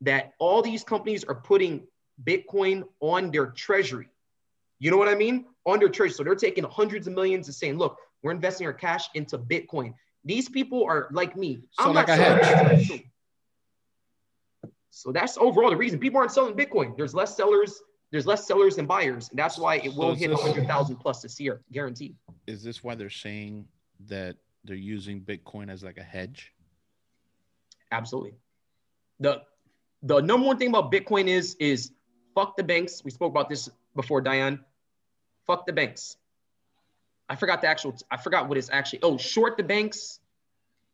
that 0.00 0.32
all 0.38 0.62
these 0.62 0.82
companies 0.82 1.24
are 1.24 1.34
putting 1.34 1.86
Bitcoin 2.24 2.84
on 3.00 3.30
their 3.30 3.46
treasury. 3.46 4.08
You 4.78 4.90
know 4.90 4.96
what 4.96 5.08
I 5.08 5.14
mean? 5.14 5.46
On 5.64 5.78
their 5.78 5.88
treasury. 5.88 6.14
So 6.14 6.24
they're 6.24 6.34
taking 6.34 6.64
hundreds 6.64 7.06
of 7.06 7.14
millions 7.14 7.46
and 7.46 7.54
saying, 7.54 7.78
look, 7.78 7.96
we're 8.22 8.32
investing 8.32 8.66
our 8.66 8.72
cash 8.72 9.08
into 9.14 9.38
Bitcoin. 9.38 9.94
These 10.24 10.48
people 10.48 10.84
are 10.84 11.08
like 11.12 11.36
me. 11.36 11.62
So 11.72 11.84
I'm 11.84 11.94
like 11.94 12.08
not 12.08 12.18
selling 12.18 13.02
So 14.90 15.12
that's 15.12 15.36
overall 15.38 15.70
the 15.70 15.76
reason 15.76 15.98
people 15.98 16.18
aren't 16.18 16.32
selling 16.32 16.54
Bitcoin. 16.54 16.96
There's 16.96 17.14
less 17.14 17.36
sellers. 17.36 17.80
There's 18.10 18.26
less 18.26 18.46
sellers 18.46 18.76
than 18.76 18.84
buyers, 18.84 19.30
and 19.30 19.38
that's 19.38 19.56
why 19.56 19.76
it 19.76 19.94
will 19.94 20.10
so 20.10 20.16
hit 20.16 20.30
100,000 20.30 20.96
plus 20.96 21.22
this 21.22 21.40
year, 21.40 21.62
guaranteed. 21.72 22.14
Is 22.46 22.62
this 22.62 22.84
why 22.84 22.94
they're 22.94 23.08
saying 23.08 23.66
that 24.08 24.36
they're 24.64 24.76
using 24.76 25.20
Bitcoin 25.20 25.70
as 25.70 25.82
like 25.82 25.98
a 25.98 26.02
hedge? 26.02 26.52
Absolutely. 27.90 28.34
The 29.20 29.42
the 30.02 30.20
number 30.20 30.46
one 30.46 30.58
thing 30.58 30.68
about 30.68 30.90
Bitcoin 30.90 31.28
is 31.28 31.54
is 31.60 31.92
fuck 32.34 32.56
the 32.56 32.64
banks. 32.64 33.04
We 33.04 33.10
spoke 33.10 33.30
about 33.30 33.48
this 33.48 33.68
before, 33.94 34.20
Diane. 34.20 34.64
Fuck 35.46 35.66
the 35.66 35.72
banks. 35.72 36.16
I 37.28 37.36
forgot 37.36 37.60
the 37.60 37.68
actual. 37.68 37.96
I 38.10 38.16
forgot 38.16 38.48
what 38.48 38.58
it's 38.58 38.70
actually. 38.70 39.00
Oh, 39.02 39.16
short 39.16 39.56
the 39.56 39.62
banks, 39.62 40.20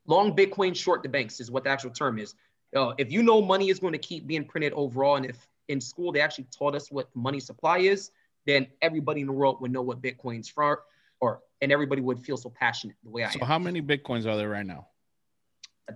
long 0.06 0.36
Bitcoin, 0.36 0.74
short 0.76 1.02
the 1.02 1.08
banks 1.08 1.40
is 1.40 1.50
what 1.50 1.64
the 1.64 1.70
actual 1.70 1.90
term 1.90 2.18
is. 2.18 2.34
Uh, 2.76 2.92
if 2.98 3.10
you 3.10 3.22
know 3.22 3.40
money 3.40 3.70
is 3.70 3.78
going 3.78 3.92
to 3.92 3.98
keep 3.98 4.26
being 4.26 4.44
printed 4.44 4.72
overall, 4.74 5.16
and 5.16 5.26
if 5.26 5.48
in 5.68 5.80
school 5.80 6.12
they 6.12 6.20
actually 6.20 6.46
taught 6.56 6.74
us 6.74 6.90
what 6.90 7.08
money 7.14 7.40
supply 7.40 7.78
is, 7.78 8.10
then 8.46 8.66
everybody 8.82 9.20
in 9.20 9.26
the 9.26 9.32
world 9.32 9.60
would 9.60 9.72
know 9.72 9.82
what 9.82 10.02
Bitcoin's 10.02 10.48
for, 10.48 10.82
or 11.20 11.40
and 11.60 11.72
everybody 11.72 12.00
would 12.00 12.20
feel 12.20 12.36
so 12.36 12.50
passionate 12.50 12.96
the 13.02 13.10
way 13.10 13.24
I 13.24 13.30
So 13.30 13.40
am. 13.40 13.46
how 13.46 13.58
many 13.58 13.82
bitcoins 13.82 14.26
are 14.26 14.36
there 14.36 14.48
right 14.48 14.66
now? 14.66 14.88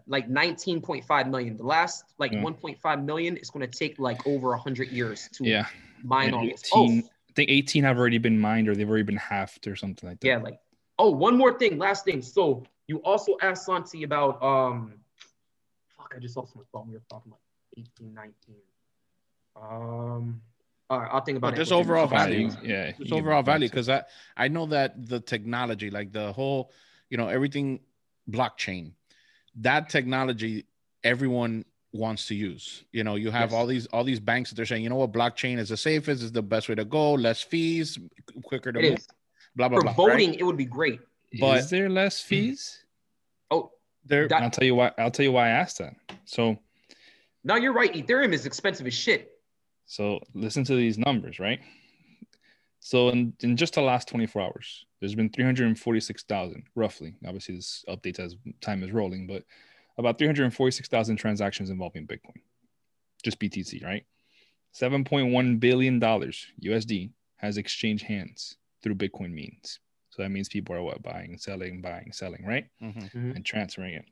like 0.06 0.26
19.5 0.26 1.28
million. 1.30 1.56
The 1.58 1.64
last 1.64 2.04
like 2.18 2.32
Yeah. 2.32 2.42
1.5 2.42 3.04
million 3.04 3.36
is 3.36 3.50
going 3.50 3.68
to 3.68 3.78
take 3.78 3.98
like 3.98 4.26
over 4.26 4.48
100 4.50 4.88
years 4.88 5.28
to 5.34 5.44
Yeah. 5.44 5.66
mine 6.02 6.32
all 6.32 6.46
this. 6.46 6.62
18, 6.74 7.02
Oh, 7.04 7.08
I 7.28 7.32
think 7.34 7.50
18 7.50 7.84
have 7.84 7.98
already 7.98 8.16
been 8.18 8.38
mined 8.40 8.68
or 8.68 8.74
they've 8.74 8.88
already 8.88 9.02
been 9.04 9.16
halved 9.18 9.66
or 9.66 9.76
something 9.76 10.08
like 10.08 10.18
that. 10.20 10.26
yeah, 10.26 10.38
like 10.38 10.58
oh, 10.98 11.10
one 11.10 11.36
more 11.36 11.58
thing, 11.58 11.78
last 11.78 12.06
thing. 12.06 12.22
So 12.22 12.64
you 12.88 12.98
also 13.02 13.36
asked 13.42 13.66
Santi 13.66 14.02
about 14.04 14.42
um 14.42 14.94
fuck, 15.96 16.12
I 16.16 16.18
just 16.18 16.36
lost 16.38 16.56
my 16.56 16.62
phone. 16.72 16.88
We 16.88 16.94
were 16.94 17.02
talking 17.10 17.32
about 17.32 17.40
18, 17.76 18.14
19. 18.14 18.56
Um 19.60 20.40
all 20.92 21.00
right, 21.00 21.08
I'll 21.10 21.22
think 21.22 21.38
about 21.38 21.48
But 21.52 21.54
it. 21.54 21.62
just 21.62 21.72
overall 21.72 22.06
figure 22.06 22.18
it 22.18 22.20
out. 22.20 22.28
value. 22.28 22.50
Yeah. 22.62 22.86
you 22.98 23.04
Just 23.04 23.12
overall 23.12 23.42
value, 23.42 23.68
because 23.68 23.88
I 23.88 24.02
I 24.36 24.48
know 24.48 24.66
that 24.66 25.08
the 25.08 25.20
technology, 25.20 25.90
like 25.90 26.12
the 26.12 26.32
whole, 26.32 26.70
you 27.08 27.16
know, 27.16 27.28
everything 27.28 27.80
blockchain, 28.30 28.92
that 29.56 29.88
technology, 29.88 30.66
everyone 31.02 31.64
wants 31.92 32.26
to 32.26 32.34
use. 32.34 32.84
You 32.92 33.04
know, 33.04 33.14
you 33.16 33.30
have 33.30 33.50
Yes. 33.50 33.56
all 33.58 33.66
these 33.66 33.86
all 33.86 34.04
these 34.04 34.20
banks 34.20 34.50
that 34.50 34.56
they're 34.56 34.66
saying, 34.66 34.82
you 34.82 34.90
know 34.90 34.96
what, 34.96 35.12
blockchain 35.12 35.56
is 35.58 35.70
the 35.70 35.76
safest, 35.78 36.22
is 36.22 36.30
the 36.32 36.42
best 36.42 36.68
way 36.68 36.74
to 36.74 36.84
go, 36.84 37.14
less 37.14 37.40
fees, 37.40 37.98
quicker 38.44 38.70
to 38.70 38.78
It 38.78 38.82
move, 38.90 38.98
is. 38.98 39.08
blah 39.56 39.68
blah 39.70 39.78
For 39.78 39.84
blah. 39.84 39.92
voting, 39.94 40.30
right? 40.32 40.40
it 40.40 40.44
would 40.44 40.58
be 40.58 40.66
great. 40.66 41.00
but- 41.40 41.58
is 41.60 41.70
there 41.70 41.88
less 41.88 42.22
hmm. 42.22 42.28
fees? 42.28 42.84
Oh, 43.50 43.72
There, 44.04 44.28
that- 44.28 44.42
I'll 44.42 44.50
tell 44.50 44.66
you 44.66 44.74
why. 44.74 44.92
I'll 44.98 45.10
tell 45.10 45.24
you 45.24 45.32
why 45.32 45.46
I 45.46 45.50
asked 45.52 45.78
that. 45.78 45.94
So, 46.26 46.58
no, 47.44 47.54
you're 47.56 47.72
right. 47.72 47.92
Ethereum 47.94 48.32
is 48.34 48.44
expensive 48.44 48.86
as 48.86 48.92
shit. 48.94 49.31
So 49.86 50.20
listen 50.34 50.64
to 50.64 50.74
these 50.76 50.98
numbers, 50.98 51.38
right? 51.38 51.60
So 52.80 53.10
in, 53.10 53.32
in 53.40 53.56
just 53.56 53.74
the 53.74 53.80
last 53.82 54.08
24 54.08 54.42
hours, 54.42 54.86
there's 55.00 55.14
been 55.14 55.30
346,000 55.30 56.64
roughly. 56.74 57.14
Obviously, 57.26 57.54
this 57.56 57.84
updates 57.88 58.18
as 58.18 58.36
time 58.60 58.82
is 58.82 58.90
rolling, 58.92 59.26
but 59.26 59.44
about 59.98 60.18
346,000 60.18 61.16
transactions 61.16 61.70
involving 61.70 62.06
Bitcoin, 62.06 62.40
just 63.22 63.38
BTC, 63.38 63.84
right? 63.84 64.04
7.1 64.74 65.60
billion 65.60 65.98
dollars 65.98 66.46
USD 66.64 67.10
has 67.36 67.56
exchanged 67.58 68.04
hands 68.04 68.56
through 68.82 68.94
Bitcoin 68.94 69.32
means. 69.32 69.78
So 70.10 70.22
that 70.22 70.30
means 70.30 70.48
people 70.48 70.74
are 70.74 70.82
what 70.82 71.02
buying, 71.02 71.36
selling, 71.38 71.80
buying, 71.82 72.10
selling, 72.12 72.44
right? 72.44 72.66
Mhm. 72.82 73.36
and 73.36 73.44
transferring 73.44 73.94
it. 73.94 74.04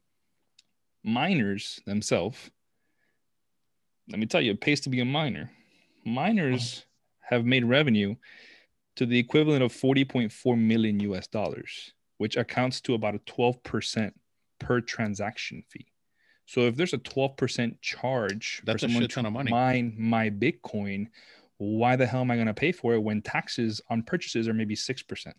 Miners 1.03 1.81
themselves, 1.87 2.51
let 4.09 4.19
me 4.19 4.27
tell 4.27 4.41
you, 4.41 4.53
it 4.53 4.61
pays 4.61 4.81
to 4.83 4.91
be 4.91 5.01
a 5.01 5.05
miner. 5.05 5.51
Miners 6.15 6.85
have 7.21 7.45
made 7.45 7.65
revenue 7.65 8.17
to 8.97 9.07
the 9.07 9.19
equivalent 9.19 9.63
of 9.63 9.73
40.4 9.73 10.59
million 10.59 11.01
US 11.01 11.27
dollars, 11.27 11.93
which 12.19 12.37
accounts 12.37 12.81
to 12.83 12.95
about 12.95 13.15
a 13.15 13.19
12% 13.21 14.13
per 14.59 14.81
transaction 14.81 15.63
fee. 15.69 15.87
So 16.47 16.63
if 16.63 16.75
there's 16.77 16.93
a 16.93 16.99
12% 16.99 17.81
charge 17.81 18.61
That's 18.65 18.83
a 18.83 18.87
for 18.87 18.89
someone 18.89 19.03
shit 19.05 19.11
ton 19.13 19.25
to 19.25 19.29
of 19.29 19.35
money. 19.35 19.51
mine 19.51 19.95
my 19.97 20.31
Bitcoin, 20.31 21.07
why 21.59 21.95
the 21.97 22.07
hell 22.07 22.23
am 22.23 22.31
I 22.31 22.35
going 22.35 22.49
to 22.49 22.55
pay 22.55 22.73
for 22.73 22.95
it 22.95 22.99
when 23.03 23.23
taxes 23.23 23.81
on 23.89 24.03
purchases 24.03 24.49
are 24.49 24.55
maybe 24.55 24.75
6%? 24.75 25.33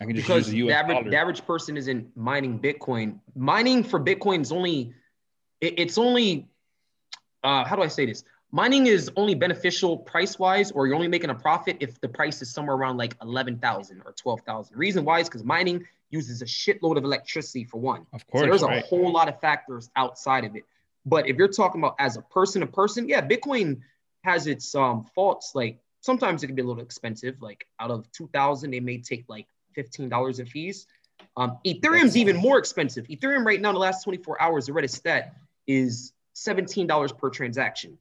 I 0.00 0.04
can 0.04 0.14
just 0.14 0.26
because 0.26 0.46
use 0.46 0.52
the 0.52 0.70
US 0.72 0.76
average, 0.76 0.96
dollar. 0.98 1.10
the 1.10 1.16
average 1.18 1.44
person 1.44 1.76
isn't 1.76 2.16
mining 2.16 2.58
Bitcoin. 2.58 3.18
Mining 3.34 3.82
for 3.84 4.00
Bitcoin 4.00 4.40
is 4.40 4.50
only, 4.52 4.94
it- 5.60 5.74
it's 5.78 5.98
only, 5.98 6.48
uh, 7.44 7.64
how 7.64 7.76
do 7.76 7.82
I 7.82 7.88
say 7.88 8.06
this? 8.06 8.24
Mining 8.50 8.86
is 8.86 9.10
only 9.16 9.34
beneficial 9.34 9.98
price 9.98 10.38
wise, 10.38 10.70
or 10.70 10.86
you're 10.86 10.96
only 10.96 11.08
making 11.08 11.30
a 11.30 11.34
profit 11.34 11.76
if 11.80 12.00
the 12.00 12.08
price 12.08 12.40
is 12.40 12.50
somewhere 12.50 12.76
around 12.76 12.96
like 12.96 13.14
11,000 13.20 14.02
or 14.06 14.12
12,000. 14.12 14.76
Reason 14.76 15.04
why 15.04 15.20
is 15.20 15.28
because 15.28 15.44
mining 15.44 15.86
uses 16.10 16.40
a 16.40 16.46
shitload 16.46 16.96
of 16.96 17.04
electricity 17.04 17.64
for 17.64 17.78
one. 17.78 18.06
of 18.12 18.20
So 18.20 18.26
course, 18.32 18.42
there's 18.44 18.62
a 18.62 18.80
whole 18.80 19.12
lot 19.12 19.28
of 19.28 19.38
factors 19.40 19.90
outside 19.96 20.44
of 20.44 20.56
it. 20.56 20.64
But 21.04 21.28
if 21.28 21.36
you're 21.36 21.48
talking 21.48 21.80
about 21.82 21.96
as 21.98 22.16
a 22.16 22.22
person 22.22 22.60
to 22.62 22.66
person, 22.66 23.08
yeah, 23.08 23.20
Bitcoin 23.20 23.80
has 24.24 24.46
its 24.46 24.74
um 24.74 25.04
faults. 25.14 25.52
Like 25.54 25.78
sometimes 26.00 26.42
it 26.42 26.46
can 26.46 26.56
be 26.56 26.62
a 26.62 26.64
little 26.64 26.82
expensive. 26.82 27.40
Like 27.42 27.66
out 27.78 27.90
of 27.90 28.10
2000, 28.12 28.70
they 28.70 28.80
may 28.80 28.98
take 28.98 29.24
like 29.28 29.46
$15 29.76 30.40
in 30.40 30.46
fees. 30.46 30.86
Um, 31.36 31.58
Ethereum's 31.66 32.16
even 32.16 32.36
more 32.36 32.58
expensive. 32.58 33.06
Ethereum 33.08 33.44
right 33.44 33.60
now, 33.60 33.70
in 33.70 33.74
the 33.74 33.80
last 33.80 34.04
24 34.04 34.40
hours, 34.40 34.66
the 34.66 34.72
Reddit 34.72 34.90
stat 34.90 35.34
is 35.66 36.12
$17 36.34 37.18
per 37.18 37.30
transaction. 37.30 37.98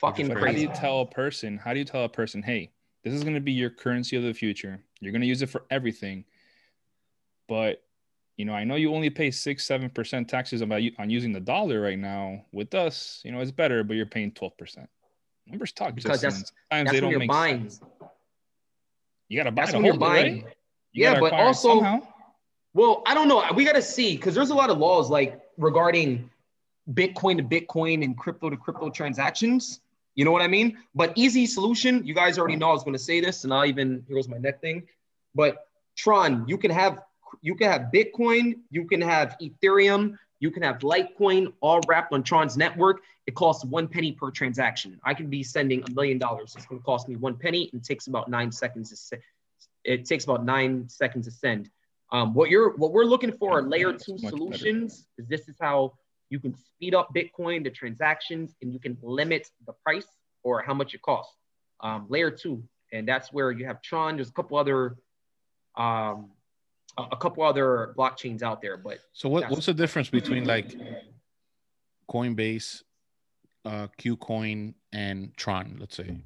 Fucking 0.00 0.28
But 0.28 0.38
how 0.38 0.52
do 0.52 0.60
you 0.60 0.68
tell 0.68 1.02
a 1.02 1.06
person? 1.06 1.58
How 1.58 1.72
do 1.74 1.78
you 1.78 1.84
tell 1.84 2.04
a 2.04 2.08
person, 2.08 2.42
hey, 2.42 2.70
this 3.04 3.12
is 3.12 3.22
going 3.22 3.34
to 3.34 3.40
be 3.40 3.52
your 3.52 3.70
currency 3.70 4.16
of 4.16 4.22
the 4.22 4.32
future. 4.32 4.82
You're 5.00 5.12
going 5.12 5.20
to 5.22 5.26
use 5.26 5.42
it 5.42 5.48
for 5.50 5.64
everything, 5.70 6.24
but 7.48 7.82
you 8.36 8.46
know, 8.46 8.54
I 8.54 8.64
know 8.64 8.76
you 8.76 8.94
only 8.94 9.10
pay 9.10 9.30
six, 9.30 9.66
seven 9.66 9.90
percent 9.90 10.26
taxes 10.28 10.62
about 10.62 10.82
you 10.82 10.92
on 10.98 11.10
using 11.10 11.32
the 11.32 11.40
dollar 11.40 11.80
right 11.82 11.98
now. 11.98 12.42
With 12.52 12.74
us, 12.74 13.20
you 13.24 13.32
know, 13.32 13.40
it's 13.40 13.50
better, 13.50 13.84
but 13.84 13.94
you're 13.96 14.06
paying 14.06 14.32
twelve 14.32 14.56
percent. 14.56 14.88
Numbers 15.46 15.72
talk. 15.72 15.94
Because 15.94 16.22
that's- 16.22 16.38
sometimes 16.70 16.86
That's 16.86 16.90
they 16.92 17.00
don't 17.00 17.10
you're 17.10 17.18
make 17.18 17.28
buying. 17.28 17.68
sense. 17.68 17.80
You 19.28 19.38
got 19.38 19.44
to 19.44 19.50
buy 19.50 19.62
That's 19.62 19.74
when 19.74 19.84
you're 19.84 19.96
buying. 19.98 20.44
right? 20.44 20.56
You 20.92 21.04
Yeah, 21.04 21.20
but 21.20 21.32
also- 21.34 21.74
somehow. 21.74 22.00
Well, 22.72 23.02
I 23.04 23.14
don't 23.14 23.28
know. 23.28 23.44
We 23.54 23.64
got 23.64 23.74
to 23.74 23.82
see 23.82 24.16
because 24.16 24.34
there's 24.34 24.50
a 24.50 24.54
lot 24.54 24.70
of 24.70 24.78
laws 24.78 25.10
like 25.10 25.40
regarding 25.58 26.30
Bitcoin 26.92 27.36
to 27.36 27.42
Bitcoin 27.42 28.04
and 28.04 28.16
crypto 28.16 28.48
to 28.48 28.56
crypto 28.56 28.88
transactions. 28.90 29.80
You 30.14 30.24
know 30.24 30.32
what 30.32 30.42
I 30.42 30.48
mean? 30.48 30.78
But 30.94 31.12
easy 31.16 31.46
solution. 31.46 32.04
You 32.04 32.14
guys 32.14 32.38
already 32.38 32.56
know 32.56 32.70
I 32.70 32.72
was 32.72 32.84
going 32.84 32.96
to 32.96 33.02
say 33.02 33.20
this, 33.20 33.44
and 33.44 33.54
I'll 33.54 33.66
even 33.66 34.04
here 34.06 34.16
goes 34.16 34.28
my 34.28 34.38
neck 34.38 34.60
thing. 34.60 34.86
But 35.34 35.66
Tron, 35.96 36.44
you 36.48 36.58
can 36.58 36.70
have 36.70 37.02
you 37.42 37.54
can 37.54 37.70
have 37.70 37.82
Bitcoin, 37.94 38.58
you 38.70 38.84
can 38.86 39.00
have 39.00 39.36
Ethereum, 39.40 40.16
you 40.40 40.50
can 40.50 40.62
have 40.62 40.78
Litecoin, 40.78 41.52
all 41.60 41.80
wrapped 41.86 42.12
on 42.12 42.22
Tron's 42.22 42.56
network. 42.56 43.02
It 43.26 43.34
costs 43.34 43.64
one 43.64 43.86
penny 43.86 44.12
per 44.12 44.30
transaction. 44.30 44.98
I 45.04 45.14
can 45.14 45.28
be 45.28 45.42
sending 45.42 45.84
a 45.86 45.90
million 45.92 46.18
dollars. 46.18 46.54
It's 46.56 46.66
going 46.66 46.80
to 46.80 46.84
cost 46.84 47.08
me 47.08 47.16
one 47.16 47.36
penny 47.36 47.70
and 47.72 47.84
takes 47.84 48.06
about 48.08 48.28
nine 48.28 48.50
seconds 48.50 48.90
to 48.90 48.96
se- 48.96 49.20
it 49.84 50.04
takes 50.04 50.24
about 50.24 50.44
nine 50.44 50.88
seconds 50.88 51.26
to 51.26 51.32
send. 51.32 51.70
Um, 52.12 52.34
what 52.34 52.50
you're 52.50 52.76
what 52.76 52.92
we're 52.92 53.04
looking 53.04 53.32
for 53.32 53.58
are 53.58 53.62
layer 53.62 53.92
two 53.92 54.18
solutions. 54.18 55.06
Is 55.16 55.28
this 55.28 55.48
is 55.48 55.56
how 55.60 55.92
you 56.30 56.38
can 56.38 56.56
speed 56.56 56.94
up 56.94 57.10
Bitcoin, 57.14 57.62
the 57.64 57.70
transactions, 57.70 58.54
and 58.62 58.72
you 58.72 58.78
can 58.78 58.96
limit 59.02 59.50
the 59.66 59.72
price 59.84 60.06
or 60.42 60.62
how 60.62 60.72
much 60.72 60.94
it 60.94 61.02
costs. 61.02 61.34
Um, 61.80 62.06
layer 62.08 62.30
two, 62.30 62.62
and 62.92 63.06
that's 63.06 63.32
where 63.32 63.50
you 63.50 63.66
have 63.66 63.82
Tron. 63.82 64.16
There's 64.16 64.28
a 64.28 64.32
couple 64.32 64.56
other, 64.56 64.96
um, 65.76 66.30
a, 66.96 67.16
couple 67.16 67.42
other 67.42 67.94
blockchains 67.98 68.42
out 68.42 68.62
there, 68.62 68.76
but 68.76 68.98
So 69.12 69.28
what, 69.28 69.50
what's 69.50 69.66
the 69.66 69.74
difference 69.74 70.08
between 70.08 70.44
like 70.44 70.74
Coinbase, 72.08 72.82
uh, 73.64 73.88
KuCoin, 73.98 74.74
and 74.92 75.36
Tron? 75.36 75.76
Let's 75.80 75.96
say. 75.96 76.16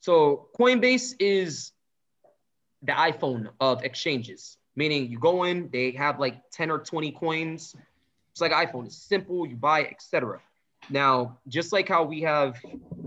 So 0.00 0.48
Coinbase 0.58 1.14
is 1.18 1.72
the 2.82 2.92
iPhone 2.92 3.48
of 3.60 3.82
exchanges, 3.82 4.58
meaning 4.76 5.10
you 5.10 5.18
go 5.18 5.44
in, 5.44 5.70
they 5.72 5.92
have 5.92 6.20
like 6.20 6.50
10 6.50 6.70
or 6.70 6.78
20 6.78 7.12
coins. 7.12 7.74
It's 8.32 8.40
like 8.40 8.52
iPhone, 8.52 8.86
it's 8.86 8.96
simple, 8.96 9.46
you 9.46 9.56
buy, 9.56 9.84
etc. 9.84 10.40
Now, 10.90 11.38
just 11.48 11.72
like 11.72 11.88
how 11.88 12.02
we 12.02 12.22
have 12.22 12.58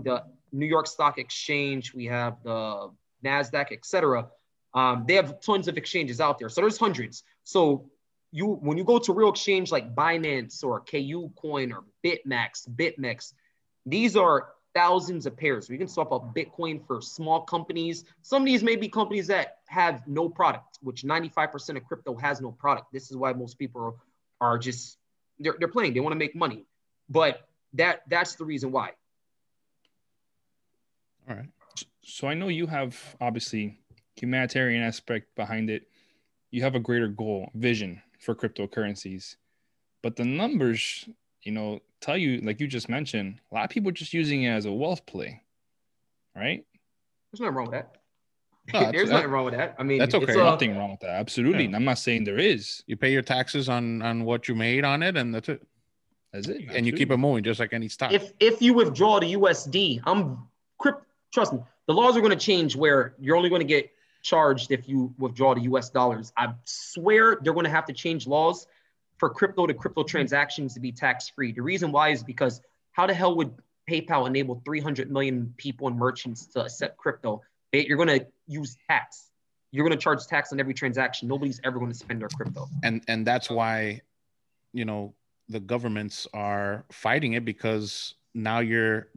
the 0.02 0.22
New 0.52 0.66
York 0.66 0.86
Stock 0.86 1.18
Exchange, 1.18 1.92
we 1.92 2.06
have 2.06 2.36
the 2.42 2.90
NASDAQ, 3.24 3.72
etc. 3.72 4.28
Um, 4.74 5.04
they 5.06 5.14
have 5.14 5.40
tons 5.40 5.68
of 5.68 5.76
exchanges 5.76 6.20
out 6.20 6.38
there. 6.38 6.48
So 6.48 6.60
there's 6.60 6.78
hundreds. 6.78 7.24
So 7.44 7.90
you 8.30 8.46
when 8.46 8.76
you 8.78 8.84
go 8.84 8.98
to 8.98 9.12
real 9.12 9.30
exchange 9.30 9.72
like 9.72 9.94
Binance 9.94 10.62
or 10.62 10.82
KuCoin 10.82 11.72
or 11.72 11.84
BitMax, 12.04 12.68
BitMEX, 12.76 13.32
these 13.84 14.16
are 14.16 14.48
thousands 14.74 15.24
of 15.24 15.36
pairs. 15.36 15.70
We 15.70 15.78
can 15.78 15.88
swap 15.88 16.12
up 16.12 16.34
Bitcoin 16.34 16.86
for 16.86 17.00
small 17.00 17.40
companies. 17.40 18.04
Some 18.20 18.42
of 18.42 18.46
these 18.46 18.62
may 18.62 18.76
be 18.76 18.88
companies 18.88 19.26
that 19.28 19.58
have 19.68 20.06
no 20.06 20.28
product, 20.28 20.78
which 20.82 21.02
95% 21.02 21.78
of 21.78 21.84
crypto 21.84 22.14
has 22.16 22.42
no 22.42 22.52
product. 22.52 22.92
This 22.92 23.10
is 23.10 23.16
why 23.16 23.32
most 23.32 23.58
people 23.58 23.96
are, 24.40 24.48
are 24.52 24.58
just 24.58 24.98
they're, 25.38 25.56
they're 25.58 25.68
playing. 25.68 25.94
They 25.94 26.00
want 26.00 26.12
to 26.12 26.18
make 26.18 26.34
money, 26.34 26.66
but 27.08 27.48
that 27.74 28.02
that's 28.08 28.34
the 28.34 28.44
reason 28.44 28.72
why. 28.72 28.90
All 31.28 31.36
right. 31.36 31.48
so 32.02 32.28
I 32.28 32.34
know 32.34 32.48
you 32.48 32.66
have 32.66 32.96
obviously 33.20 33.78
humanitarian 34.14 34.82
aspect 34.82 35.34
behind 35.34 35.70
it. 35.70 35.88
You 36.50 36.62
have 36.62 36.74
a 36.74 36.80
greater 36.80 37.08
goal, 37.08 37.50
vision 37.54 38.00
for 38.20 38.34
cryptocurrencies, 38.34 39.36
but 40.02 40.16
the 40.16 40.24
numbers, 40.24 41.08
you 41.42 41.52
know, 41.52 41.80
tell 42.00 42.16
you 42.16 42.40
like 42.42 42.60
you 42.60 42.66
just 42.66 42.88
mentioned, 42.88 43.40
a 43.50 43.54
lot 43.54 43.64
of 43.64 43.70
people 43.70 43.88
are 43.90 43.92
just 43.92 44.14
using 44.14 44.44
it 44.44 44.50
as 44.50 44.66
a 44.66 44.72
wealth 44.72 45.04
play, 45.06 45.42
right? 46.34 46.64
There's 47.30 47.40
nothing 47.40 47.54
wrong 47.54 47.66
with 47.66 47.74
that. 47.74 47.96
No, 48.72 48.90
There's 48.92 49.10
nothing 49.10 49.30
wrong 49.30 49.44
with 49.44 49.54
that. 49.54 49.76
I 49.78 49.82
mean, 49.82 49.98
that's 49.98 50.14
it's 50.14 50.24
okay. 50.24 50.32
a- 50.32 50.44
Nothing 50.44 50.76
wrong 50.76 50.90
with 50.92 51.00
that. 51.00 51.10
Absolutely. 51.10 51.66
Yeah. 51.66 51.76
I'm 51.76 51.84
not 51.84 51.98
saying 51.98 52.24
there 52.24 52.38
is. 52.38 52.82
You 52.86 52.96
pay 52.96 53.12
your 53.12 53.22
taxes 53.22 53.68
on 53.68 54.02
on 54.02 54.24
what 54.24 54.48
you 54.48 54.54
made 54.54 54.84
on 54.84 55.02
it, 55.02 55.16
and 55.16 55.34
that's 55.34 55.48
it. 55.48 55.62
That's 56.32 56.48
it. 56.48 56.66
And 56.70 56.84
you 56.86 56.92
keep 56.92 57.10
it 57.10 57.16
moving 57.16 57.44
just 57.44 57.60
like 57.60 57.72
any 57.72 57.88
stock. 57.88 58.12
if 58.12 58.32
if 58.40 58.60
you 58.60 58.74
withdraw 58.74 59.20
the 59.20 59.34
USD, 59.34 60.00
I'm 60.04 60.38
crypt. 60.78 61.02
Trust 61.32 61.52
me, 61.52 61.60
the 61.86 61.94
laws 61.94 62.16
are 62.16 62.20
going 62.20 62.36
to 62.36 62.44
change 62.44 62.76
where 62.76 63.14
you're 63.20 63.36
only 63.36 63.48
going 63.48 63.60
to 63.60 63.66
get 63.66 63.90
charged 64.22 64.72
if 64.72 64.88
you 64.88 65.14
withdraw 65.18 65.54
the 65.54 65.60
US 65.62 65.88
dollars. 65.90 66.32
I 66.36 66.52
swear 66.64 67.38
they're 67.42 67.52
going 67.54 67.64
to 67.64 67.70
have 67.70 67.86
to 67.86 67.92
change 67.92 68.26
laws 68.26 68.66
for 69.18 69.30
crypto 69.30 69.66
to 69.66 69.74
crypto 69.74 70.02
transactions 70.02 70.74
to 70.74 70.80
be 70.80 70.92
tax 70.92 71.28
free. 71.28 71.52
The 71.52 71.62
reason 71.62 71.92
why 71.92 72.08
is 72.10 72.22
because 72.24 72.60
how 72.92 73.06
the 73.06 73.14
hell 73.14 73.36
would 73.36 73.54
PayPal 73.88 74.26
enable 74.26 74.60
300 74.64 75.10
million 75.10 75.54
people 75.56 75.86
and 75.88 75.96
merchants 75.96 76.46
to 76.46 76.64
accept 76.64 76.96
crypto? 76.96 77.40
You're 77.72 77.96
going 77.96 78.08
to 78.20 78.26
use 78.46 78.76
tax. 78.88 79.30
You're 79.72 79.86
going 79.86 79.96
to 79.96 80.02
charge 80.02 80.24
tax 80.26 80.52
on 80.52 80.60
every 80.60 80.74
transaction. 80.74 81.28
Nobody's 81.28 81.60
ever 81.64 81.78
going 81.78 81.90
to 81.90 81.98
spend 81.98 82.20
their 82.20 82.28
crypto. 82.28 82.68
and 82.82 83.02
and 83.08 83.26
that's 83.26 83.50
why 83.50 84.00
you 84.72 84.84
know 84.84 85.14
the 85.48 85.60
governments 85.60 86.26
are 86.34 86.84
fighting 86.90 87.32
it 87.32 87.44
because 87.44 88.14
now 88.34 88.60
you're 88.60 89.08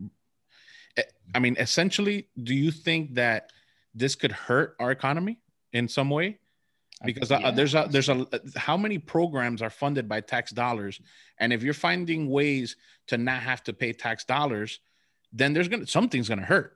i 1.35 1.39
mean 1.39 1.55
essentially 1.59 2.27
do 2.43 2.55
you 2.55 2.71
think 2.71 3.13
that 3.15 3.51
this 3.93 4.15
could 4.15 4.31
hurt 4.31 4.75
our 4.79 4.91
economy 4.91 5.39
in 5.73 5.87
some 5.87 6.09
way 6.09 6.37
because 7.05 7.31
uh, 7.31 7.51
there's 7.51 7.75
a 7.75 7.87
there's 7.89 8.09
a 8.09 8.27
how 8.55 8.75
many 8.75 8.97
programs 8.97 9.61
are 9.61 9.69
funded 9.69 10.07
by 10.07 10.19
tax 10.21 10.51
dollars 10.51 10.99
and 11.39 11.53
if 11.53 11.63
you're 11.63 11.73
finding 11.73 12.29
ways 12.29 12.75
to 13.07 13.17
not 13.17 13.41
have 13.41 13.63
to 13.63 13.73
pay 13.73 13.93
tax 13.93 14.25
dollars 14.25 14.79
then 15.31 15.53
there's 15.53 15.67
gonna 15.67 15.87
something's 15.87 16.29
gonna 16.29 16.41
hurt 16.41 16.75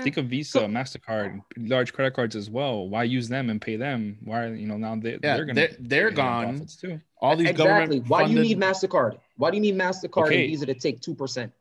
Think 0.00 0.16
of 0.16 0.26
Visa, 0.26 0.60
Mastercard, 0.60 1.42
large 1.58 1.92
credit 1.92 2.14
cards 2.14 2.34
as 2.34 2.48
well. 2.48 2.88
Why 2.88 3.04
use 3.04 3.28
them 3.28 3.50
and 3.50 3.60
pay 3.60 3.76
them? 3.76 4.16
Why 4.24 4.46
you 4.46 4.66
know 4.66 4.78
now 4.78 4.96
they, 4.96 5.12
Yeah, 5.12 5.18
they're 5.36 5.44
gonna 5.44 5.54
they're- 5.54 5.76
they're 5.80 6.10
gone. 6.10 6.66
too. 6.80 6.98
all 7.20 7.36
these 7.36 7.50
exactly. 7.50 7.98
government 8.00 8.08
Why 8.08 8.26
do 8.26 8.32
you 8.32 8.40
need 8.40 8.58
Mastercard? 8.58 9.18
Why 9.36 9.50
do 9.50 9.56
you 9.56 9.60
need 9.60 9.74
Mastercard 9.76 10.26
Okay. 10.28 10.44
and 10.44 10.50
Visa 10.50 10.64
to 10.66 10.74
take 10.74 11.00
two 11.02 11.14
percent? 11.14 11.52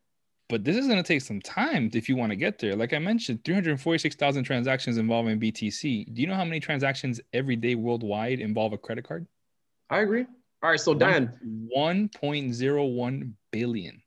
But 0.47 0.63
this 0.63 0.77
is 0.77 0.87
gonna 0.87 1.03
take 1.03 1.21
some 1.21 1.41
time 1.41 1.89
if 1.93 2.07
you 2.07 2.15
want 2.15 2.31
to 2.31 2.35
get 2.37 2.57
there. 2.59 2.73
Like 2.75 2.93
I 2.93 2.99
mentioned, 2.99 3.43
346,000 3.43 4.43
transactions 4.45 4.97
involving 4.97 5.37
BTC. 5.39 6.05
Do 6.13 6.21
you 6.21 6.27
know 6.27 6.35
how 6.35 6.45
many 6.45 6.59
transactions 6.61 7.19
every 7.33 7.55
day 7.57 7.75
worldwide 7.75 8.39
involve 8.39 8.71
a 8.73 8.77
credit 8.77 9.03
card? 9.05 9.27
I 9.89 9.99
agree. 10.01 10.25
All 10.63 10.69
right, 10.69 10.79
so 10.79 10.93
Dan, 10.93 11.37
1.01 11.75 13.33
billion. 13.51 14.01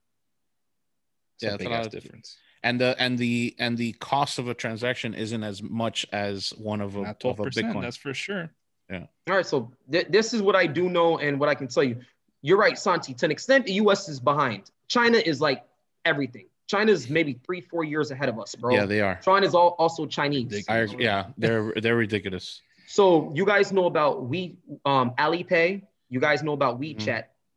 It's 1.37 1.43
Yeah, 1.43 1.49
a 1.49 1.51
that's 1.53 1.55
a 1.55 1.65
big 1.65 1.69
lot 1.71 1.81
ass 1.81 1.87
of- 1.87 1.93
difference. 1.93 2.37
And 2.65 2.81
the 2.81 2.97
and 2.99 3.17
the 3.19 3.55
and 3.59 3.79
the 3.79 3.93
cost 3.93 4.39
of 4.41 4.49
a 4.49 4.55
transaction 4.55 5.15
isn't 5.15 5.45
as 5.45 5.63
much 5.63 6.05
as 6.13 6.51
one 6.57 6.81
of 6.81 6.97
a, 6.97 7.03
of 7.03 7.19
12 7.21 7.39
a 7.39 7.43
percent. 7.45 7.67
Bitcoin. 7.69 7.83
That's 7.83 7.97
for 7.97 8.15
sure. 8.15 8.51
Yeah. 8.91 9.07
All 9.29 9.37
right, 9.37 9.47
so 9.47 9.71
th- 9.91 10.09
this 10.09 10.35
is 10.35 10.43
what 10.43 10.57
I 10.57 10.67
do 10.67 10.89
know 10.89 11.19
and 11.19 11.39
what 11.39 11.49
I 11.49 11.55
can 11.55 11.69
tell 11.69 11.85
you. 11.85 12.01
You're 12.43 12.59
right, 12.59 12.79
Santi. 12.79 13.15
To 13.15 13.25
an 13.27 13.31
extent, 13.31 13.67
the 13.67 13.73
U.S. 13.75 14.09
is 14.09 14.19
behind. 14.21 14.71
China 14.89 15.19
is 15.19 15.41
like 15.41 15.63
everything. 16.05 16.47
China's 16.67 17.09
maybe 17.09 17.39
three, 17.47 17.61
four 17.61 17.85
years 17.85 18.11
ahead 18.11 18.29
of 18.29 18.39
us, 18.41 18.55
bro. 18.55 18.75
yeah, 18.75 18.87
they 18.87 19.01
are. 19.01 19.21
China's 19.23 19.55
all, 19.55 19.77
also 19.79 20.07
Chinese. 20.07 20.65
I, 20.69 20.85
yeah, 20.99 21.27
they're 21.39 21.73
they're 21.77 21.97
ridiculous. 21.97 22.61
So 22.87 23.33
you 23.35 23.45
guys 23.47 23.73
know 23.73 23.87
about 23.87 24.27
we 24.27 24.57
um 24.85 25.13
Alipay. 25.19 25.83
You 26.09 26.21
guys 26.21 26.43
know 26.43 26.53
about 26.53 26.81
Mm-hmm. 26.81 26.99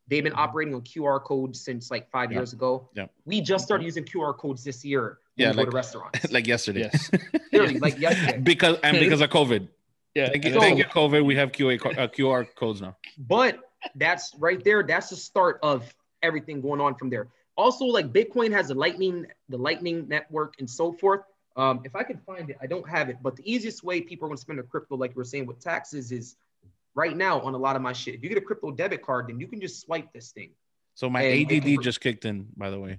WeChat. 0.08 0.10
They've 0.10 0.24
been 0.24 0.34
operating 0.36 0.74
on 0.76 0.82
QR 0.82 1.24
codes 1.24 1.60
since 1.62 1.92
like 1.92 2.10
five 2.10 2.32
Yeah. 2.32 2.40
years 2.40 2.54
ago. 2.54 2.90
Yeah. 2.96 3.08
We 3.26 3.42
just 3.42 3.66
started 3.66 3.84
using 3.86 4.04
QR 4.04 4.38
codes 4.38 4.64
this 4.64 4.84
year. 4.86 5.20
When 5.36 5.46
Yeah, 5.46 5.50
we 5.52 5.56
go 5.56 5.62
like- 5.62 5.70
to 5.72 5.76
restaurants. 5.76 6.32
like 6.32 6.48
yesterday. 6.48 6.90
Yes. 6.92 7.12
Literally, 7.52 7.80
like 7.80 8.00
yesterday. 8.00 8.40
because 8.40 8.78
and 8.84 9.00
because 9.00 9.22
of 9.22 9.30
COVID. 9.30 9.68
Yeah. 10.16 10.30
Thank 10.30 10.46
you, 10.46 10.54
So- 10.54 10.60
thank 10.60 10.78
you, 10.78 10.86
COVID. 10.86 11.26
We 11.26 11.36
have 11.36 11.52
QA 11.52 11.78
uh, 11.98 12.08
QR 12.08 12.48
codes 12.56 12.82
now. 12.82 12.96
But 13.18 13.60
that's 13.96 14.34
right 14.40 14.64
there. 14.64 14.84
That's 14.84 15.10
the 15.10 15.16
start 15.16 15.60
of 15.64 15.94
everything 16.24 16.62
going 16.62 16.82
on 16.82 16.96
from 16.96 17.10
there. 17.10 17.28
Also, 17.56 17.86
like 17.86 18.12
Bitcoin 18.14 18.52
has 18.52 18.68
the 18.68 18.76
Lightning, 18.76 19.26
the 19.50 19.58
Lightning 19.58 20.08
network, 20.08 20.56
and 20.60 20.70
so 20.70 20.92
forth. 20.94 21.22
Um, 21.56 21.82
if 21.86 21.96
I 21.96 22.04
could 22.04 22.20
find 22.22 22.52
it, 22.52 22.58
I 22.62 22.68
don't 22.68 22.88
have 22.88 23.10
it. 23.10 23.18
But 23.24 23.36
the 23.36 23.52
easiest 23.52 23.84
way 23.84 24.00
people 24.02 24.26
are 24.28 24.30
going 24.30 24.38
to 24.38 24.42
spend 24.42 24.60
their 24.60 24.64
crypto, 24.64 24.96
like 24.96 25.12
you 25.12 25.16
were 25.16 25.24
saying 25.24 25.48
with 25.48 25.60
taxes, 25.60 26.12
is 26.12 26.36
right 26.98 27.16
now 27.16 27.40
on 27.42 27.54
a 27.54 27.58
lot 27.58 27.76
of 27.78 27.82
my 27.84 27.94
shit. 27.94 28.16
If 28.16 28.24
you 28.24 28.30
get 28.30 28.38
a 28.40 28.42
crypto 28.42 28.72
debit 28.72 29.04
card, 29.04 29.28
then 29.30 29.40
you 29.40 29.48
can 29.48 29.62
just 29.62 29.80
swipe 29.82 30.12
this 30.14 30.32
thing. 30.32 30.52
So 30.96 31.10
my 31.10 31.22
And- 31.22 31.52
ADD 31.52 31.78
just 31.82 32.02
kicked 32.02 32.26
in. 32.26 32.48
By 32.58 32.70
the 32.72 32.80
way, 32.80 32.98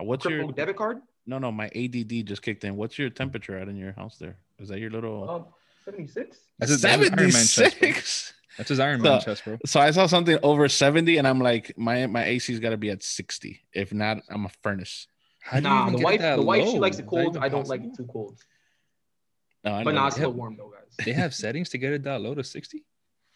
Uh, 0.00 0.04
what's 0.04 0.24
Crypto 0.24 0.44
your 0.46 0.52
debit 0.52 0.76
card? 0.76 0.98
no 1.26 1.38
no? 1.38 1.50
My 1.52 1.68
ADD 1.74 2.22
just 2.22 2.42
kicked 2.42 2.62
in. 2.64 2.76
What's 2.76 2.96
your 2.98 3.10
temperature 3.10 3.58
at 3.58 3.68
in 3.68 3.76
your 3.76 3.92
house? 3.92 4.16
There 4.18 4.36
is 4.60 4.68
that 4.68 4.78
your 4.78 4.90
little 4.90 5.28
Um, 5.28 5.46
76. 5.84 6.38
That's 6.58 6.70
his, 6.70 6.80
that's 6.82 7.00
his 7.02 7.10
Iron 7.10 7.16
Man 7.16 7.30
chest, 7.32 7.56
bro. 7.56 7.68
76. 7.70 8.34
That's 8.56 8.68
his 8.68 8.80
Iron 8.80 9.00
So- 9.00 9.10
Man 9.10 9.20
chest, 9.20 9.44
bro. 9.44 9.58
So 9.66 9.80
I 9.80 9.90
saw 9.90 10.06
something 10.06 10.38
over 10.44 10.68
70, 10.68 11.16
and 11.18 11.26
I'm 11.26 11.40
like, 11.40 11.76
my 11.76 12.06
my 12.06 12.24
AC's 12.24 12.60
got 12.60 12.70
to 12.70 12.76
be 12.76 12.90
at 12.90 13.02
60. 13.02 13.60
If 13.72 13.92
not, 13.92 14.18
I'm 14.28 14.44
a 14.46 14.50
furnace. 14.62 15.08
How 15.40 15.58
do 15.58 15.62
you 15.68 15.74
Nah, 15.74 15.80
even 15.82 15.92
the 15.94 15.98
get 15.98 16.04
wife, 16.04 16.20
that 16.20 16.36
the 16.36 16.42
wife, 16.42 16.68
she 16.68 16.78
likes 16.78 16.98
it 16.98 17.04
Is 17.06 17.10
that 17.10 17.10
cold. 17.10 17.36
I 17.38 17.48
don't 17.48 17.66
like 17.66 17.82
it 17.82 17.94
too 17.96 18.06
cold. 18.06 18.38
No, 19.64 19.74
I 19.74 19.84
But 19.84 19.94
know. 19.94 20.02
nah, 20.02 20.08
still 20.10 20.32
warm 20.32 20.56
though, 20.56 20.70
guys. 20.70 21.04
They 21.04 21.12
have 21.14 21.34
settings 21.44 21.68
to 21.70 21.78
get 21.78 21.92
it 21.92 22.02
that 22.04 22.20
low 22.20 22.34
to 22.34 22.44
60? 22.44 22.84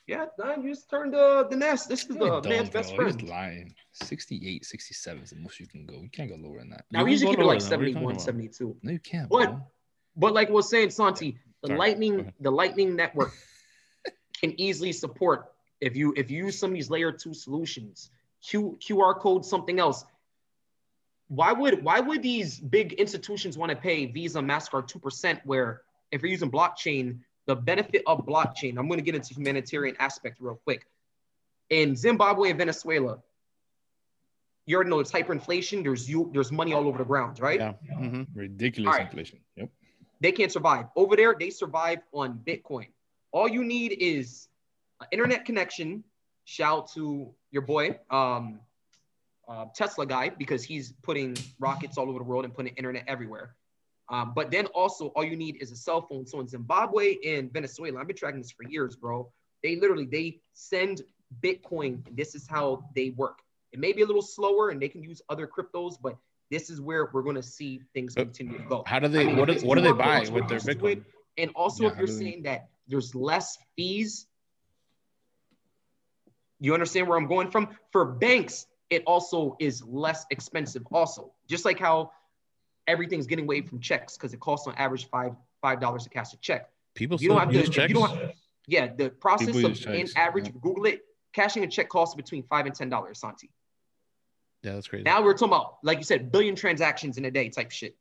Yeah, 0.07 0.27
nah, 0.39 0.57
you 0.57 0.71
just 0.71 0.91
turned 0.91 1.15
uh, 1.15 1.45
the 1.45 1.57
nest. 1.57 1.89
This 1.89 2.03
is 2.03 2.09
the 2.09 2.43
you 2.43 2.49
man's 2.49 2.69
best 2.69 2.95
bro. 2.95 3.07
He's 3.07 3.15
friend. 3.15 3.29
lying. 3.29 3.75
68, 3.93 4.65
67 4.65 5.23
is 5.23 5.31
the 5.31 5.37
most 5.37 5.59
you 5.59 5.67
can 5.67 5.87
go. 5.87 5.95
You 5.95 6.11
can't 6.11 6.29
go 6.29 6.37
lower 6.37 6.59
than 6.59 6.71
that. 6.71 6.85
Now 6.91 7.01
You 7.01 7.05
we 7.07 7.11
usually 7.13 7.31
keep 7.31 7.41
it 7.41 7.47
like 7.47 7.61
than 7.61 7.71
that. 7.71 7.79
What 7.79 7.85
are 7.85 7.89
you 7.89 7.95
71, 7.95 8.19
72. 8.19 8.77
No, 8.83 8.93
you 8.93 8.99
can't. 8.99 9.31
What? 9.31 9.51
bro. 9.51 9.67
But 10.17 10.35
like 10.35 10.51
was 10.51 10.69
saying, 10.69 10.91
Santi, 10.91 11.39
the 11.63 11.69
Sorry. 11.69 11.79
Lightning, 11.79 12.33
the 12.41 12.51
lightning 12.51 12.95
network 12.95 13.33
can 14.41 14.61
easily 14.61 14.93
support 14.93 15.53
if 15.81 15.97
you 15.97 16.13
if 16.17 16.31
you 16.31 16.47
use 16.47 16.59
some 16.59 16.71
of 16.71 16.75
these 16.75 16.91
layer 16.91 17.11
two 17.11 17.35
solutions, 17.35 18.11
Q, 18.47 18.79
QR 18.81 19.19
code, 19.19 19.45
something 19.45 19.79
else. 19.79 20.05
Why 21.29 21.53
would 21.53 21.83
why 21.83 22.01
would 22.01 22.23
these 22.23 22.61
big 22.61 22.93
institutions 22.95 23.57
want 23.57 23.71
to 23.71 23.77
pay 23.77 24.07
Visa, 24.07 24.41
Mastercard 24.41 24.87
two 24.87 24.99
percent? 24.99 25.41
Where 25.45 25.83
if 26.13 26.23
you're 26.23 26.31
using 26.31 26.51
blockchain, 26.51 27.21
the 27.47 27.55
benefit 27.55 28.03
of 28.07 28.24
blockchain. 28.24 28.78
I'm 28.78 28.88
going 28.88 28.99
to 28.99 29.05
get 29.05 29.14
into 29.14 29.34
humanitarian 29.34 29.97
aspect 29.99 30.38
real 30.40 30.59
quick. 30.64 30.86
In 31.70 31.97
Zimbabwe 31.97 32.51
and 32.51 32.59
Venezuela, 32.59 33.18
you 34.66 34.76
already 34.76 34.90
know 34.90 35.01
it's 35.01 35.12
hyperinflation. 35.12 35.82
There's 35.82 36.09
you 36.09 36.30
there's 36.32 36.51
money 36.51 36.72
all 36.72 36.86
over 36.86 36.99
the 36.99 37.05
ground, 37.05 37.40
right? 37.40 37.61
Yeah. 37.61 37.72
Mhm. 37.92 38.26
Ridiculous 38.34 38.95
right. 38.95 39.03
inflation. 39.07 39.40
Yep. 39.57 39.70
they 40.20 40.32
can't 40.32 40.51
survive. 40.51 40.86
Over 40.97 41.16
there, 41.16 41.34
they 41.38 41.51
survive 41.51 41.99
on 42.12 42.40
Bitcoin. 42.47 42.88
All 43.30 43.49
you 43.49 43.62
need 43.64 43.97
is 44.01 44.49
an 45.01 45.09
internet 45.12 45.45
connection. 45.45 46.03
Shout 46.45 46.90
to 46.92 47.34
your 47.51 47.62
boy, 47.62 47.99
um, 48.11 48.61
uh, 49.49 49.66
Tesla 49.74 50.07
guy, 50.07 50.30
because 50.30 50.62
he's 50.62 50.92
putting 51.03 51.36
rockets 51.59 51.99
all 51.99 52.09
over 52.09 52.18
the 52.18 52.24
world 52.24 52.45
and 52.45 52.55
putting 52.55 52.74
internet 52.76 53.05
everywhere. 53.07 53.55
Um, 54.11 54.33
but 54.35 54.51
then 54.51 54.67
also, 54.67 55.09
all 55.09 55.25
you 55.25 55.37
need 55.37 55.57
is 55.63 55.73
a 55.73 55.77
cell 55.77 56.03
phone. 56.03 56.27
So 56.27 56.41
in 56.41 56.47
Zimbabwe 56.47 57.17
and 57.27 57.53
Venezuela, 57.53 58.01
I've 58.01 58.07
been 58.07 58.17
tracking 58.17 58.41
this 58.41 58.51
for 58.51 58.65
years, 58.69 58.97
bro. 58.97 59.31
They 59.63 59.77
literally 59.77 60.05
they 60.07 60.41
send 60.53 61.03
Bitcoin. 61.41 62.03
This 62.17 62.35
is 62.35 62.47
how 62.47 62.85
they 62.95 63.11
work. 63.11 63.39
It 63.73 63.79
may 63.81 63.93
be 63.93 64.03
a 64.03 64.07
little 64.07 64.23
slower, 64.23 64.69
and 64.71 64.81
they 64.81 64.89
can 64.89 65.03
use 65.03 65.23
other 65.29 65.47
cryptos, 65.49 65.95
but 66.01 66.17
this 66.51 66.69
is 66.71 66.81
where 66.81 67.09
we're 67.13 67.23
going 67.23 67.35
to 67.37 67.43
see 67.43 67.81
things 67.95 68.15
Uh, 68.17 68.21
continue 68.25 68.59
to 68.59 68.65
go. 68.65 68.85
How 68.87 68.99
do 68.99 69.09
they? 69.09 69.23
I 69.23 69.25
mean, 69.25 69.37
what 69.39 69.49
do, 69.49 69.67
what 69.67 69.77
do 69.77 69.81
they 69.81 69.93
buy 69.93 70.21
with 70.31 70.49
their 70.49 70.59
Bitcoin? 70.61 70.99
it. 70.99 71.03
And 71.39 71.51
also, 71.57 71.85
Yeah, 71.85 71.91
if 71.93 71.97
you're 71.97 72.07
do 72.07 72.13
they- 72.13 72.19
saying 72.25 72.43
that 72.43 72.69
there's 72.87 73.15
less 73.15 73.59
fees, 73.75 74.27
you 76.61 76.75
understand 76.75 77.09
where 77.09 77.19
I'm 77.19 77.27
going 77.27 77.51
from? 77.51 77.69
For 77.91 78.05
banks, 78.05 78.67
it 78.91 79.03
also 79.07 79.57
is 79.59 79.83
less 79.85 80.27
expensive. 80.31 80.83
Also, 80.93 81.33
just 81.49 81.65
like 81.65 81.79
how 81.79 82.13
everything's 82.87 83.26
getting 83.26 83.45
away 83.45 83.62
from 83.62 83.80
checks 83.80 84.16
because 84.16 84.32
it 84.35 84.41
costs 84.41 84.66
on 84.66 84.74
average 84.76 85.09
five 85.09 85.35
five 85.62 85.80
dollars 85.80 86.05
to 86.05 86.11
cash 86.11 86.32
a 86.32 86.37
check. 86.39 86.70
People 86.95 87.18
You 87.20 87.28
don't 87.28 87.37
still 87.39 87.41
have 87.41 87.51
to. 87.51 87.59
use 87.59 87.66
You 87.68 87.72
checks. 87.72 87.93
don't. 87.93 88.11
Have, 88.18 88.32
yeah, 88.66 88.87
the 88.95 89.11
process 89.11 89.49
People 89.55 89.66
of 89.70 89.87
in 89.87 90.09
average, 90.16 90.47
yeah. 90.47 90.53
Google 90.61 90.87
it. 90.87 91.05
Cashing 91.32 91.64
a 91.64 91.66
check 91.66 91.89
costs 91.89 92.14
between 92.14 92.43
five 92.45 92.66
and 92.66 92.74
ten 92.74 92.89
dollars, 92.89 93.18
Santi. 93.18 93.51
yeah, 94.62 94.74
that's 94.74 94.87
crazy. 94.87 95.03
Now 95.03 95.22
we're 95.22 95.32
talking 95.32 95.49
about, 95.49 95.78
like 95.82 95.99
you 95.99 96.05
said, 96.05 96.30
billion 96.30 96.55
transactions 96.55 97.18
in 97.18 97.24
a 97.24 97.30
day 97.30 97.49
type 97.49 97.70
shit. 97.72 97.97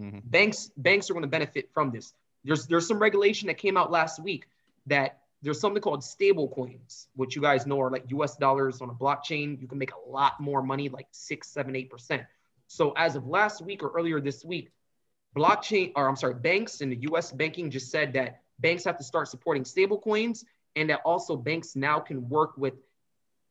Mhm. 0.00 0.22
banks 0.30 0.70
banks 0.76 1.10
are 1.10 1.12
going 1.12 1.24
to 1.24 1.28
benefit 1.28 1.70
from 1.74 1.90
this. 1.90 2.14
There's 2.44 2.66
there's 2.68 2.86
some 2.86 3.00
regulation 3.00 3.48
that 3.48 3.58
came 3.58 3.76
out 3.76 3.90
last 3.90 4.22
week 4.22 4.46
that 4.86 5.22
there's 5.42 5.60
something 5.60 5.82
called 5.82 6.04
stable 6.04 6.48
coins, 6.48 7.08
which 7.16 7.34
you 7.34 7.42
guys 7.42 7.66
know 7.66 7.80
are 7.80 7.90
like 7.90 8.04
US 8.10 8.36
dollars 8.36 8.80
on 8.80 8.90
a 8.90 8.94
blockchain. 8.94 9.60
You 9.60 9.66
can 9.66 9.76
make 9.78 9.90
a 9.92 10.08
lot 10.08 10.38
more 10.40 10.62
money, 10.62 10.88
like 10.88 11.08
six, 11.10 11.48
seven, 11.48 11.74
eight 11.74 11.90
percent. 11.90 12.22
So 12.68 12.92
as 12.92 13.16
of 13.16 13.26
last 13.26 13.60
week 13.62 13.82
or 13.82 13.90
earlier 13.96 14.20
this 14.20 14.44
week, 14.44 14.70
blockchain, 15.36 15.92
or 15.96 16.08
I'm 16.08 16.16
sorry, 16.16 16.34
banks 16.34 16.80
in 16.80 16.90
the 16.90 16.96
US 17.10 17.32
banking 17.32 17.70
just 17.70 17.90
said 17.90 18.12
that 18.12 18.42
banks 18.60 18.84
have 18.84 18.98
to 18.98 19.04
start 19.04 19.28
supporting 19.28 19.64
stable 19.64 19.98
coins 19.98 20.44
and 20.76 20.88
that 20.90 21.00
also 21.04 21.34
banks 21.36 21.74
now 21.74 21.98
can 21.98 22.28
work 22.28 22.56
with 22.56 22.74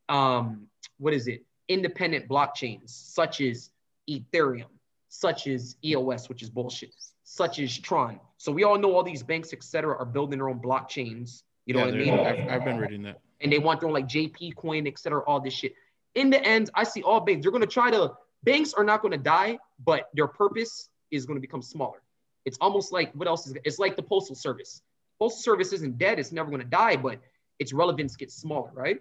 um 0.10 0.68
what 1.00 1.14
is 1.14 1.28
it? 1.28 1.44
Independent 1.68 2.28
blockchains 2.30 2.90
such 2.90 3.42
as 3.42 3.72
Ethereum, 4.10 4.70
such 5.10 5.48
as 5.48 5.76
EOS, 5.84 6.30
which 6.30 6.42
is 6.42 6.50
bullshit, 6.50 6.94
such 7.24 7.60
as 7.60 7.78
Tron. 7.78 8.20
So 8.38 8.52
we 8.52 8.64
all 8.64 8.78
know 8.78 8.94
all 8.96 9.04
these 9.04 9.22
banks, 9.24 9.52
et 9.52 9.64
cetera, 9.64 9.98
are 9.98 10.06
building 10.06 10.40
their 10.40 10.48
own 10.50 10.60
blockchains. 10.60 11.44
You 11.66 11.74
know 11.74 11.82
Yeah, 11.82 11.86
what 11.88 11.94
I 11.96 11.98
mean? 11.98 12.20
I've, 12.20 12.50
I've 12.50 12.64
been 12.66 12.78
reading 12.78 13.02
that. 13.04 13.20
and 13.42 13.52
they 13.52 13.60
want 13.60 13.80
their 13.82 13.90
own 13.90 13.94
like 13.94 14.08
JP 14.08 14.56
coin, 14.56 14.88
et 14.88 14.98
cetera, 14.98 15.22
all 15.26 15.40
this 15.42 15.54
shit. 15.54 15.74
In 16.16 16.30
the 16.30 16.42
end, 16.44 16.70
I 16.74 16.84
see 16.86 17.04
all 17.04 17.20
banks. 17.20 17.44
They're 17.44 17.52
gonna 17.52 17.66
try 17.68 17.92
to 17.92 18.14
banks 18.44 18.74
are 18.74 18.84
not 18.84 19.02
gonna 19.02 19.18
die, 19.18 19.58
but 19.86 20.10
their 20.14 20.28
purpose 20.28 20.90
is 21.12 21.26
gonna 21.26 21.40
become 21.40 21.62
smaller. 21.62 22.02
It's 22.46 22.58
almost 22.62 22.92
like 22.92 23.14
what 23.14 23.28
else 23.28 23.48
is 23.48 23.56
it's 23.64 23.80
like 23.80 23.96
the 23.96 24.04
postal 24.04 24.36
service. 24.36 24.82
Postal 25.20 25.42
service 25.42 25.74
isn't 25.74 25.98
dead, 25.98 26.20
it's 26.20 26.32
never 26.32 26.50
gonna 26.50 26.64
die, 26.64 26.96
but 26.96 27.20
its 27.60 27.74
relevance 27.74 28.16
gets 28.16 28.36
smaller, 28.36 28.72
right? 28.74 29.00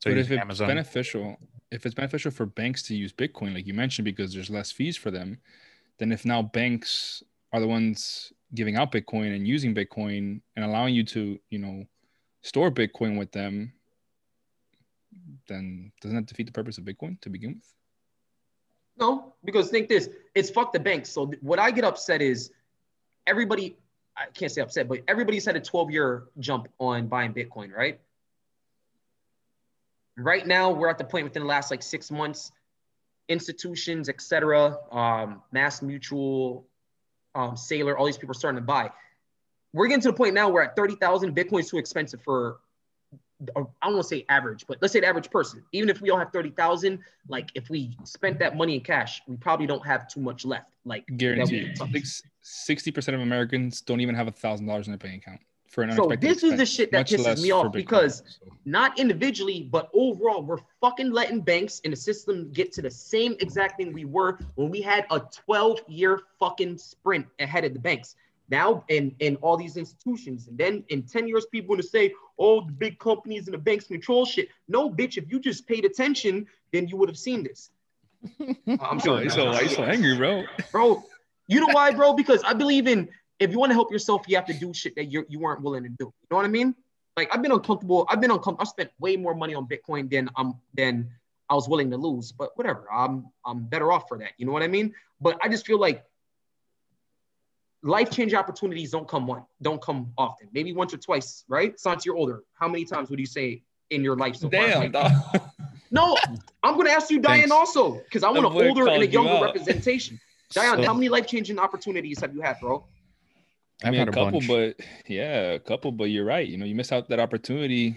So 0.00 0.10
but 0.10 0.18
if 0.18 0.30
it's 0.30 0.40
Amazon. 0.40 0.68
beneficial, 0.68 1.36
if 1.70 1.84
it's 1.84 1.94
beneficial 1.94 2.30
for 2.30 2.46
banks 2.46 2.82
to 2.84 2.94
use 2.94 3.12
Bitcoin, 3.12 3.54
like 3.54 3.66
you 3.66 3.74
mentioned, 3.74 4.04
because 4.04 4.32
there's 4.32 4.50
less 4.50 4.70
fees 4.70 4.96
for 4.96 5.10
them, 5.10 5.38
then 5.98 6.12
if 6.12 6.24
now 6.24 6.42
banks 6.42 7.22
are 7.52 7.60
the 7.60 7.66
ones 7.66 8.32
giving 8.54 8.76
out 8.76 8.92
Bitcoin 8.92 9.34
and 9.34 9.46
using 9.46 9.74
Bitcoin 9.74 10.40
and 10.56 10.64
allowing 10.64 10.94
you 10.94 11.04
to, 11.04 11.38
you 11.50 11.58
know, 11.58 11.84
store 12.42 12.70
Bitcoin 12.70 13.18
with 13.18 13.32
them, 13.32 13.72
then 15.48 15.90
doesn't 16.00 16.16
that 16.16 16.26
defeat 16.26 16.46
the 16.46 16.52
purpose 16.52 16.78
of 16.78 16.84
Bitcoin 16.84 17.20
to 17.20 17.30
begin 17.30 17.54
with? 17.54 17.74
No, 18.98 19.34
because 19.44 19.70
think 19.70 19.88
this, 19.88 20.08
it's 20.34 20.50
fuck 20.50 20.72
the 20.72 20.80
banks. 20.80 21.10
So 21.10 21.26
th- 21.26 21.42
what 21.42 21.58
I 21.58 21.70
get 21.70 21.84
upset 21.84 22.20
is 22.20 22.50
everybody, 23.26 23.76
I 24.16 24.26
can't 24.34 24.50
say 24.50 24.60
upset, 24.60 24.88
but 24.88 25.00
everybody's 25.06 25.44
had 25.44 25.56
a 25.56 25.60
12 25.60 25.90
year 25.90 26.24
jump 26.40 26.68
on 26.78 27.06
buying 27.06 27.32
Bitcoin, 27.32 27.72
right? 27.72 28.00
Right 30.16 30.46
now, 30.46 30.72
we're 30.72 30.88
at 30.88 30.98
the 30.98 31.04
point 31.04 31.24
within 31.24 31.42
the 31.42 31.48
last 31.48 31.70
like 31.70 31.82
six 31.82 32.10
months, 32.10 32.50
institutions, 33.28 34.08
etc., 34.08 34.78
um, 34.90 35.42
Mass 35.52 35.80
Mutual, 35.80 36.66
um, 37.36 37.52
Saylor, 37.52 37.96
all 37.96 38.06
these 38.06 38.16
people 38.16 38.32
are 38.32 38.34
starting 38.34 38.60
to 38.60 38.66
buy. 38.66 38.90
We're 39.72 39.86
getting 39.86 40.02
to 40.02 40.08
the 40.08 40.16
point 40.16 40.34
now 40.34 40.48
where 40.48 40.64
at 40.64 40.74
30,000, 40.74 41.36
Bitcoin 41.36 41.60
is 41.60 41.70
too 41.70 41.78
expensive 41.78 42.20
for, 42.22 42.58
I 43.40 43.60
don't 43.60 43.70
want 43.84 44.02
to 44.02 44.08
say 44.08 44.24
average, 44.28 44.64
but 44.66 44.78
let's 44.80 44.92
say 44.92 45.00
the 45.00 45.06
average 45.06 45.30
person. 45.30 45.62
Even 45.72 45.88
if 45.88 46.00
we 46.00 46.10
all 46.10 46.18
have 46.18 46.32
30,000, 46.32 46.98
like 47.28 47.50
if 47.54 47.70
we 47.70 47.96
spent 48.04 48.38
that 48.40 48.56
money 48.56 48.74
in 48.74 48.80
cash, 48.80 49.22
we 49.28 49.36
probably 49.36 49.66
don't 49.66 49.86
have 49.86 50.08
too 50.08 50.20
much 50.20 50.44
left. 50.44 50.66
Like 50.84 51.06
Guaranteed. 51.16 51.78
can 51.78 51.92
60% 51.92 53.14
of 53.14 53.20
Americans 53.20 53.80
don't 53.80 54.00
even 54.00 54.14
have 54.14 54.26
a 54.26 54.32
thousand 54.32 54.66
dollars 54.66 54.88
in 54.88 54.92
their 54.92 54.98
bank 54.98 55.22
account 55.22 55.40
for 55.68 55.82
an 55.82 55.90
unexpected. 55.90 56.28
So 56.28 56.34
this 56.34 56.42
is 56.42 56.58
the 56.58 56.66
shit 56.66 56.90
that 56.92 57.10
much 57.10 57.12
pisses 57.12 57.42
me 57.42 57.50
off 57.52 57.66
Bitcoin. 57.66 57.72
because 57.72 58.22
So- 58.40 58.50
not 58.64 58.98
individually, 58.98 59.68
but 59.70 59.88
overall, 59.92 60.42
we're 60.42 60.58
fucking 60.80 61.12
letting 61.12 61.40
banks 61.40 61.78
in 61.80 61.90
the 61.92 61.96
system 61.96 62.50
get 62.52 62.72
to 62.72 62.82
the 62.82 62.90
same 62.90 63.36
exact 63.40 63.76
thing 63.76 63.92
we 63.92 64.04
were 64.04 64.38
when 64.56 64.68
we 64.70 64.80
had 64.80 65.06
a 65.10 65.20
12 65.20 65.80
year 65.86 66.22
fucking 66.40 66.78
sprint 66.78 67.26
ahead 67.38 67.64
of 67.64 67.72
the 67.72 67.78
banks. 67.80 68.16
Now, 68.50 68.84
in, 68.88 69.14
in 69.18 69.36
all 69.36 69.56
these 69.56 69.76
institutions, 69.76 70.48
and 70.48 70.56
then 70.56 70.84
in 70.88 71.02
10 71.02 71.28
years, 71.28 71.46
people 71.46 71.68
going 71.68 71.82
to 71.82 71.86
say, 71.86 72.14
oh, 72.38 72.64
the 72.64 72.72
big 72.72 72.98
companies 72.98 73.46
and 73.46 73.54
the 73.54 73.58
banks 73.58 73.86
control 73.86 74.24
shit. 74.24 74.48
No, 74.68 74.90
bitch, 74.90 75.18
if 75.18 75.30
you 75.30 75.38
just 75.38 75.66
paid 75.66 75.84
attention, 75.84 76.46
then 76.72 76.88
you 76.88 76.96
would 76.96 77.08
have 77.08 77.18
seen 77.18 77.42
this. 77.42 77.70
I'm 78.80 78.98
So, 79.00 79.06
sorry. 79.16 79.30
so, 79.30 79.46
why 79.46 79.60
you 79.60 79.68
so 79.68 79.84
angry, 79.84 80.16
bro? 80.16 80.44
bro. 80.72 81.04
You 81.46 81.60
know 81.60 81.72
why, 81.72 81.92
bro? 81.92 82.14
Because 82.14 82.42
I 82.42 82.52
believe 82.54 82.86
in 82.86 83.08
if 83.38 83.52
you 83.52 83.58
want 83.58 83.70
to 83.70 83.74
help 83.74 83.92
yourself, 83.92 84.24
you 84.26 84.36
have 84.36 84.46
to 84.46 84.54
do 84.54 84.74
shit 84.74 84.94
that 84.96 85.04
you 85.06 85.24
you 85.28 85.38
weren't 85.38 85.62
willing 85.62 85.82
to 85.84 85.88
do. 85.88 86.06
You 86.06 86.26
know 86.30 86.36
what 86.38 86.44
I 86.44 86.48
mean? 86.48 86.74
Like 87.16 87.32
I've 87.34 87.42
been 87.42 87.52
uncomfortable. 87.52 88.06
I've 88.10 88.20
been 88.20 88.30
uncomfortable. 88.30 88.62
I 88.62 88.64
spent 88.64 88.90
way 88.98 89.16
more 89.16 89.34
money 89.34 89.54
on 89.54 89.66
Bitcoin 89.66 90.10
than 90.10 90.28
um 90.36 90.60
than 90.74 91.10
I 91.48 91.54
was 91.54 91.68
willing 91.68 91.90
to 91.90 91.96
lose. 91.96 92.32
But 92.32 92.50
whatever, 92.56 92.86
I'm 92.92 93.26
I'm 93.46 93.64
better 93.64 93.92
off 93.92 94.08
for 94.08 94.18
that. 94.18 94.32
You 94.36 94.46
know 94.46 94.52
what 94.52 94.62
I 94.62 94.68
mean? 94.68 94.92
But 95.20 95.38
I 95.42 95.48
just 95.48 95.64
feel 95.64 95.78
like 95.78 96.04
life 97.88 98.10
change 98.10 98.34
opportunities 98.34 98.90
don't 98.90 99.08
come 99.08 99.26
one, 99.26 99.42
don't 99.62 99.80
come 99.80 100.12
often. 100.18 100.48
Maybe 100.52 100.72
once 100.72 100.92
or 100.94 100.98
twice, 100.98 101.44
right? 101.48 101.78
Since 101.78 102.04
you're 102.06 102.16
older, 102.16 102.42
how 102.54 102.68
many 102.68 102.84
times 102.84 103.10
would 103.10 103.18
you 103.18 103.26
say 103.26 103.62
in 103.90 104.04
your 104.04 104.16
life 104.16 104.36
so 104.36 104.50
far? 104.50 104.66
Damn, 104.66 104.92
Like, 104.92 105.42
no, 105.90 106.16
I'm 106.62 106.76
gonna 106.76 106.90
ask 106.90 107.10
you, 107.10 107.18
Diane, 107.18 107.40
Thanks. 107.48 107.52
also, 107.52 107.94
because 108.04 108.22
I 108.22 108.30
want 108.30 108.46
an 108.46 108.52
older 108.52 108.82
and 108.88 109.02
a 109.02 109.06
called 109.08 109.12
you 109.12 109.22
younger 109.22 109.44
representation. 109.46 110.20
Diane, 110.52 110.76
So- 110.78 110.84
how 110.84 110.94
many 110.94 111.08
life 111.08 111.26
changing 111.26 111.58
opportunities 111.58 112.20
have 112.20 112.34
you 112.34 112.40
had, 112.42 112.58
bro? 112.60 112.84
I 113.82 113.88
I've 113.88 113.92
mean, 113.92 113.98
had 114.00 114.08
a 114.08 114.10
a 114.10 114.14
couple, 114.14 114.40
bunch. 114.40 114.48
but 114.76 114.86
yeah, 115.06 115.52
a 115.52 115.58
couple, 115.60 115.92
but 115.92 116.04
you're 116.04 116.24
right. 116.24 116.46
You 116.46 116.56
know, 116.58 116.64
you 116.66 116.74
miss 116.74 116.90
out 116.90 117.08
that 117.10 117.20
opportunity. 117.20 117.96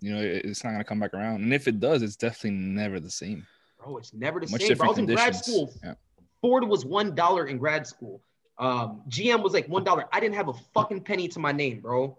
You 0.00 0.14
know, 0.14 0.20
it's 0.22 0.62
not 0.62 0.70
gonna 0.70 0.84
come 0.84 1.00
back 1.00 1.12
around, 1.12 1.42
and 1.42 1.52
if 1.52 1.66
it 1.66 1.80
does, 1.80 2.02
it's 2.02 2.14
definitely 2.16 2.52
never 2.60 3.00
the 3.00 3.10
same. 3.10 3.44
Bro, 3.82 3.96
it's 3.98 4.14
never 4.14 4.38
the 4.40 4.46
Much 4.48 4.62
same. 4.62 4.76
Bro. 4.76 4.86
I 4.86 4.88
was 4.90 4.96
different 4.96 5.10
in 5.10 5.14
grad 5.16 5.32
conditions. 5.32 5.46
school. 5.46 5.74
Yeah. 5.84 5.94
Ford 6.40 6.64
was 6.68 6.84
one 6.84 7.14
dollar 7.16 7.46
in 7.48 7.58
grad 7.58 7.86
school. 7.86 8.22
Um, 8.58 9.02
GM 9.08 9.42
was 9.42 9.52
like 9.52 9.68
one 9.68 9.84
dollar. 9.84 10.06
I 10.12 10.20
didn't 10.20 10.34
have 10.34 10.48
a 10.48 10.54
fucking 10.74 11.02
penny 11.02 11.28
to 11.28 11.38
my 11.38 11.52
name, 11.52 11.80
bro. 11.80 12.16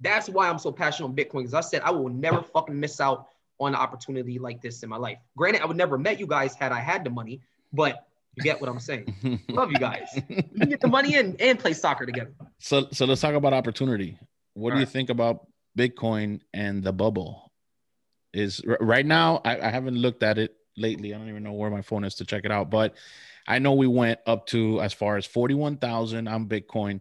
That's 0.00 0.28
why 0.28 0.48
I'm 0.48 0.58
so 0.58 0.72
passionate 0.72 1.08
on 1.08 1.14
Bitcoin. 1.14 1.42
Because 1.42 1.54
I 1.54 1.60
said 1.60 1.82
I 1.82 1.90
will 1.90 2.08
never 2.08 2.42
fucking 2.42 2.78
miss 2.78 3.00
out 3.00 3.28
on 3.58 3.74
an 3.74 3.76
opportunity 3.76 4.38
like 4.38 4.60
this 4.60 4.82
in 4.82 4.88
my 4.88 4.96
life. 4.96 5.18
Granted, 5.36 5.62
I 5.62 5.66
would 5.66 5.76
never 5.76 5.96
met 5.96 6.18
you 6.18 6.26
guys 6.26 6.54
had 6.54 6.72
I 6.72 6.80
had 6.80 7.04
the 7.04 7.10
money, 7.10 7.40
but 7.72 8.06
you 8.34 8.42
get 8.42 8.60
what 8.60 8.68
I'm 8.68 8.80
saying. 8.80 9.14
Love 9.48 9.70
you 9.70 9.78
guys. 9.78 10.08
We 10.28 10.42
can 10.42 10.68
get 10.68 10.80
the 10.80 10.88
money 10.88 11.14
in 11.14 11.36
and 11.38 11.58
play 11.58 11.72
soccer 11.72 12.04
together. 12.04 12.32
So 12.58 12.88
so 12.90 13.04
let's 13.04 13.20
talk 13.20 13.34
about 13.34 13.52
opportunity. 13.52 14.18
What 14.54 14.70
do 14.70 14.76
you 14.76 14.80
Alright. 14.80 14.88
think 14.88 15.10
about 15.10 15.46
Bitcoin 15.78 16.40
and 16.52 16.82
the 16.82 16.92
bubble? 16.92 17.52
Is 18.32 18.60
right 18.66 19.06
now 19.06 19.40
I, 19.44 19.60
I 19.60 19.70
haven't 19.70 19.96
looked 19.96 20.24
at 20.24 20.38
it 20.38 20.56
lately. 20.76 21.14
I 21.14 21.18
don't 21.18 21.28
even 21.28 21.42
know 21.42 21.52
where 21.52 21.70
my 21.70 21.82
phone 21.82 22.04
is 22.04 22.14
to 22.16 22.24
check 22.24 22.44
it 22.44 22.52
out, 22.52 22.70
but 22.70 22.94
I 23.46 23.58
know 23.58 23.74
we 23.74 23.86
went 23.86 24.20
up 24.26 24.46
to 24.48 24.80
as 24.80 24.92
far 24.92 25.16
as 25.16 25.26
41,000 25.26 26.26
on 26.28 26.48
Bitcoin, 26.48 27.00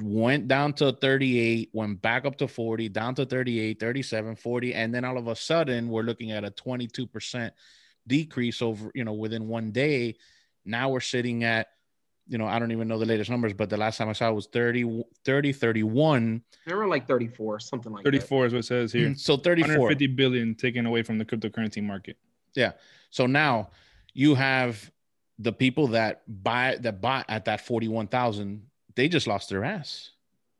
went 0.00 0.48
down 0.48 0.72
to 0.74 0.92
38, 0.92 1.70
went 1.72 2.02
back 2.02 2.24
up 2.24 2.36
to 2.38 2.48
40, 2.48 2.88
down 2.88 3.14
to 3.14 3.24
38, 3.24 3.80
37, 3.80 4.36
40, 4.36 4.74
and 4.74 4.94
then 4.94 5.04
all 5.04 5.18
of 5.18 5.28
a 5.28 5.36
sudden 5.36 5.88
we're 5.88 6.02
looking 6.02 6.32
at 6.32 6.44
a 6.44 6.50
22% 6.50 7.50
decrease 8.06 8.62
over, 8.62 8.90
you 8.94 9.04
know, 9.04 9.12
within 9.12 9.48
one 9.48 9.70
day. 9.70 10.16
Now 10.64 10.90
we're 10.90 11.00
sitting 11.00 11.44
at 11.44 11.68
you 12.28 12.36
know, 12.36 12.46
I 12.46 12.58
don't 12.58 12.72
even 12.72 12.88
know 12.88 12.98
the 12.98 13.06
latest 13.06 13.30
numbers, 13.30 13.54
but 13.54 13.70
the 13.70 13.78
last 13.78 13.96
time 13.96 14.10
I 14.10 14.12
saw 14.12 14.28
it 14.28 14.34
was 14.34 14.48
30, 14.48 15.02
30 15.24 15.52
31. 15.52 16.42
They 16.66 16.74
were 16.74 16.86
like 16.86 17.08
34, 17.08 17.60
something 17.60 17.90
like 17.90 18.04
that. 18.04 18.10
34 18.10 18.46
is 18.46 18.52
what 18.52 18.58
it 18.58 18.64
says 18.64 18.92
here. 18.92 19.08
Mm, 19.08 19.18
so 19.18 19.38
34. 19.38 19.68
150 19.68 20.06
billion 20.08 20.54
taken 20.54 20.84
away 20.84 21.02
from 21.02 21.16
the 21.16 21.24
cryptocurrency 21.24 21.82
market. 21.82 22.18
So 23.10 23.26
now 23.26 23.70
you 24.14 24.34
have 24.34 24.90
the 25.38 25.52
people 25.52 25.88
that 25.88 26.22
buy 26.26 26.76
that 26.80 27.00
bought 27.00 27.26
at 27.28 27.44
that 27.44 27.60
41,000, 27.60 28.62
they 28.96 29.08
just 29.08 29.26
lost 29.26 29.48
their 29.48 29.64
ass, 29.64 30.10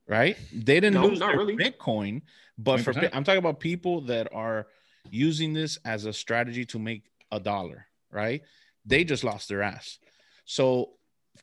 right? 0.07 0.37
They 0.53 0.81
didn't 0.81 0.95
No, 0.95 1.07
lose 1.07 1.19
their 1.19 1.37
really. 1.37 1.57
Bitcoin, 1.57 2.23
but 2.57 2.81
for 2.81 2.93
20%. 2.93 3.11
I'm 3.13 3.25
talking 3.25 3.39
about 3.39 3.59
people 3.61 4.03
that 4.03 4.29
are 4.33 4.69
using 5.11 5.53
this 5.53 5.79
as 5.85 6.05
a 6.05 6.13
strategy 6.13 6.65
to 6.67 6.79
make 6.79 7.03
a 7.33 7.41
dollar, 7.41 7.87
right? 8.13 8.43
They 8.87 9.05
just 9.05 9.25
lost 9.25 9.49
their 9.49 9.63
ass. 9.63 9.99
So 10.45 10.91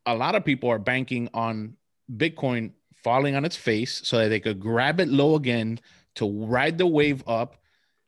a 0.05 0.15
lot 0.15 0.35
of 0.35 0.45
people 0.45 0.69
are 0.69 0.79
banking 0.79 1.29
on 1.33 1.75
Bitcoin 2.15 2.71
falling 3.03 3.35
on 3.35 3.45
its 3.45 3.55
face 3.55 4.01
so 4.03 4.17
that 4.17 4.29
they 4.29 4.39
could 4.39 4.59
grab 4.59 4.99
it 4.99 5.09
low 5.09 5.35
again 5.35 5.79
to 6.15 6.45
ride 6.45 6.77
the 6.77 6.87
wave 6.87 7.23
up 7.27 7.57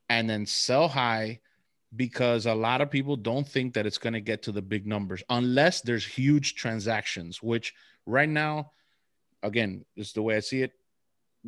and 0.10 0.30
then 0.30 0.46
sell 0.46 0.88
high 0.88 1.40
because 1.98 2.46
a 2.46 2.54
lot 2.54 2.80
of 2.80 2.90
people 2.90 3.16
don't 3.16 3.48
think 3.48 3.74
that 3.74 3.86
it's 3.86 3.98
going 3.98 4.14
to 4.14 4.22
get 4.22 4.44
to 4.44 4.52
the 4.52 4.62
big 4.62 4.88
numbers 4.88 5.24
unless 5.30 5.82
there's 5.82 6.06
huge 6.06 6.56
transactions 6.56 7.44
which 7.44 7.74
right 8.06 8.30
now 8.30 8.72
again 9.44 9.84
is 9.96 10.14
the 10.14 10.22
way 10.22 10.38
i 10.38 10.40
see 10.40 10.62
it 10.62 10.72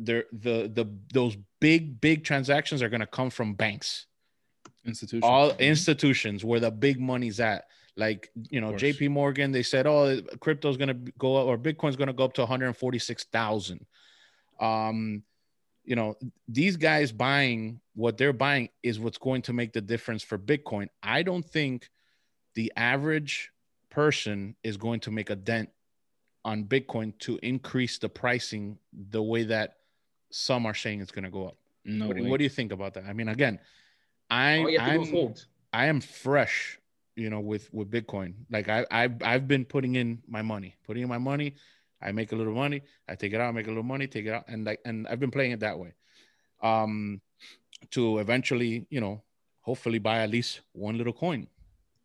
there 0.04 0.24
the 0.32 0.70
the 0.72 0.86
those 1.12 1.36
big 1.60 2.00
big 2.00 2.24
transactions 2.24 2.82
are 2.82 2.88
going 2.88 3.00
to 3.00 3.06
come 3.06 3.30
from 3.30 3.54
banks. 3.54 4.06
Institutions. 4.84 5.22
All 5.24 5.50
institutions 5.58 6.44
where 6.44 6.60
the 6.60 6.70
big 6.70 6.98
money's 7.00 7.40
at. 7.40 7.64
Like 7.96 8.30
you 8.48 8.60
know 8.60 8.72
jp 8.72 9.10
morgan 9.10 9.50
they 9.50 9.64
said 9.64 9.86
oh 9.86 10.22
crypto's 10.38 10.76
going 10.78 10.88
to 10.88 11.12
go 11.18 11.36
up 11.36 11.46
or 11.46 11.58
bitcoin's 11.58 11.96
going 11.96 12.06
to 12.06 12.14
go 12.14 12.24
up 12.24 12.32
to 12.34 12.42
146000 12.42 13.84
um 14.60 15.22
you 15.90 15.96
know 15.96 16.16
these 16.46 16.76
guys 16.76 17.10
buying 17.10 17.80
what 17.96 18.16
they're 18.16 18.32
buying 18.32 18.68
is 18.84 19.00
what's 19.00 19.18
going 19.18 19.42
to 19.42 19.52
make 19.52 19.72
the 19.72 19.80
difference 19.80 20.22
for 20.22 20.38
bitcoin 20.38 20.86
i 21.02 21.20
don't 21.20 21.44
think 21.44 21.90
the 22.54 22.72
average 22.76 23.50
person 23.90 24.54
is 24.62 24.76
going 24.76 25.00
to 25.00 25.10
make 25.10 25.30
a 25.30 25.36
dent 25.36 25.68
on 26.44 26.62
bitcoin 26.62 27.12
to 27.18 27.40
increase 27.42 27.98
the 27.98 28.08
pricing 28.08 28.78
the 29.10 29.20
way 29.20 29.42
that 29.42 29.78
some 30.30 30.64
are 30.64 30.74
saying 30.74 31.00
it's 31.00 31.10
going 31.10 31.24
to 31.24 31.30
go 31.30 31.48
up 31.48 31.56
no 31.84 32.06
what, 32.06 32.16
do- 32.16 32.30
what 32.30 32.36
do 32.38 32.44
you 32.44 32.50
think 32.50 32.70
about 32.70 32.94
that 32.94 33.04
i 33.06 33.12
mean 33.12 33.28
again 33.28 33.58
i 34.30 34.58
All 34.60 34.70
you 34.70 34.78
have 34.78 34.92
to 34.92 34.98
do 34.98 35.02
is 35.02 35.12
I'm. 35.12 35.34
I 35.72 35.86
am 35.86 36.00
fresh, 36.00 36.78
you 37.14 37.30
know, 37.30 37.40
with 37.40 37.72
with 37.72 37.90
Bitcoin. 37.90 38.34
Like 38.50 38.68
I 38.68 38.84
I've 38.90 39.22
I've 39.22 39.46
been 39.46 39.64
putting 39.64 39.94
in 39.94 40.20
my 40.26 40.42
money, 40.42 40.74
putting 40.84 41.04
in 41.04 41.08
my 41.08 41.18
money. 41.18 41.54
I 42.02 42.12
make 42.12 42.32
a 42.32 42.36
little 42.36 42.54
money, 42.54 42.82
I 43.08 43.14
take 43.14 43.32
it 43.32 43.40
out, 43.40 43.54
make 43.54 43.66
a 43.66 43.70
little 43.70 43.82
money, 43.82 44.06
take 44.06 44.26
it 44.26 44.32
out, 44.32 44.44
and 44.48 44.64
like 44.64 44.80
and 44.84 45.06
I've 45.08 45.20
been 45.20 45.30
playing 45.30 45.52
it 45.52 45.60
that 45.60 45.78
way. 45.78 45.94
Um, 46.62 47.20
to 47.92 48.18
eventually, 48.18 48.86
you 48.90 49.00
know, 49.00 49.22
hopefully 49.62 49.98
buy 49.98 50.18
at 50.18 50.30
least 50.30 50.60
one 50.72 50.98
little 50.98 51.12
coin. 51.12 51.46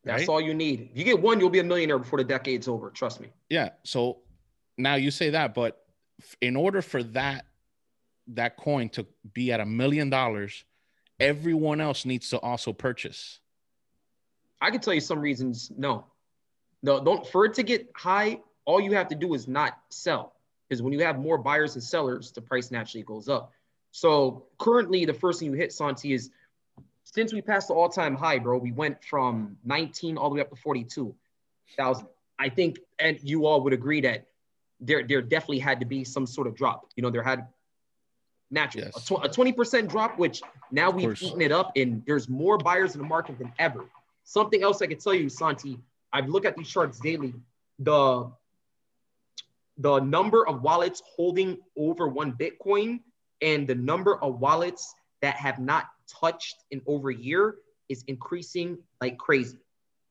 That's 0.03 0.21
right? 0.21 0.29
all 0.29 0.39
you 0.39 0.53
need. 0.53 0.89
If 0.91 0.97
you 0.97 1.03
get 1.03 1.19
one, 1.19 1.39
you'll 1.39 1.49
be 1.49 1.59
a 1.59 1.63
millionaire 1.63 1.97
before 1.97 2.19
the 2.19 2.23
decade's 2.23 2.67
over. 2.67 2.91
Trust 2.91 3.19
me. 3.19 3.29
Yeah. 3.49 3.69
So 3.83 4.19
now 4.77 4.95
you 4.95 5.11
say 5.11 5.31
that, 5.31 5.53
but 5.53 5.83
in 6.41 6.55
order 6.55 6.81
for 6.81 7.03
that 7.03 7.45
that 8.27 8.57
coin 8.57 8.89
to 8.89 9.05
be 9.33 9.51
at 9.51 9.59
a 9.59 9.65
million 9.65 10.09
dollars, 10.09 10.63
everyone 11.19 11.81
else 11.81 12.05
needs 12.05 12.29
to 12.29 12.39
also 12.39 12.73
purchase. 12.73 13.39
I 14.61 14.71
can 14.71 14.79
tell 14.79 14.93
you 14.93 15.01
some 15.01 15.19
reasons. 15.19 15.71
No, 15.77 16.05
no, 16.81 17.03
don't. 17.03 17.25
For 17.27 17.45
it 17.45 17.53
to 17.55 17.63
get 17.63 17.89
high, 17.95 18.39
all 18.65 18.81
you 18.81 18.93
have 18.93 19.07
to 19.09 19.15
do 19.15 19.33
is 19.33 19.47
not 19.47 19.77
sell. 19.89 20.33
Because 20.67 20.81
when 20.81 20.93
you 20.93 21.01
have 21.03 21.19
more 21.19 21.37
buyers 21.37 21.75
and 21.75 21.83
sellers, 21.83 22.31
the 22.31 22.41
price 22.41 22.71
naturally 22.71 23.03
goes 23.03 23.29
up. 23.29 23.51
So 23.91 24.45
currently, 24.57 25.05
the 25.05 25.13
first 25.13 25.39
thing 25.39 25.51
you 25.51 25.55
hit, 25.57 25.71
Santi, 25.71 26.13
is 26.13 26.31
since 27.03 27.31
we 27.31 27.41
passed 27.41 27.67
the 27.69 27.75
all-time 27.75 28.15
high, 28.15 28.39
bro, 28.39 28.57
we 28.57 28.71
went 28.71 29.03
from 29.03 29.57
19 29.63 30.17
all 30.17 30.29
the 30.29 30.35
way 30.35 30.41
up 30.41 30.49
to 30.49 30.55
42,000. 30.55 32.07
I 32.37 32.49
think, 32.49 32.79
and 32.99 33.17
you 33.23 33.45
all 33.45 33.61
would 33.61 33.71
agree 33.73 34.01
that 34.01 34.25
there, 34.81 35.03
there 35.07 35.21
definitely 35.21 35.59
had 35.59 35.79
to 35.79 35.85
be 35.85 36.03
some 36.03 36.25
sort 36.25 36.47
of 36.47 36.55
drop. 36.55 36.89
You 36.95 37.03
know, 37.03 37.09
there 37.09 37.23
had 37.23 37.47
naturally 38.51 38.87
Yes. 38.93 39.09
a, 39.09 39.15
tw- 39.15 39.23
a 39.25 39.29
20% 39.29 39.87
drop, 39.87 40.17
which 40.17 40.41
now 40.71 40.89
we've 40.89 41.05
course. 41.05 41.23
eaten 41.23 41.41
it 41.41 41.51
up, 41.51 41.71
and 41.77 42.03
there's 42.05 42.27
more 42.27 42.57
buyers 42.57 42.95
in 42.95 43.01
the 43.01 43.07
market 43.07 43.37
than 43.37 43.53
ever. 43.59 43.85
Something 44.23 44.63
else 44.63 44.81
I 44.81 44.87
can 44.87 44.97
tell 44.97 45.13
you, 45.13 45.29
Santi, 45.29 45.79
I've 46.11 46.27
looked 46.27 46.45
at 46.45 46.57
these 46.57 46.67
charts 46.69 46.99
daily. 46.99 47.33
The 47.79 48.29
the 49.77 49.99
number 49.99 50.47
of 50.47 50.61
wallets 50.61 51.01
holding 51.15 51.57
over 51.77 52.07
one 52.07 52.33
Bitcoin 52.33 52.99
and 53.41 53.67
the 53.67 53.75
number 53.75 54.21
of 54.23 54.39
wallets 54.39 54.93
that 55.21 55.35
have 55.35 55.59
not 55.59 55.85
touched 56.07 56.63
in 56.71 56.81
over 56.87 57.09
a 57.09 57.15
year 57.15 57.55
is 57.89 58.03
increasing 58.07 58.77
like 59.01 59.17
crazy. 59.17 59.57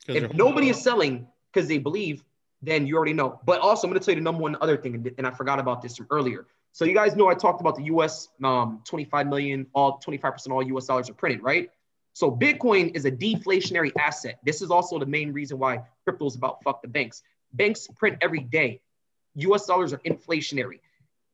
If 0.09 0.35
nobody 0.35 0.69
is 0.69 0.83
selling 0.83 1.27
because 1.53 1.69
they 1.69 1.79
believe, 1.79 2.23
then 2.63 2.87
you 2.87 2.97
already 2.97 3.13
know. 3.13 3.41
But 3.45 3.61
also, 3.61 3.87
I'm 3.87 3.93
going 3.93 4.01
to 4.01 4.05
tell 4.05 4.15
you 4.15 4.21
the 4.21 4.25
number 4.25 4.43
one 4.43 4.57
other 4.61 4.77
thing, 4.77 4.95
and- 5.19 5.27
I 5.27 5.31
forgot 5.31 5.59
about 5.59 5.83
this 5.83 5.97
from 5.97 6.07
earlier. 6.11 6.47
So 6.73 6.85
you 6.85 6.95
guys 6.95 7.15
know 7.15 7.29
I 7.29 7.35
talked 7.35 7.61
about 7.61 7.77
the 7.77 7.85
U.S. 7.85 8.29
Um, 8.43 8.83
25 8.85 9.29
million, 9.29 9.67
all 9.75 10.01
25% 10.05 10.51
all 10.51 10.63
U.S. 10.63 10.87
dollars 10.87 11.09
are 11.09 11.15
printed, 11.15 11.43
right? 11.43 11.71
So 12.15 12.31
Bitcoin 12.31 12.95
is 12.97 13.05
a 13.05 13.11
deflationary 13.13 13.93
asset. 13.99 14.39
This 14.45 14.61
is 14.61 14.71
also 14.71 14.99
the 14.99 15.07
main 15.07 15.33
reason 15.33 15.59
why 15.59 15.83
crypto 16.05 16.27
is 16.27 16.37
about 16.37 16.63
fuck 16.65 16.83
the 16.83 16.89
banks. 16.89 17.23
Banks 17.53 17.87
print 17.97 18.19
every 18.21 18.41
day. 18.41 18.81
U.S. 19.37 19.67
dollars 19.67 19.93
are 19.93 19.99
inflationary. 19.99 20.81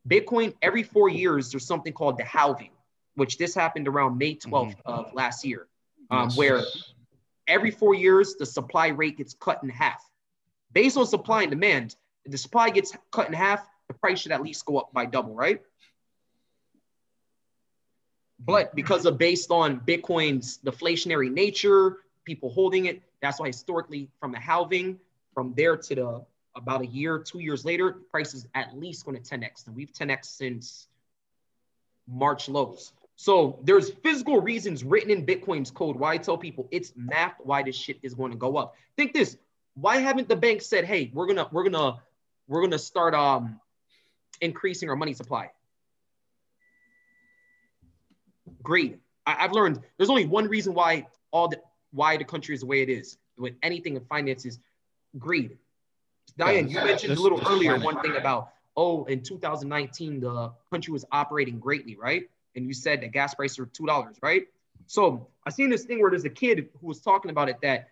Bitcoin 0.08 0.54
every 0.62 0.82
four 0.82 1.08
years 1.08 1.50
there's 1.50 1.66
something 1.66 1.92
called 1.92 2.18
the 2.18 2.24
halving, 2.24 2.70
which 3.14 3.36
this 3.38 3.54
happened 3.54 3.86
around 3.88 4.16
May 4.18 4.36
12th 4.36 4.76
of 4.86 5.12
last 5.12 5.44
year, 5.44 5.66
um, 6.10 6.28
Yes. 6.28 6.36
where 6.36 6.62
every 7.46 7.70
four 7.70 7.94
years 7.94 8.36
the 8.36 8.46
supply 8.46 8.88
rate 8.88 9.18
gets 9.18 9.34
cut 9.34 9.62
in 9.62 9.68
half. 9.68 10.02
Based 10.72 10.96
on 10.96 11.06
supply 11.06 11.42
and 11.42 11.50
demand, 11.50 11.96
if 12.24 12.32
the 12.32 12.38
supply 12.38 12.70
gets 12.70 12.96
cut 13.10 13.26
in 13.26 13.32
half, 13.34 13.66
the 13.88 13.94
price 13.94 14.20
should 14.20 14.32
at 14.32 14.40
least 14.42 14.64
go 14.64 14.78
up 14.78 14.92
by 14.92 15.04
double, 15.04 15.34
right? 15.34 15.60
But 18.38 18.74
because 18.74 19.04
of 19.04 19.18
based 19.18 19.50
on 19.50 19.80
Bitcoin's 19.80 20.58
deflationary 20.64 21.30
nature, 21.30 21.98
people 22.24 22.50
holding 22.50 22.86
it, 22.86 23.02
that's 23.20 23.38
why 23.38 23.48
historically 23.48 24.08
from 24.18 24.32
the 24.32 24.38
halving, 24.38 24.98
from 25.34 25.52
there 25.56 25.76
to 25.76 25.94
the 25.94 26.24
about 26.60 26.82
a 26.82 26.86
year, 26.86 27.18
two 27.18 27.40
years 27.40 27.64
later, 27.64 27.92
price 28.10 28.34
is 28.34 28.46
at 28.54 28.76
least 28.76 29.04
going 29.04 29.20
to 29.20 29.38
10x. 29.38 29.66
And 29.66 29.76
we've 29.76 29.92
10x 29.92 30.24
since 30.26 30.88
March 32.06 32.48
lows. 32.48 32.92
So 33.16 33.58
there's 33.62 33.90
physical 33.90 34.40
reasons 34.40 34.82
written 34.82 35.10
in 35.10 35.26
Bitcoin's 35.26 35.70
code 35.70 35.96
why 35.96 36.14
I 36.14 36.16
tell 36.16 36.38
people 36.38 36.66
it's 36.70 36.92
math 36.96 37.34
why 37.38 37.62
this 37.62 37.76
shit 37.76 37.98
is 38.02 38.14
going 38.14 38.30
to 38.32 38.38
go 38.38 38.56
up. 38.56 38.74
Think 38.96 39.12
this: 39.12 39.36
why 39.74 39.98
haven't 39.98 40.28
the 40.28 40.36
bank 40.36 40.62
said, 40.62 40.84
"Hey, 40.84 41.10
we're 41.12 41.26
gonna 41.26 41.46
we're 41.52 41.64
gonna 41.64 42.00
we're 42.48 42.62
gonna 42.62 42.78
start 42.78 43.14
um 43.14 43.60
increasing 44.40 44.88
our 44.88 44.96
money 44.96 45.12
supply"? 45.12 45.50
Greed. 48.62 48.98
I, 49.26 49.44
I've 49.44 49.52
learned 49.52 49.80
there's 49.98 50.10
only 50.10 50.24
one 50.24 50.48
reason 50.48 50.72
why 50.72 51.06
all 51.30 51.48
the 51.48 51.60
why 51.92 52.16
the 52.16 52.24
country 52.24 52.54
is 52.54 52.62
the 52.62 52.66
way 52.66 52.80
it 52.80 52.88
is 52.88 53.18
with 53.36 53.52
anything 53.62 53.96
in 53.96 54.04
finances: 54.06 54.58
greed. 55.18 55.58
Diane, 56.36 56.68
you 56.68 56.76
mentioned 56.76 57.16
a 57.16 57.20
little 57.20 57.40
earlier 57.46 57.78
planet. 57.78 57.84
one 57.84 58.00
thing 58.02 58.16
about 58.16 58.52
oh, 58.76 59.04
in 59.04 59.22
2019 59.22 60.20
the 60.20 60.52
country 60.70 60.92
was 60.92 61.04
operating 61.12 61.58
greatly, 61.58 61.96
right? 61.96 62.28
And 62.56 62.66
you 62.66 62.72
said 62.72 63.02
that 63.02 63.12
gas 63.12 63.34
prices 63.34 63.58
were 63.58 63.66
two 63.66 63.86
dollars, 63.86 64.16
right? 64.22 64.46
So 64.86 65.28
I 65.46 65.50
seen 65.50 65.70
this 65.70 65.84
thing 65.84 66.00
where 66.00 66.10
there's 66.10 66.24
a 66.24 66.30
kid 66.30 66.68
who 66.80 66.86
was 66.86 67.00
talking 67.00 67.30
about 67.30 67.48
it 67.48 67.56
that 67.62 67.88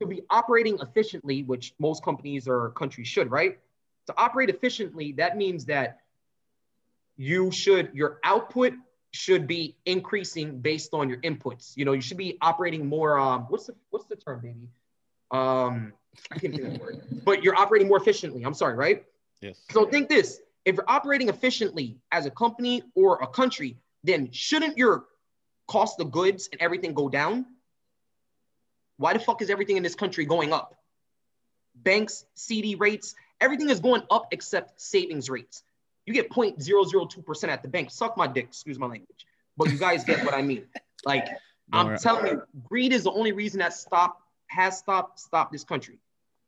to 0.00 0.06
be 0.06 0.22
operating 0.30 0.78
efficiently, 0.80 1.42
which 1.42 1.74
most 1.78 2.04
companies 2.04 2.48
or 2.48 2.70
countries 2.70 3.08
should, 3.08 3.30
right? 3.30 3.58
To 4.06 4.14
operate 4.16 4.48
efficiently, 4.48 5.12
that 5.12 5.36
means 5.36 5.66
that 5.66 5.98
you 7.16 7.50
should 7.50 7.90
your 7.92 8.18
output 8.24 8.74
should 9.10 9.46
be 9.46 9.76
increasing 9.86 10.60
based 10.60 10.94
on 10.94 11.08
your 11.08 11.18
inputs. 11.18 11.76
You 11.76 11.84
know, 11.84 11.92
you 11.92 12.00
should 12.00 12.16
be 12.16 12.38
operating 12.40 12.86
more. 12.86 13.18
Um, 13.18 13.46
what's 13.48 13.66
the 13.66 13.74
what's 13.90 14.06
the 14.06 14.16
term, 14.16 14.40
baby? 14.40 14.68
Um, 15.30 15.92
I 16.30 16.38
can't 16.38 16.54
think 16.54 16.66
of 16.66 16.72
the 16.74 16.78
word, 16.78 17.00
but 17.24 17.42
you're 17.42 17.56
operating 17.56 17.88
more 17.88 17.96
efficiently. 17.96 18.42
I'm 18.44 18.54
sorry, 18.54 18.74
right? 18.74 19.04
Yes. 19.40 19.58
So 19.70 19.86
think 19.86 20.08
this: 20.08 20.40
if 20.64 20.76
you're 20.76 20.90
operating 20.90 21.28
efficiently 21.28 21.96
as 22.12 22.26
a 22.26 22.30
company 22.30 22.82
or 22.94 23.20
a 23.22 23.26
country, 23.26 23.76
then 24.04 24.30
shouldn't 24.32 24.76
your 24.76 25.06
cost 25.66 26.00
of 26.00 26.10
goods 26.10 26.48
and 26.52 26.60
everything 26.60 26.94
go 26.94 27.08
down? 27.08 27.46
Why 28.96 29.12
the 29.12 29.20
fuck 29.20 29.42
is 29.42 29.50
everything 29.50 29.76
in 29.76 29.82
this 29.82 29.94
country 29.94 30.24
going 30.24 30.52
up? 30.52 30.74
Banks, 31.74 32.24
CD 32.34 32.74
rates, 32.74 33.14
everything 33.40 33.70
is 33.70 33.80
going 33.80 34.02
up 34.10 34.28
except 34.32 34.80
savings 34.80 35.30
rates. 35.30 35.62
You 36.04 36.12
get 36.14 36.30
0.002% 36.30 37.48
at 37.48 37.62
the 37.62 37.68
bank. 37.68 37.90
Suck 37.90 38.16
my 38.16 38.26
dick, 38.26 38.46
excuse 38.46 38.78
my 38.78 38.86
language. 38.86 39.26
But 39.56 39.70
you 39.70 39.78
guys 39.78 40.04
get 40.04 40.24
what 40.24 40.34
I 40.34 40.42
mean. 40.42 40.64
Like, 41.04 41.28
I'm 41.72 41.98
telling 41.98 42.26
you, 42.26 42.42
greed 42.68 42.92
is 42.92 43.04
the 43.04 43.12
only 43.12 43.32
reason 43.32 43.60
that 43.60 43.74
stop 43.74 44.20
has 44.46 44.78
stopped 44.78 45.20
stopped 45.20 45.52
this 45.52 45.64
country 45.64 45.98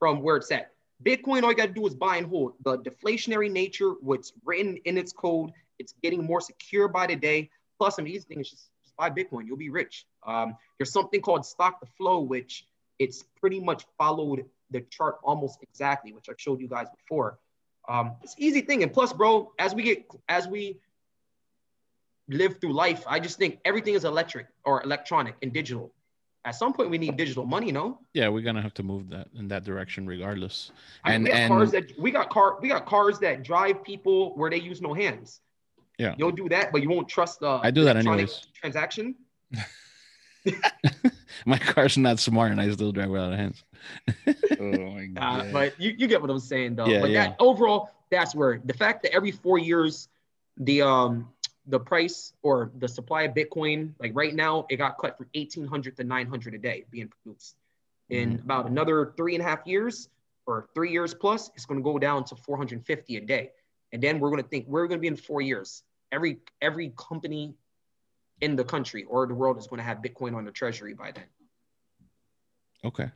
from 0.01 0.23
where 0.23 0.37
it's 0.37 0.51
at. 0.51 0.73
Bitcoin, 1.05 1.45
all 1.45 1.51
you 1.51 1.57
got 1.57 1.67
to 1.67 1.73
do 1.73 1.87
is 1.87 1.95
buy 1.95 2.17
and 2.17 2.27
hold. 2.27 2.55
The 2.65 2.79
deflationary 2.79 3.51
nature, 3.51 3.93
what's 4.01 4.33
written 4.45 4.77
in 4.85 4.99
its 4.99 5.13
code, 5.13 5.53
it's 5.79 5.95
getting 6.03 6.25
more 6.25 6.41
secure 6.41 6.89
by 6.89 7.07
the 7.07 7.17
day. 7.17 7.51
Plus, 7.79 7.99
I 7.99 8.03
easy 8.03 8.19
things 8.21 8.51
just, 8.51 8.69
just 8.83 8.97
buy 8.97 9.09
Bitcoin, 9.09 9.47
you'll 9.47 9.57
be 9.57 9.71
rich. 9.71 10.05
Um, 10.27 10.57
there's 10.79 10.93
something 10.93 11.21
called 11.21 11.47
stock 11.47 11.81
to 11.81 11.87
flow, 11.97 12.21
which 12.21 12.67
it's 12.99 13.25
pretty 13.41 13.61
much 13.61 13.85
followed 13.97 14.45
the 14.71 14.83
chart 14.83 15.19
almost 15.23 15.63
exactly, 15.63 16.13
which 16.13 16.29
I 16.29 16.33
showed 16.37 16.61
you 16.61 16.69
guys 16.69 16.89
before. 16.91 17.39
Um, 17.89 18.13
it's 18.23 18.35
easy 18.37 18.61
thing, 18.61 18.83
and 18.83 18.93
plus, 18.93 19.13
bro, 19.13 19.53
as 19.59 19.75
we 19.75 19.83
get 19.83 20.07
as 20.29 20.47
we 20.47 20.79
live 22.29 22.61
through 22.61 22.75
life, 22.75 23.05
I 23.07 23.19
just 23.19 23.39
think 23.39 23.59
everything 23.65 23.95
is 23.95 24.05
electric 24.05 24.47
or 24.65 24.83
electronic 24.83 25.37
and 25.43 25.53
digital. 25.53 25.93
At 26.45 26.55
some 26.55 26.73
point, 26.73 26.89
we 26.89 26.97
need 26.97 27.17
digital 27.19 27.45
money, 27.45 27.71
no? 27.71 27.99
Yeah, 28.15 28.29
we're 28.29 28.43
gonna 28.43 28.63
have 28.63 28.73
to 28.75 28.83
move 28.83 29.11
that 29.11 29.29
in 29.39 29.49
that 29.49 29.63
direction 29.65 30.07
regardless. 30.07 30.73
I 31.05 31.11
mean, 31.11 31.15
And 31.17 31.25
we 31.25 31.31
got 31.31 31.39
and 31.39 31.49
cars 31.53 31.71
that 31.73 31.99
we 31.99 32.11
got 32.11 32.31
car 32.31 32.59
we 32.63 32.69
got 32.69 32.87
cars 32.87 33.19
that 33.19 33.43
drive 33.43 33.85
people 33.85 34.35
where 34.37 34.49
they 34.51 34.57
use 34.61 34.81
no 34.81 34.95
hands. 34.95 35.41
Yeah. 35.99 36.15
you'll 36.17 36.33
do 36.33 36.49
that, 36.49 36.73
but 36.73 36.81
you 36.83 36.89
won't 36.89 37.09
trust 37.11 37.41
the. 37.41 37.61
I 37.63 37.71
do 37.71 37.85
that 37.85 37.97
anyways. 37.97 38.47
Transaction. 38.55 39.17
my 41.47 41.59
car's 41.59 41.99
not 41.99 42.19
smart 42.19 42.53
and 42.53 42.61
I 42.61 42.71
still 42.71 42.93
drive 42.93 43.11
without 43.11 43.35
hands. 43.35 43.63
Oh 44.63 44.73
my 44.79 45.09
Uh, 45.17 45.41
god. 45.43 45.53
But 45.55 45.81
you, 45.81 45.95
you 45.97 46.07
get 46.07 46.21
what 46.21 46.29
I'm 46.31 46.39
saying, 46.39 46.77
though. 46.77 46.85
Yeah, 46.87 47.01
but 47.01 47.11
yeah. 47.11 47.29
that 47.29 47.37
overall, 47.39 47.91
that's 48.11 48.35
where 48.35 48.61
the 48.63 48.75
fact 48.75 49.03
that 49.05 49.15
every 49.15 49.31
four 49.31 49.59
years, 49.59 50.09
the 50.59 50.83
um 50.83 51.29
the 51.67 51.79
price 51.79 52.33
or 52.43 52.71
the 52.79 52.89
supply 52.89 53.23
of 53.23 53.35
Bitcoin, 53.35 53.93
like 53.99 54.13
right 54.15 54.35
now, 54.35 54.67
it 54.71 54.77
got 54.77 54.99
cut 54.99 55.17
from 55.17 55.27
1800 55.35 55.97
to 55.97 56.05
900 56.05 56.55
a 56.55 56.59
day 56.59 56.85
being 56.91 57.09
produced. 57.09 57.57
In 58.09 58.39
Mhm. 58.39 58.45
about 58.45 58.67
another 58.67 59.13
three 59.17 59.35
and 59.35 59.43
a 59.43 59.47
half 59.47 59.67
years 59.67 60.09
or 60.47 60.69
three 60.75 60.91
years 60.91 61.15
plus, 61.15 61.51
it's 61.55 61.67
going 61.67 61.79
to 61.79 61.85
go 61.85 61.99
down 61.99 62.25
to 62.25 62.35
450 62.35 63.17
a 63.17 63.21
day. 63.21 63.53
And 63.93 64.03
then 64.03 64.19
we're 64.19 64.31
going 64.31 64.43
to 64.43 64.49
think 64.49 64.67
we're 64.67 64.87
going 64.89 64.99
to 64.99 65.03
be 65.03 65.07
in 65.07 65.17
four 65.17 65.41
years. 65.41 65.85
Every 66.11 66.41
every 66.61 66.93
company 66.97 67.55
in 68.41 68.57
the 68.57 68.65
country 68.65 69.05
or 69.05 69.27
the 69.27 69.35
world 69.35 69.59
is 69.59 69.67
going 69.67 69.79
to 69.79 69.85
have 69.85 69.99
Bitcoin 69.99 70.35
on 70.35 70.45
the 70.45 70.51
treasury 70.51 70.95
by 70.95 71.13
then. 71.13 71.27
Okay, 72.85 73.11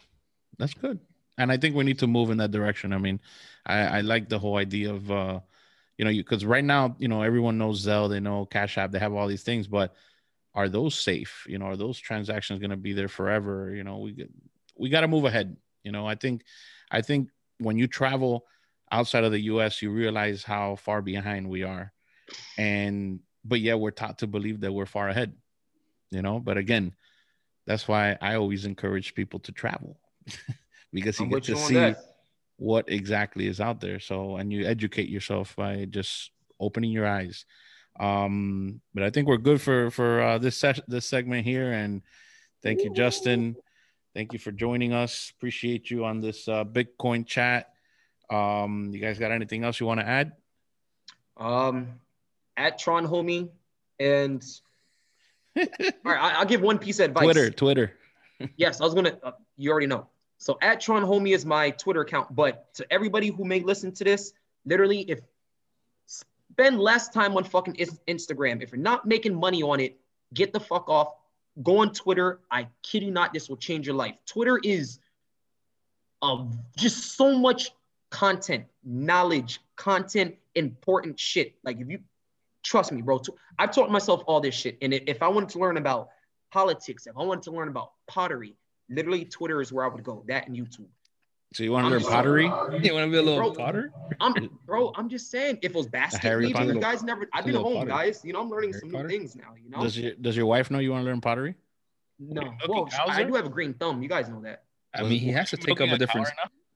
that's 0.59 0.75
good. 0.75 1.01
And 1.39 1.51
I 1.51 1.57
think 1.57 1.75
we 1.75 1.85
need 1.85 1.99
to 2.01 2.07
move 2.07 2.31
in 2.31 2.39
that 2.39 2.53
direction. 2.53 2.93
I 2.93 2.99
mean, 2.99 3.19
I, 3.67 3.79
I 3.79 4.01
like 4.03 4.29
the 4.29 4.39
whole 4.39 4.57
idea 4.57 4.93
of, 4.93 5.11
uh, 5.11 5.41
you 5.99 6.05
know, 6.05 6.11
you 6.11 6.23
because 6.23 6.45
right 6.45 6.65
now, 6.65 6.97
you 6.99 7.09
know, 7.09 7.23
everyone 7.23 7.59
knows 7.59 7.85
Zelle, 7.87 8.09
they 8.09 8.21
know 8.21 8.47
Cash 8.47 8.79
App, 8.79 8.91
they 8.91 8.99
have 8.99 9.13
all 9.13 9.29
these 9.29 9.43
things, 9.43 9.67
but 9.67 9.95
are 10.55 10.69
those 10.69 10.95
safe? 10.95 11.45
You 11.49 11.59
know, 11.59 11.67
are 11.67 11.77
those 11.77 11.99
transactions 11.99 12.61
going 12.61 12.71
to 12.71 12.77
be 12.77 12.93
there 12.93 13.09
forever? 13.09 13.75
You 13.75 13.85
know, 13.85 13.99
we 13.99 14.27
we 14.77 14.89
got 14.89 15.03
to 15.03 15.09
move 15.09 15.25
ahead. 15.25 15.57
You 15.83 15.93
know, 15.93 16.07
I 16.07 16.15
think, 16.15 16.45
I 16.91 17.03
think 17.03 17.29
when 17.59 17.79
you 17.79 17.87
travel 17.87 18.47
outside 18.91 19.25
of 19.25 19.33
the 19.33 19.41
U.S., 19.41 19.83
you 19.83 19.91
realize 19.91 20.43
how 20.43 20.77
far 20.77 21.03
behind 21.03 21.49
we 21.49 21.63
are, 21.63 21.93
and 22.59 23.21
but 23.45 23.61
yeah, 23.61 23.75
we're 23.75 23.91
taught 23.91 24.19
to 24.19 24.27
believe 24.27 24.61
that 24.61 24.73
we're 24.73 24.87
far 24.87 25.09
ahead. 25.09 25.35
You 26.11 26.23
know, 26.23 26.41
but 26.41 26.57
again, 26.57 26.95
that's 27.67 27.87
why 27.87 28.17
I 28.21 28.35
always 28.37 28.65
encourage 28.65 29.15
people 29.15 29.41
to 29.41 29.53
travel. 29.53 29.99
because 30.93 31.19
you 31.19 31.27
I'm 31.27 31.31
get 31.31 31.45
to 31.45 31.57
see 31.57 31.75
that. 31.75 32.14
What 32.57 32.89
exactly 32.89 33.47
is 33.47 33.61
out 33.61 33.81
there. 33.81 34.01
So, 34.01 34.37
and 34.37 34.53
you 34.53 34.67
educate 34.67 35.09
yourself 35.09 35.55
by 35.57 35.87
just 35.87 36.31
opening 36.61 36.91
your 36.91 37.07
eyes. 37.07 37.45
Um, 37.99 38.81
but 38.93 39.05
I 39.05 39.11
think 39.11 39.29
we're 39.29 39.37
good 39.37 39.61
for 39.61 39.91
for 39.91 40.21
uh, 40.21 40.39
this 40.39 40.57
ses- 40.57 40.81
this 40.89 41.07
segment 41.07 41.45
here. 41.45 41.73
And 41.73 42.03
thank 42.63 42.83
you, 42.83 42.93
Justin. 42.93 43.57
Thank 44.15 44.33
you 44.33 44.39
for 44.39 44.53
joining 44.53 44.93
us. 44.93 45.33
Appreciate 45.37 45.91
you 45.91 46.05
on 46.05 46.21
this 46.21 46.49
uh, 46.49 46.65
Bitcoin 46.65 47.27
chat. 47.27 47.71
Um, 48.31 48.91
you 48.93 49.01
guys 49.01 49.19
got 49.19 49.33
anything 49.33 49.65
else 49.65 49.79
you 49.81 49.87
want 49.87 50.01
to 50.01 50.07
add? 50.07 50.33
Um, 51.37 52.01
at 52.57 52.79
Tron 52.79 53.07
Homie, 53.07 53.51
and 53.99 54.45
all 55.57 55.65
right, 56.05 56.21
I, 56.21 56.39
I'll 56.39 56.45
give 56.47 56.63
one 56.63 56.79
piece 56.79 57.01
of 57.01 57.07
advice. 57.07 57.25
Twitter, 57.25 57.51
Twitter. 57.51 57.93
Yes, 58.57 58.81
I 58.81 58.85
was 58.85 58.95
gonna. 58.95 59.19
Uh, 59.23 59.33
you 59.57 59.71
already 59.71 59.87
know. 59.87 60.09
So 60.45 60.59
at 60.61 60.79
Tron 60.79 61.03
Homie 61.03 61.35
is 61.35 61.47
my 61.47 61.71
Twitter 61.71 62.03
account. 62.03 62.37
But 62.37 62.75
to 62.75 62.87
everybody 62.93 63.29
who 63.29 63.47
may 63.47 63.61
listen 63.61 63.93
to 63.93 64.05
this, 64.05 64.35
literally, 64.67 65.01
if 65.09 65.21
spend 66.07 66.79
less 66.79 67.09
time 67.09 67.35
on 67.35 67.45
fucking 67.45 67.77
Instagram. 68.07 68.63
If 68.63 68.71
you're 68.71 68.79
not 68.79 69.07
making 69.07 69.35
money 69.35 69.63
on 69.63 69.81
it, 69.81 69.99
get 70.35 70.53
the 70.53 70.61
fuck 70.61 70.91
off. 70.91 71.15
Go 71.63 71.79
on 71.79 71.95
Twitter. 71.95 72.41
I 72.51 72.69
kid 72.83 73.05
you 73.05 73.11
not, 73.11 73.33
this 73.33 73.49
will 73.49 73.57
change 73.57 73.87
your 73.87 73.97
life. 73.97 74.17
Twitter 74.27 74.61
is 74.63 74.99
uh, 76.21 76.45
just 76.77 77.17
so 77.17 77.39
much 77.39 77.71
content, 78.11 78.67
knowledge, 78.85 79.61
content, 79.77 80.35
important 80.57 81.19
shit. 81.19 81.55
Like 81.65 81.81
if 81.81 81.89
you 81.89 82.01
trust 82.63 82.93
me, 82.93 83.01
bro. 83.01 83.23
I've 83.59 83.75
taught 83.75 83.91
myself 83.91 84.23
all 84.27 84.43
this 84.43 84.55
shit. 84.55 84.77
And 84.83 84.93
if 84.93 85.23
I 85.23 85.29
wanted 85.29 85.49
to 85.51 85.59
learn 85.59 85.79
about 85.79 86.11
politics, 86.53 87.07
if 87.07 87.17
I 87.17 87.23
wanted 87.23 87.45
to 87.45 87.51
learn 87.51 87.69
about 87.69 87.93
pottery, 88.07 88.55
literally 88.89 89.25
Twitter 89.25 89.61
is 89.61 89.73
where 89.73 89.85
I 89.85 89.89
would 89.89 90.03
go. 90.05 90.25
That 90.29 90.47
and 90.49 90.57
YouTube. 90.57 90.87
So 91.53 91.63
you 91.63 91.71
want 91.71 91.85
to 91.85 91.91
learn 91.91 92.01
just- 92.01 92.11
pottery? 92.11 92.45
You 92.45 92.51
want 92.51 92.81
to 93.07 93.11
be 93.11 93.17
a 93.17 93.23
little 93.23 93.37
Bro. 93.37 93.53
Potter? 93.53 93.93
I'm 94.21 94.51
bro, 94.67 94.93
I'm 94.97 95.09
just 95.09 95.31
saying 95.31 95.59
if 95.63 95.71
it 95.73 95.77
was 95.77 95.87
basket 95.87 96.21
Harry 96.23 96.47
weaving, 96.47 96.69
you 96.75 96.81
guys 96.81 97.03
never 97.05 97.29
I've 97.33 97.45
been 97.45 97.55
home, 97.55 97.75
Potter. 97.75 97.87
guys. 97.91 98.25
You 98.25 98.33
know, 98.33 98.41
I'm 98.41 98.51
learning 98.51 98.71
Harry 98.71 98.81
some 98.81 98.91
Potter? 98.91 99.09
new 99.09 99.19
things 99.19 99.37
now, 99.37 99.55
you 99.63 99.71
know. 99.71 99.81
Does 99.81 99.97
your 99.97 100.15
Does 100.15 100.37
your 100.37 100.47
wife 100.47 100.71
know 100.71 100.81
you 100.81 100.91
want 100.91 101.03
to 101.05 101.07
learn 101.11 101.21
pottery? 101.21 101.55
no, 102.19 102.43
Cooking 102.61 102.75
well, 102.75 102.87
cows 102.87 103.09
I 103.11 103.23
do 103.25 103.35
have 103.35 103.47
a 103.47 103.51
green 103.51 103.75
thumb. 103.75 104.03
You 104.03 104.09
guys 104.09 104.29
know 104.29 104.41
that. 104.43 104.65
I 104.95 105.03
mean, 105.03 105.19
he 105.21 105.31
has 105.31 105.51
to 105.51 105.57
take 105.57 105.81
up 105.81 105.89
a 105.91 105.99
different. 105.99 106.29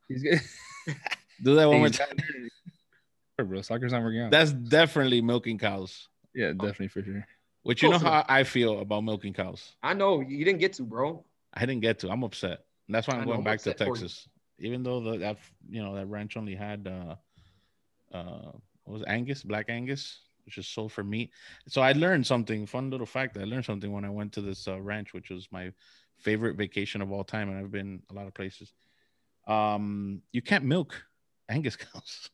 He's 0.08 0.22
good. 0.22 0.40
Do 1.44 1.54
that 1.54 1.68
one 1.68 1.78
more 1.78 1.88
time. 1.88 2.08
bro, 3.36 3.62
soccer's 3.62 3.92
not 3.92 4.02
working 4.02 4.22
out. 4.22 4.30
That's 4.32 4.52
definitely 4.52 5.20
milking 5.22 5.58
cows. 5.58 6.08
yeah, 6.34 6.48
definitely 6.52 6.88
for 6.88 7.02
sure. 7.02 7.24
Which 7.62 7.82
you 7.82 7.90
know 7.90 7.98
how 7.98 8.24
I 8.28 8.42
feel 8.44 8.80
about 8.80 9.04
milking 9.04 9.32
cows. 9.34 9.76
I 9.82 9.94
know 9.94 10.20
you 10.20 10.44
didn't 10.44 10.58
get 10.58 10.72
to, 10.74 10.82
bro. 10.82 11.24
I 11.54 11.60
didn't 11.60 11.80
get 11.80 12.00
to. 12.00 12.10
I'm 12.10 12.22
upset. 12.22 12.64
And 12.86 12.94
that's 12.94 13.06
why 13.08 13.14
I'm 13.14 13.22
I 13.22 13.24
going 13.24 13.44
back 13.44 13.60
to 13.62 13.70
upset 13.70 13.86
for 13.86 13.96
you. 13.96 14.02
Texas. 14.02 14.28
Even 14.58 14.82
though 14.82 15.00
the, 15.00 15.18
that 15.18 15.38
you 15.68 15.82
know 15.82 15.94
that 15.94 16.06
ranch 16.06 16.36
only 16.36 16.54
had 16.54 16.88
uh 16.88 17.14
uh 18.16 18.52
what 18.84 18.92
was 18.92 19.02
it, 19.02 19.08
Angus, 19.08 19.42
black 19.42 19.66
Angus, 19.68 20.20
which 20.44 20.58
is 20.58 20.66
sold 20.66 20.92
for 20.92 21.04
meat. 21.04 21.30
So 21.68 21.82
I 21.82 21.92
learned 21.92 22.26
something. 22.26 22.66
Fun 22.66 22.90
little 22.90 23.06
fact. 23.06 23.36
I 23.36 23.44
learned 23.44 23.66
something 23.66 23.92
when 23.92 24.04
I 24.04 24.10
went 24.10 24.32
to 24.32 24.40
this 24.40 24.66
uh, 24.66 24.80
ranch, 24.80 25.12
which 25.12 25.30
was 25.30 25.46
my 25.52 25.72
favorite 26.18 26.56
vacation 26.56 27.02
of 27.02 27.12
all 27.12 27.22
time, 27.22 27.50
and 27.50 27.58
I've 27.58 27.70
been 27.70 28.02
a 28.10 28.14
lot 28.14 28.26
of 28.26 28.34
places. 28.34 28.72
Um, 29.46 30.22
you 30.32 30.42
can't 30.42 30.64
milk 30.64 30.94
Angus 31.48 31.76
cows. 31.92 32.30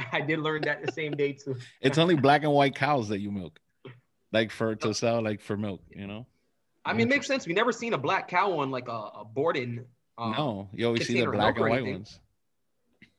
I 0.12 0.20
did 0.20 0.38
learn 0.38 0.62
that 0.62 0.84
the 0.84 0.92
same 0.92 1.12
day 1.12 1.32
too. 1.32 1.56
It's 1.80 1.98
only 1.98 2.14
black 2.26 2.42
and 2.42 2.52
white 2.52 2.74
cows 2.74 3.08
that 3.08 3.20
you 3.20 3.30
milk, 3.30 3.58
like 4.32 4.50
for 4.50 4.74
to 4.76 4.94
sell, 4.94 5.22
like 5.22 5.40
for 5.40 5.56
milk. 5.56 5.82
You 5.90 6.06
know. 6.06 6.26
I 6.84 6.92
mean, 6.92 7.08
it 7.08 7.10
makes 7.10 7.26
sense. 7.26 7.46
We 7.46 7.52
never 7.52 7.72
seen 7.72 7.92
a 7.92 7.98
black 7.98 8.28
cow 8.28 8.58
on 8.58 8.70
like 8.70 8.88
a, 8.88 8.92
a 8.92 9.24
Borden. 9.24 9.84
Um, 10.16 10.32
no, 10.32 10.68
you 10.72 10.86
always 10.86 11.06
see 11.06 11.20
the 11.20 11.30
black 11.30 11.56
and 11.58 11.68
white 11.68 11.84
ones. 11.84 12.20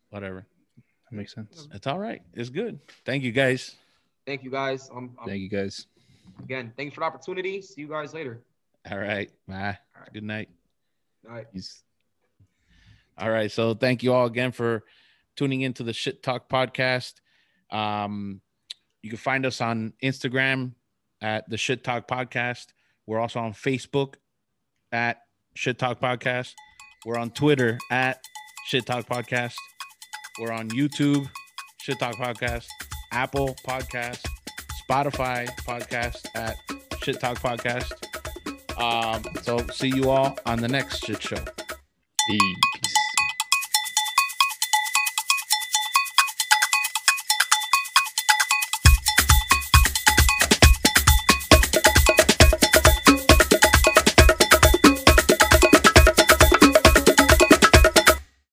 Whatever. 0.09 0.45
That 1.09 1.15
makes 1.15 1.33
sense. 1.33 1.67
It's 1.73 1.87
all 1.87 1.99
right. 1.99 2.21
It's 2.33 2.49
good. 2.49 2.79
Thank 3.05 3.23
you 3.23 3.31
guys. 3.31 3.75
Thank 4.25 4.43
you 4.43 4.51
guys. 4.51 4.89
Um, 4.89 5.15
um, 5.19 5.27
Thank 5.27 5.41
you 5.41 5.49
guys. 5.49 5.87
again, 6.43 6.73
thanks 6.77 6.93
for 6.93 7.01
the 7.01 7.05
opportunity. 7.05 7.61
See 7.61 7.81
you 7.81 7.87
guys 7.87 8.13
later. 8.13 8.41
All 8.89 8.97
right. 8.97 9.31
Bye. 9.47 9.77
All 9.95 10.01
right. 10.01 10.13
Good 10.13 10.23
night. 10.23 10.49
All 11.27 11.35
right. 11.35 11.47
He's 11.53 11.83
All 13.17 13.29
right. 13.29 13.51
So 13.51 13.73
thank 13.73 14.03
you 14.03 14.13
all 14.13 14.25
again 14.25 14.51
for 14.51 14.83
tuning 15.35 15.61
into 15.61 15.83
the 15.83 15.93
Shit 15.93 16.23
Talk 16.23 16.49
podcast. 16.49 17.15
Um, 17.71 18.41
you 19.01 19.09
can 19.09 19.17
find 19.17 19.45
us 19.45 19.61
on 19.61 19.93
Instagram 20.03 20.73
at 21.21 21.49
the 21.49 21.57
Shit 21.57 21.83
Talk 21.83 22.07
Podcast. 22.07 22.67
We're 23.07 23.19
also 23.19 23.39
on 23.39 23.53
Facebook 23.53 24.15
at 24.91 25.21
Shit 25.55 25.77
Talk 25.77 25.99
Podcast. 25.99 26.53
We're 27.05 27.17
on 27.17 27.31
Twitter 27.31 27.79
at 27.91 28.21
Shit 28.67 28.85
Talk 28.85 29.07
Podcast. 29.07 29.55
We're 30.39 30.51
on 30.51 30.69
YouTube, 30.69 31.29
Shit 31.81 31.99
Talk 31.99 32.15
Podcast, 32.15 32.67
Apple 33.11 33.55
Podcast, 33.67 34.25
Spotify 34.89 35.47
Podcast 35.65 36.25
at 36.35 36.55
Shit 37.03 37.19
Talk 37.19 37.39
Podcast. 37.39 37.91
Um, 38.79 39.23
so 39.43 39.57
see 39.67 39.89
you 39.89 40.09
all 40.09 40.37
on 40.45 40.59
the 40.59 40.67
next 40.67 41.05
shit 41.05 41.21
show. 41.21 41.43
Peace. 42.29 42.70